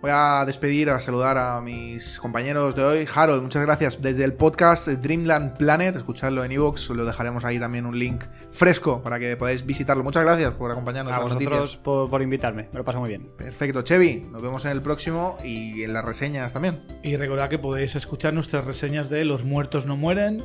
Voy 0.00 0.12
a 0.14 0.44
despedir, 0.46 0.90
a 0.90 1.00
saludar 1.00 1.36
a 1.38 1.60
mis 1.60 2.20
compañeros 2.20 2.76
de 2.76 2.84
hoy. 2.84 3.08
Harold, 3.12 3.42
muchas 3.42 3.66
gracias. 3.66 4.00
Desde 4.00 4.22
el 4.22 4.32
podcast 4.32 4.86
Dreamland 4.86 5.56
Planet, 5.56 5.96
escuchadlo 5.96 6.44
en 6.44 6.52
iVoox, 6.52 6.90
lo 6.90 7.04
dejaremos 7.04 7.44
ahí 7.44 7.58
también 7.58 7.84
un 7.84 7.98
link 7.98 8.22
fresco 8.52 9.02
para 9.02 9.18
que 9.18 9.36
podáis 9.36 9.66
visitarlo. 9.66 10.04
Muchas 10.04 10.22
gracias 10.22 10.52
por 10.52 10.70
acompañarnos 10.70 11.12
a 11.12 11.18
las 11.18 11.24
vosotros 11.24 11.76
por, 11.78 12.08
por 12.08 12.22
invitarme, 12.22 12.68
me 12.72 12.78
lo 12.78 12.84
paso 12.84 13.00
muy 13.00 13.08
bien. 13.08 13.28
Perfecto, 13.36 13.82
Chevy, 13.82 14.24
nos 14.30 14.40
vemos 14.40 14.64
en 14.66 14.70
el 14.70 14.82
próximo 14.82 15.36
y 15.42 15.82
en 15.82 15.92
las 15.92 16.04
reseñas 16.04 16.52
también. 16.52 16.80
Y 17.02 17.16
recordad 17.16 17.48
que 17.48 17.58
podéis 17.58 17.96
escuchar 17.96 18.32
nuestras 18.32 18.66
reseñas 18.66 19.10
de 19.10 19.24
Los 19.24 19.42
muertos 19.42 19.86
no 19.86 19.96
mueren, 19.96 20.44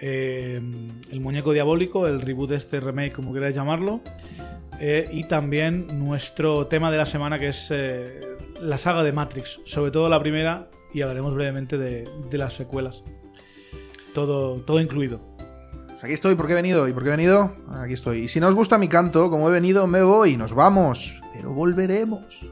eh, 0.00 0.60
El 1.12 1.20
muñeco 1.20 1.52
diabólico, 1.52 2.08
el 2.08 2.20
reboot 2.20 2.50
de 2.50 2.56
este 2.56 2.80
remake, 2.80 3.12
como 3.12 3.32
queráis 3.32 3.54
llamarlo, 3.54 4.00
eh, 4.80 5.08
y 5.12 5.28
también 5.28 5.86
nuestro 6.00 6.66
tema 6.66 6.90
de 6.90 6.96
la 6.96 7.06
semana 7.06 7.38
que 7.38 7.48
es 7.48 7.68
eh, 7.70 8.37
la 8.60 8.78
saga 8.78 9.02
de 9.02 9.12
Matrix, 9.12 9.60
sobre 9.64 9.90
todo 9.90 10.08
la 10.08 10.20
primera, 10.20 10.68
y 10.92 11.02
hablaremos 11.02 11.34
brevemente 11.34 11.78
de, 11.78 12.08
de 12.30 12.38
las 12.38 12.54
secuelas. 12.54 13.02
Todo, 14.14 14.56
todo 14.62 14.80
incluido. 14.80 15.20
Pues 15.86 16.04
aquí 16.04 16.12
estoy, 16.12 16.34
¿por 16.34 16.46
qué 16.46 16.52
he 16.52 16.56
venido? 16.56 16.86
¿Y 16.88 16.92
por 16.92 17.02
qué 17.02 17.08
he 17.08 17.16
venido? 17.16 17.56
Aquí 17.70 17.94
estoy. 17.94 18.18
Y 18.18 18.28
si 18.28 18.40
no 18.40 18.48
os 18.48 18.54
gusta 18.54 18.78
mi 18.78 18.88
canto, 18.88 19.30
como 19.30 19.48
he 19.48 19.52
venido, 19.52 19.86
me 19.86 20.02
voy, 20.02 20.36
nos 20.36 20.54
vamos. 20.54 21.20
Pero 21.34 21.52
volveremos. 21.52 22.46